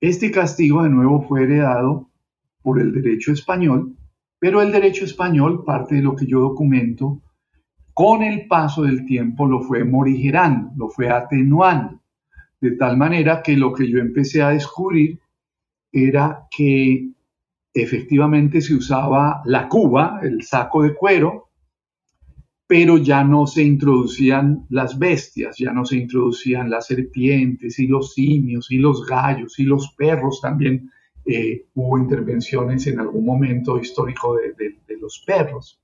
Este 0.00 0.30
castigo 0.30 0.82
de 0.82 0.90
nuevo 0.90 1.22
fue 1.22 1.42
heredado 1.42 2.10
por 2.62 2.80
el 2.80 2.92
derecho 2.92 3.32
español, 3.32 3.96
pero 4.38 4.62
el 4.62 4.70
derecho 4.70 5.04
español, 5.04 5.64
parte 5.64 5.96
de 5.96 6.02
lo 6.02 6.14
que 6.14 6.26
yo 6.26 6.40
documento, 6.40 7.22
con 7.96 8.22
el 8.22 8.46
paso 8.46 8.82
del 8.82 9.06
tiempo 9.06 9.46
lo 9.46 9.62
fue 9.62 9.82
morigerando, 9.82 10.70
lo 10.76 10.90
fue 10.90 11.08
atenuando 11.08 11.98
de 12.60 12.72
tal 12.72 12.98
manera 12.98 13.42
que 13.42 13.56
lo 13.56 13.72
que 13.72 13.88
yo 13.88 13.98
empecé 13.98 14.42
a 14.42 14.50
descubrir 14.50 15.18
era 15.90 16.46
que 16.50 17.08
efectivamente 17.72 18.60
se 18.60 18.74
usaba 18.74 19.40
la 19.46 19.66
cuba, 19.66 20.20
el 20.22 20.42
saco 20.42 20.82
de 20.82 20.94
cuero, 20.94 21.48
pero 22.66 22.98
ya 22.98 23.24
no 23.24 23.46
se 23.46 23.62
introducían 23.62 24.66
las 24.68 24.98
bestias, 24.98 25.56
ya 25.56 25.72
no 25.72 25.86
se 25.86 25.96
introducían 25.96 26.68
las 26.68 26.88
serpientes 26.88 27.78
y 27.78 27.86
los 27.86 28.12
simios 28.12 28.70
y 28.70 28.76
los 28.76 29.06
gallos 29.06 29.58
y 29.58 29.64
los 29.64 29.94
perros 29.96 30.40
también. 30.42 30.90
Eh, 31.24 31.66
hubo 31.74 31.98
intervenciones 31.98 32.86
en 32.86 33.00
algún 33.00 33.24
momento 33.24 33.80
histórico 33.80 34.36
de, 34.36 34.98
los 35.00 35.22
perros, 35.26 35.80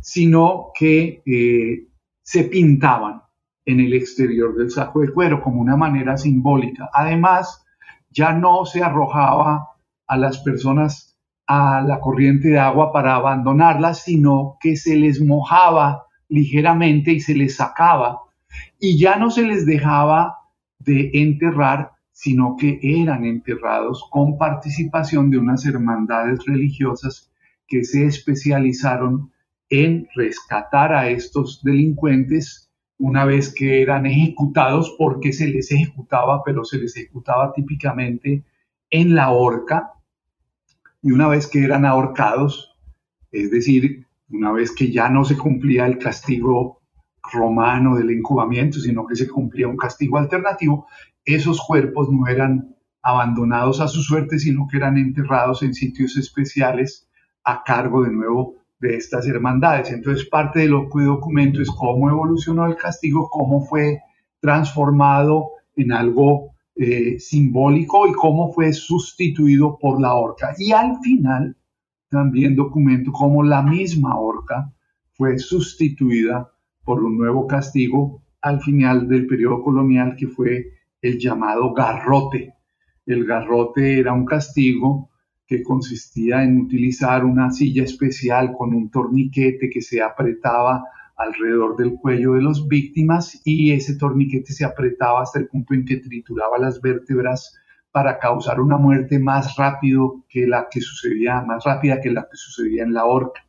sino 0.00 0.68
que 0.78 1.22
eh, 1.26 1.86
se 2.22 2.44
pintaban 2.44 3.22
en 3.64 3.80
el 3.80 3.94
exterior 3.94 4.56
del 4.56 4.70
saco 4.70 5.00
de 5.00 5.12
cuero 5.12 5.42
como 5.42 5.60
una 5.60 5.76
manera 5.76 6.16
simbólica. 6.16 6.88
Además, 6.92 7.64
ya 8.10 8.32
no 8.32 8.64
se 8.64 8.82
arrojaba 8.82 9.70
a 10.06 10.16
las 10.16 10.38
personas 10.38 11.16
a 11.48 11.80
la 11.80 12.00
corriente 12.00 12.48
de 12.48 12.58
agua 12.58 12.92
para 12.92 13.14
abandonarlas, 13.14 14.02
sino 14.02 14.56
que 14.60 14.76
se 14.76 14.96
les 14.96 15.20
mojaba 15.20 16.06
ligeramente 16.28 17.12
y 17.12 17.20
se 17.20 17.34
les 17.34 17.56
sacaba 17.56 18.20
y 18.78 18.98
ya 18.98 19.16
no 19.16 19.30
se 19.30 19.42
les 19.42 19.66
dejaba 19.66 20.38
de 20.78 21.10
enterrar, 21.14 21.92
sino 22.12 22.56
que 22.56 22.78
eran 22.82 23.24
enterrados 23.24 24.04
con 24.10 24.38
participación 24.38 25.30
de 25.30 25.38
unas 25.38 25.64
hermandades 25.66 26.44
religiosas 26.46 27.30
que 27.66 27.84
se 27.84 28.06
especializaron 28.06 29.32
en 29.70 30.08
rescatar 30.14 30.92
a 30.92 31.08
estos 31.08 31.62
delincuentes 31.62 32.70
una 32.98 33.24
vez 33.24 33.52
que 33.52 33.82
eran 33.82 34.06
ejecutados, 34.06 34.94
porque 34.98 35.32
se 35.32 35.48
les 35.48 35.70
ejecutaba, 35.70 36.42
pero 36.44 36.64
se 36.64 36.78
les 36.78 36.96
ejecutaba 36.96 37.52
típicamente 37.52 38.44
en 38.90 39.14
la 39.14 39.30
horca, 39.30 39.92
y 41.02 41.12
una 41.12 41.28
vez 41.28 41.46
que 41.46 41.62
eran 41.62 41.84
ahorcados, 41.84 42.74
es 43.32 43.50
decir, 43.50 44.06
una 44.30 44.50
vez 44.52 44.72
que 44.72 44.90
ya 44.90 45.08
no 45.08 45.24
se 45.24 45.36
cumplía 45.36 45.86
el 45.86 45.98
castigo 45.98 46.80
romano 47.32 47.96
del 47.96 48.10
incubamiento, 48.10 48.78
sino 48.80 49.06
que 49.06 49.16
se 49.16 49.28
cumplía 49.28 49.68
un 49.68 49.76
castigo 49.76 50.18
alternativo, 50.18 50.86
esos 51.24 51.60
cuerpos 51.60 52.10
no 52.10 52.26
eran 52.28 52.74
abandonados 53.02 53.80
a 53.80 53.88
su 53.88 54.02
suerte, 54.02 54.38
sino 54.38 54.66
que 54.68 54.78
eran 54.78 54.96
enterrados 54.96 55.62
en 55.62 55.74
sitios 55.74 56.16
especiales 56.16 57.08
a 57.44 57.62
cargo 57.62 58.02
de 58.02 58.10
nuevo 58.10 58.56
de 58.78 58.96
estas 58.96 59.26
hermandades. 59.26 59.90
Entonces, 59.90 60.28
parte 60.28 60.60
de 60.60 60.68
lo 60.68 60.88
que 60.88 61.02
documento 61.02 61.60
es 61.62 61.70
cómo 61.70 62.10
evolucionó 62.10 62.66
el 62.66 62.76
castigo, 62.76 63.28
cómo 63.30 63.64
fue 63.64 64.00
transformado 64.40 65.50
en 65.74 65.92
algo 65.92 66.52
eh, 66.74 67.18
simbólico 67.18 68.06
y 68.06 68.12
cómo 68.12 68.52
fue 68.52 68.72
sustituido 68.72 69.78
por 69.78 70.00
la 70.00 70.14
horca. 70.14 70.54
Y 70.58 70.72
al 70.72 70.98
final, 71.02 71.56
también 72.08 72.54
documento 72.54 73.12
cómo 73.12 73.42
la 73.42 73.62
misma 73.62 74.18
horca 74.18 74.72
fue 75.14 75.38
sustituida 75.38 76.50
por 76.84 77.02
un 77.02 77.16
nuevo 77.16 77.46
castigo 77.46 78.22
al 78.42 78.60
final 78.60 79.08
del 79.08 79.26
periodo 79.26 79.62
colonial 79.62 80.14
que 80.16 80.28
fue 80.28 80.66
el 81.02 81.18
llamado 81.18 81.72
garrote. 81.72 82.54
El 83.06 83.24
garrote 83.24 83.98
era 83.98 84.12
un 84.12 84.24
castigo 84.24 85.10
que 85.46 85.62
consistía 85.62 86.42
en 86.42 86.60
utilizar 86.60 87.24
una 87.24 87.50
silla 87.50 87.84
especial 87.84 88.52
con 88.56 88.74
un 88.74 88.90
torniquete 88.90 89.70
que 89.70 89.80
se 89.80 90.02
apretaba 90.02 90.84
alrededor 91.16 91.76
del 91.76 91.94
cuello 91.94 92.34
de 92.34 92.42
las 92.42 92.66
víctimas 92.66 93.40
y 93.44 93.72
ese 93.72 93.96
torniquete 93.96 94.52
se 94.52 94.64
apretaba 94.64 95.22
hasta 95.22 95.38
el 95.38 95.48
punto 95.48 95.74
en 95.74 95.84
que 95.84 95.96
trituraba 95.96 96.58
las 96.58 96.80
vértebras 96.80 97.54
para 97.90 98.18
causar 98.18 98.60
una 98.60 98.76
muerte 98.76 99.18
más 99.18 99.56
rápido 99.56 100.24
que 100.28 100.46
la 100.46 100.68
que 100.70 100.80
sucedía, 100.80 101.40
más 101.40 101.64
rápida 101.64 102.00
que 102.00 102.10
la 102.10 102.22
que 102.22 102.36
sucedía 102.36 102.82
en 102.82 102.92
la 102.92 103.06
horca. 103.06 103.40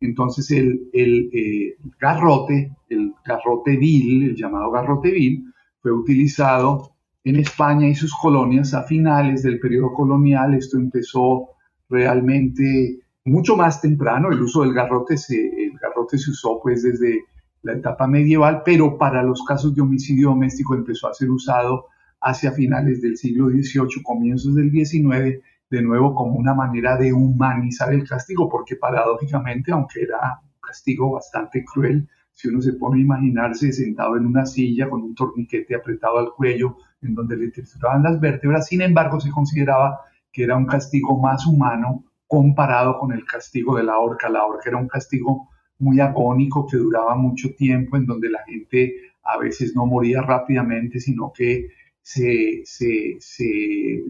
Entonces 0.00 0.50
el, 0.50 0.90
el 0.92 1.30
eh, 1.32 1.76
garrote, 1.98 2.72
el 2.90 3.14
garrote 3.24 3.76
vil, 3.76 4.24
el 4.24 4.36
llamado 4.36 4.70
garrote 4.70 5.10
vil, 5.10 5.44
fue 5.80 5.92
utilizado 5.92 6.93
en 7.24 7.36
España 7.36 7.88
y 7.88 7.94
sus 7.94 8.14
colonias 8.14 8.74
a 8.74 8.82
finales 8.82 9.42
del 9.42 9.58
periodo 9.58 9.92
colonial. 9.92 10.54
Esto 10.54 10.76
empezó 10.76 11.48
realmente 11.88 13.00
mucho 13.24 13.56
más 13.56 13.80
temprano. 13.80 14.30
El 14.30 14.42
uso 14.42 14.62
del 14.62 14.74
garrote 14.74 15.16
se, 15.16 15.36
el 15.36 15.78
garrote 15.78 16.18
se 16.18 16.30
usó 16.30 16.60
pues 16.62 16.82
desde 16.82 17.24
la 17.62 17.72
etapa 17.72 18.06
medieval, 18.06 18.62
pero 18.64 18.98
para 18.98 19.22
los 19.22 19.42
casos 19.42 19.74
de 19.74 19.80
homicidio 19.80 20.28
doméstico 20.28 20.74
empezó 20.74 21.08
a 21.08 21.14
ser 21.14 21.30
usado 21.30 21.86
hacia 22.20 22.52
finales 22.52 23.00
del 23.00 23.16
siglo 23.16 23.48
XVIII, 23.48 24.02
comienzos 24.02 24.54
del 24.54 24.70
XIX, 24.70 25.42
de 25.70 25.82
nuevo 25.82 26.14
como 26.14 26.34
una 26.34 26.54
manera 26.54 26.96
de 26.96 27.12
humanizar 27.12 27.92
el 27.92 28.06
castigo, 28.06 28.48
porque 28.50 28.76
paradójicamente, 28.76 29.72
aunque 29.72 30.02
era 30.02 30.40
un 30.42 30.60
castigo 30.60 31.12
bastante 31.12 31.64
cruel, 31.64 32.06
si 32.32 32.48
uno 32.48 32.60
se 32.60 32.74
pone 32.74 32.98
a 32.98 33.04
imaginarse 33.04 33.72
sentado 33.72 34.16
en 34.16 34.26
una 34.26 34.44
silla 34.44 34.90
con 34.90 35.02
un 35.02 35.14
torniquete 35.14 35.74
apretado 35.74 36.18
al 36.18 36.32
cuello, 36.32 36.76
en 37.04 37.14
donde 37.14 37.36
le 37.36 37.50
trituraban 37.50 38.02
las 38.02 38.20
vértebras, 38.20 38.66
sin 38.66 38.82
embargo 38.82 39.20
se 39.20 39.30
consideraba 39.30 40.00
que 40.32 40.44
era 40.44 40.56
un 40.56 40.66
castigo 40.66 41.20
más 41.20 41.46
humano 41.46 42.04
comparado 42.26 42.98
con 42.98 43.12
el 43.12 43.24
castigo 43.24 43.76
de 43.76 43.84
la 43.84 43.98
horca. 43.98 44.28
La 44.28 44.44
horca 44.44 44.70
era 44.70 44.78
un 44.78 44.88
castigo 44.88 45.48
muy 45.78 46.00
agónico 46.00 46.66
que 46.66 46.76
duraba 46.76 47.14
mucho 47.14 47.54
tiempo, 47.54 47.96
en 47.96 48.06
donde 48.06 48.30
la 48.30 48.42
gente 48.44 48.94
a 49.22 49.38
veces 49.38 49.74
no 49.74 49.86
moría 49.86 50.20
rápidamente, 50.22 51.00
sino 51.00 51.32
que 51.32 51.68
se, 52.02 52.64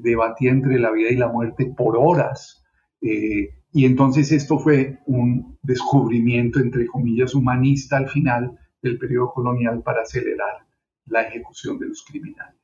debatía 0.03 0.51
entre 0.51 0.79
la 0.79 0.91
vida 0.91 1.11
y 1.11 1.17
la 1.17 1.29
muerte 1.29 1.67
por 1.77 1.97
horas. 1.97 2.65
Eh, 3.01 3.51
y 3.73 3.85
entonces 3.85 4.33
esto 4.33 4.59
fue 4.59 4.99
un 5.07 5.59
descubrimiento, 5.63 6.61
entre 6.61 6.87
comillas, 6.87 7.35
humanista 7.35 7.97
al 7.97 8.09
final 8.09 8.59
del 8.81 8.99
periodo 8.99 9.33
colonial 9.33 9.83
para 9.83 10.03
acelerar 10.03 10.67
la 11.07 11.23
ejecución 11.23 11.79
de 11.79 11.89
los 11.89 12.05
criminales. 12.05 12.64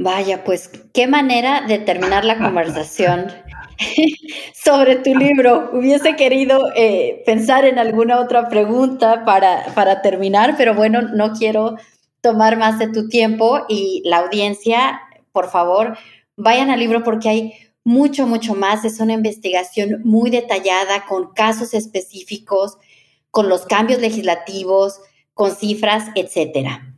Vaya, 0.00 0.44
pues 0.44 0.70
qué 0.94 1.08
manera 1.08 1.62
de 1.66 1.80
terminar 1.80 2.24
la 2.24 2.38
conversación 2.38 3.32
sobre 4.54 4.94
tu 4.96 5.12
libro. 5.12 5.70
Hubiese 5.72 6.14
querido 6.14 6.70
eh, 6.76 7.24
pensar 7.26 7.64
en 7.64 7.80
alguna 7.80 8.20
otra 8.20 8.48
pregunta 8.48 9.24
para, 9.24 9.66
para 9.74 10.00
terminar, 10.00 10.54
pero 10.56 10.72
bueno, 10.72 11.02
no 11.02 11.32
quiero 11.32 11.74
tomar 12.20 12.56
más 12.56 12.78
de 12.78 12.92
tu 12.92 13.08
tiempo 13.08 13.64
y 13.68 14.02
la 14.04 14.18
audiencia, 14.18 15.00
por 15.32 15.50
favor, 15.50 15.98
vayan 16.36 16.70
al 16.70 16.78
libro 16.78 17.02
porque 17.02 17.28
hay 17.28 17.52
mucho, 17.82 18.24
mucho 18.24 18.54
más. 18.54 18.84
Es 18.84 19.00
una 19.00 19.14
investigación 19.14 20.02
muy 20.04 20.30
detallada 20.30 21.06
con 21.06 21.32
casos 21.32 21.74
específicos, 21.74 22.78
con 23.32 23.48
los 23.48 23.66
cambios 23.66 24.00
legislativos, 24.00 25.00
con 25.34 25.56
cifras, 25.56 26.04
etcétera. 26.14 26.94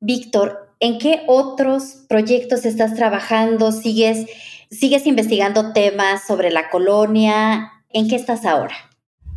Víctor, 0.00 0.65
¿en 0.80 0.98
qué 0.98 1.22
otros 1.26 2.04
proyectos 2.08 2.64
estás 2.64 2.94
trabajando? 2.94 3.72
¿Sigues, 3.72 4.26
sigues 4.70 5.06
investigando 5.06 5.72
temas 5.72 6.26
sobre 6.26 6.50
la 6.50 6.70
colonia? 6.70 7.72
¿En 7.90 8.08
qué 8.08 8.16
estás 8.16 8.44
ahora? 8.44 8.74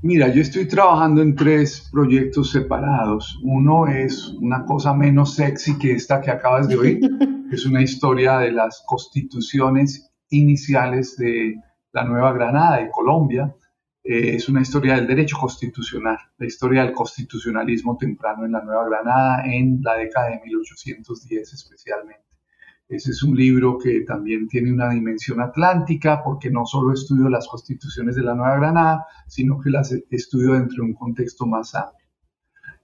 Mira, 0.01 0.29
yo 0.29 0.41
estoy 0.41 0.65
trabajando 0.65 1.21
en 1.21 1.35
tres 1.35 1.89
proyectos 1.91 2.51
separados. 2.51 3.37
Uno 3.43 3.87
es 3.87 4.29
una 4.39 4.65
cosa 4.65 4.93
menos 4.93 5.35
sexy 5.35 5.77
que 5.77 5.91
esta 5.91 6.21
que 6.21 6.31
acabas 6.31 6.69
de 6.69 6.77
oír. 6.77 6.99
es 7.51 7.65
una 7.65 7.81
historia 7.81 8.37
de 8.37 8.51
las 8.51 8.81
constituciones 8.85 10.09
iniciales 10.29 11.17
de 11.17 11.55
la 11.91 12.05
Nueva 12.05 12.31
Granada, 12.31 12.77
de 12.77 12.89
Colombia. 12.89 13.53
Eh, 14.03 14.35
es 14.35 14.47
una 14.47 14.61
historia 14.61 14.95
del 14.95 15.07
derecho 15.07 15.37
constitucional, 15.37 16.17
la 16.37 16.45
historia 16.45 16.83
del 16.83 16.93
constitucionalismo 16.93 17.97
temprano 17.97 18.45
en 18.45 18.53
la 18.53 18.63
Nueva 18.63 18.87
Granada 18.87 19.43
en 19.45 19.81
la 19.83 19.95
década 19.95 20.29
de 20.29 20.41
1810 20.45 21.53
especialmente. 21.53 22.23
Ese 22.87 23.11
es 23.11 23.21
un 23.21 23.35
libro 23.35 23.77
que 23.77 24.01
también 24.01 24.47
tiene 24.47 24.71
una 24.71 24.89
dimensión 24.89 25.41
atlántica 25.41 26.23
porque 26.23 26.49
no 26.49 26.65
solo 26.65 26.93
estudio 26.93 27.29
las 27.29 27.47
constituciones 27.47 28.15
de 28.15 28.23
la 28.23 28.33
Nueva 28.33 28.55
Granada, 28.57 29.05
sino 29.27 29.59
que 29.59 29.69
las 29.69 29.91
estudio 30.09 30.53
dentro 30.53 30.77
de 30.83 30.89
un 30.89 30.95
contexto 30.95 31.45
más 31.45 31.75
amplio. 31.75 32.07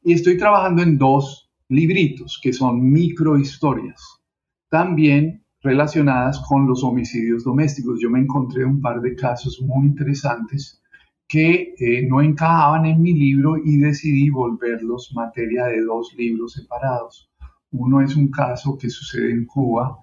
Y 0.03 0.13
estoy 0.13 0.37
trabajando 0.37 0.83
en 0.83 0.99
dos 0.99 1.49
libritos 1.69 2.39
que 2.43 2.53
son 2.53 2.91
microhistorias, 2.91 4.21
también 4.69 5.43
relacionadas 5.61 6.39
con 6.47 6.67
los 6.67 6.83
homicidios 6.83 7.43
domésticos. 7.43 7.99
Yo 7.99 8.11
me 8.11 8.19
encontré 8.19 8.63
un 8.63 8.81
par 8.81 9.01
de 9.01 9.15
casos 9.15 9.59
muy 9.59 9.87
interesantes 9.87 10.83
que 11.27 11.73
eh, 11.79 12.07
no 12.07 12.21
encajaban 12.21 12.85
en 12.85 13.01
mi 13.01 13.13
libro 13.13 13.57
y 13.57 13.77
decidí 13.77 14.29
volverlos 14.29 15.11
materia 15.15 15.65
de 15.65 15.81
dos 15.81 16.13
libros 16.17 16.53
separados. 16.53 17.31
Uno 17.71 18.01
es 18.01 18.15
un 18.15 18.29
caso 18.29 18.77
que 18.77 18.89
sucede 18.89 19.31
en 19.31 19.45
Cuba 19.45 19.97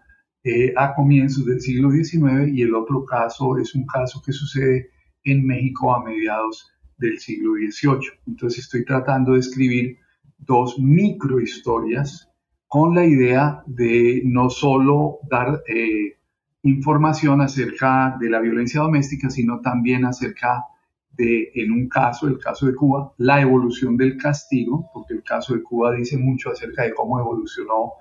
eh, 0.44 0.72
a 0.76 0.94
comienzos 0.94 1.46
del 1.46 1.60
siglo 1.60 1.90
XIX 1.90 2.52
y 2.52 2.62
el 2.62 2.74
otro 2.74 3.04
caso 3.04 3.56
es 3.58 3.74
un 3.74 3.86
caso 3.86 4.20
que 4.24 4.32
sucede 4.32 4.90
en 5.24 5.46
México 5.46 5.94
a 5.94 6.02
mediados 6.02 6.68
del 6.98 7.18
siglo 7.18 7.52
XVIII. 7.54 8.10
Entonces 8.26 8.64
estoy 8.64 8.84
tratando 8.84 9.32
de 9.32 9.40
escribir 9.40 9.98
dos 10.38 10.78
microhistorias 10.78 12.28
con 12.66 12.94
la 12.94 13.04
idea 13.04 13.62
de 13.66 14.22
no 14.24 14.50
solo 14.50 15.18
dar 15.30 15.62
eh, 15.68 16.18
información 16.62 17.40
acerca 17.40 18.16
de 18.18 18.30
la 18.30 18.40
violencia 18.40 18.80
doméstica, 18.80 19.30
sino 19.30 19.60
también 19.60 20.04
acerca 20.04 20.64
de, 21.16 21.50
en 21.54 21.72
un 21.72 21.88
caso, 21.88 22.26
el 22.26 22.38
caso 22.38 22.66
de 22.66 22.74
Cuba, 22.74 23.12
la 23.18 23.40
evolución 23.40 23.96
del 23.96 24.16
castigo, 24.16 24.90
porque 24.92 25.14
el 25.14 25.22
caso 25.22 25.54
de 25.54 25.62
Cuba 25.62 25.92
dice 25.94 26.16
mucho 26.16 26.50
acerca 26.50 26.82
de 26.82 26.94
cómo 26.94 27.20
evolucionó 27.20 27.92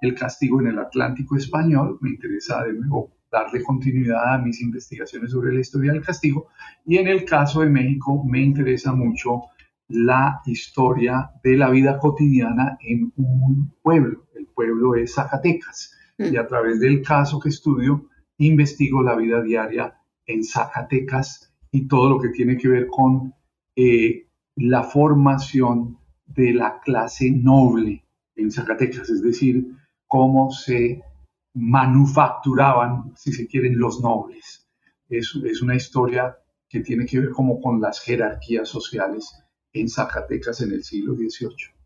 el 0.00 0.14
castigo 0.14 0.60
en 0.60 0.68
el 0.68 0.78
Atlántico 0.78 1.36
español. 1.36 1.98
Me 2.00 2.10
interesa 2.10 2.64
de 2.64 2.74
nuevo 2.74 3.10
darle 3.30 3.62
continuidad 3.62 4.34
a 4.34 4.38
mis 4.38 4.60
investigaciones 4.60 5.30
sobre 5.30 5.52
la 5.52 5.60
historia 5.60 5.92
del 5.92 6.02
castigo. 6.02 6.48
Y 6.84 6.98
en 6.98 7.08
el 7.08 7.24
caso 7.24 7.60
de 7.60 7.70
México 7.70 8.24
me 8.24 8.40
interesa 8.40 8.92
mucho 8.92 9.42
la 9.88 10.40
historia 10.46 11.32
de 11.42 11.56
la 11.56 11.70
vida 11.70 11.98
cotidiana 11.98 12.78
en 12.80 13.12
un 13.16 13.74
pueblo. 13.82 14.26
El 14.34 14.46
pueblo 14.46 14.94
es 14.94 15.14
Zacatecas. 15.14 15.96
Y 16.18 16.36
a 16.36 16.46
través 16.46 16.80
del 16.80 17.02
caso 17.02 17.40
que 17.40 17.48
estudio, 17.48 18.08
investigo 18.38 19.02
la 19.02 19.16
vida 19.16 19.42
diaria 19.42 19.98
en 20.26 20.44
Zacatecas 20.44 21.49
y 21.72 21.86
todo 21.86 22.10
lo 22.10 22.20
que 22.20 22.30
tiene 22.30 22.56
que 22.56 22.68
ver 22.68 22.86
con 22.88 23.34
eh, 23.76 24.26
la 24.56 24.82
formación 24.82 25.98
de 26.26 26.52
la 26.52 26.80
clase 26.80 27.30
noble 27.30 28.04
en 28.36 28.50
Zacatecas, 28.50 29.08
es 29.10 29.22
decir, 29.22 29.66
cómo 30.06 30.50
se 30.50 31.02
manufacturaban, 31.54 33.12
si 33.16 33.32
se 33.32 33.46
quieren, 33.46 33.78
los 33.78 34.00
nobles. 34.00 34.68
Es, 35.08 35.34
es 35.44 35.62
una 35.62 35.74
historia 35.74 36.36
que 36.68 36.80
tiene 36.80 37.04
que 37.04 37.20
ver 37.20 37.30
como 37.30 37.60
con 37.60 37.80
las 37.80 38.00
jerarquías 38.00 38.68
sociales 38.68 39.32
en 39.72 39.88
Zacatecas 39.88 40.60
en 40.60 40.72
el 40.72 40.84
siglo 40.84 41.14
XVIII. 41.14 41.80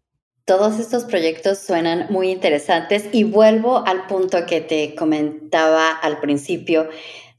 Todos 0.47 0.79
estos 0.79 1.05
proyectos 1.05 1.59
suenan 1.59 2.07
muy 2.11 2.31
interesantes 2.31 3.09
y 3.13 3.25
vuelvo 3.25 3.87
al 3.87 4.07
punto 4.07 4.45
que 4.47 4.61
te 4.61 4.95
comentaba 4.95 5.91
al 5.91 6.21
principio 6.21 6.87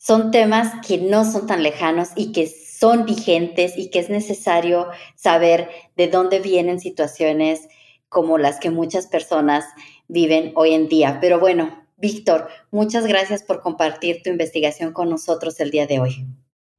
son 0.06 0.30
temas 0.30 0.86
que 0.86 1.00
no 1.00 1.26
son 1.26 1.48
tan 1.48 1.64
lejanos 1.64 2.10
y 2.16 2.32
que 2.32 2.48
son 2.48 3.06
vigentes 3.06 3.74
y 3.76 3.90
que 3.90 4.00
es 4.00 4.10
necesario 4.10 4.88
saber 5.16 5.70
de 5.96 6.08
dónde 6.08 6.40
vienen 6.40 6.80
situaciones 6.80 7.68
como 8.08 8.38
las 8.38 8.60
que 8.60 8.70
muchas 8.70 9.08
personas 9.08 9.66
viven 10.08 10.52
hoy 10.56 10.74
en 10.74 10.88
día. 10.90 11.18
Pero 11.22 11.40
bueno, 11.40 11.88
Víctor, 11.98 12.50
muchas 12.70 13.08
gracias 13.08 13.42
por 13.42 13.62
compartir 13.62 14.22
tu 14.24 14.30
investigación 14.30 14.94
con 14.94 15.10
nosotros 15.10 15.60
el 15.60 15.72
día 15.72 15.88
de 15.88 16.00
hoy. 16.00 16.28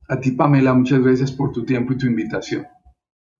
A 0.08 0.20
ti, 0.20 0.30
Pamela, 0.30 0.72
muchas 0.72 1.00
gracias 1.00 1.32
por 1.32 1.50
tu 1.50 1.64
tiempo 1.64 1.94
y 1.94 1.98
tu 1.98 2.06
invitación. 2.06 2.68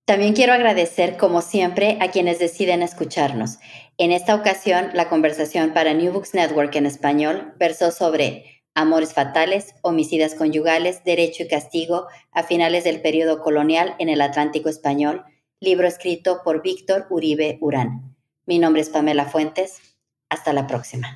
También 0.05 0.33
quiero 0.33 0.51
agradecer, 0.51 1.15
como 1.15 1.41
siempre, 1.41 1.97
a 2.01 2.11
quienes 2.11 2.39
deciden 2.39 2.81
escucharnos. 2.81 3.59
En 3.97 4.11
esta 4.11 4.35
ocasión, 4.35 4.89
la 4.93 5.07
conversación 5.07 5.71
para 5.73 5.93
New 5.93 6.11
Books 6.11 6.33
Network 6.33 6.75
en 6.75 6.85
español 6.85 7.53
versó 7.57 7.91
sobre 7.91 8.56
Amores 8.79 9.15
fatales, 9.15 9.73
homicidas 9.81 10.35
conyugales, 10.35 11.03
derecho 11.03 11.41
y 11.41 11.47
castigo 11.47 12.05
a 12.31 12.43
finales 12.43 12.83
del 12.83 13.01
periodo 13.01 13.41
colonial 13.41 13.95
en 13.97 14.07
el 14.07 14.21
Atlántico 14.21 14.69
español, 14.69 15.23
libro 15.59 15.87
escrito 15.87 16.41
por 16.43 16.61
Víctor 16.61 17.07
Uribe 17.09 17.57
Urán. 17.59 18.15
Mi 18.45 18.59
nombre 18.59 18.83
es 18.83 18.89
Pamela 18.89 19.25
Fuentes. 19.25 19.79
Hasta 20.29 20.53
la 20.53 20.67
próxima. 20.67 21.15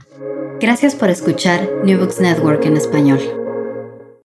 Gracias 0.59 0.95
por 0.95 1.11
escuchar 1.11 1.69
New 1.83 1.99
Books 1.99 2.19
Network 2.19 2.65
en 2.65 2.77
español. 2.77 3.19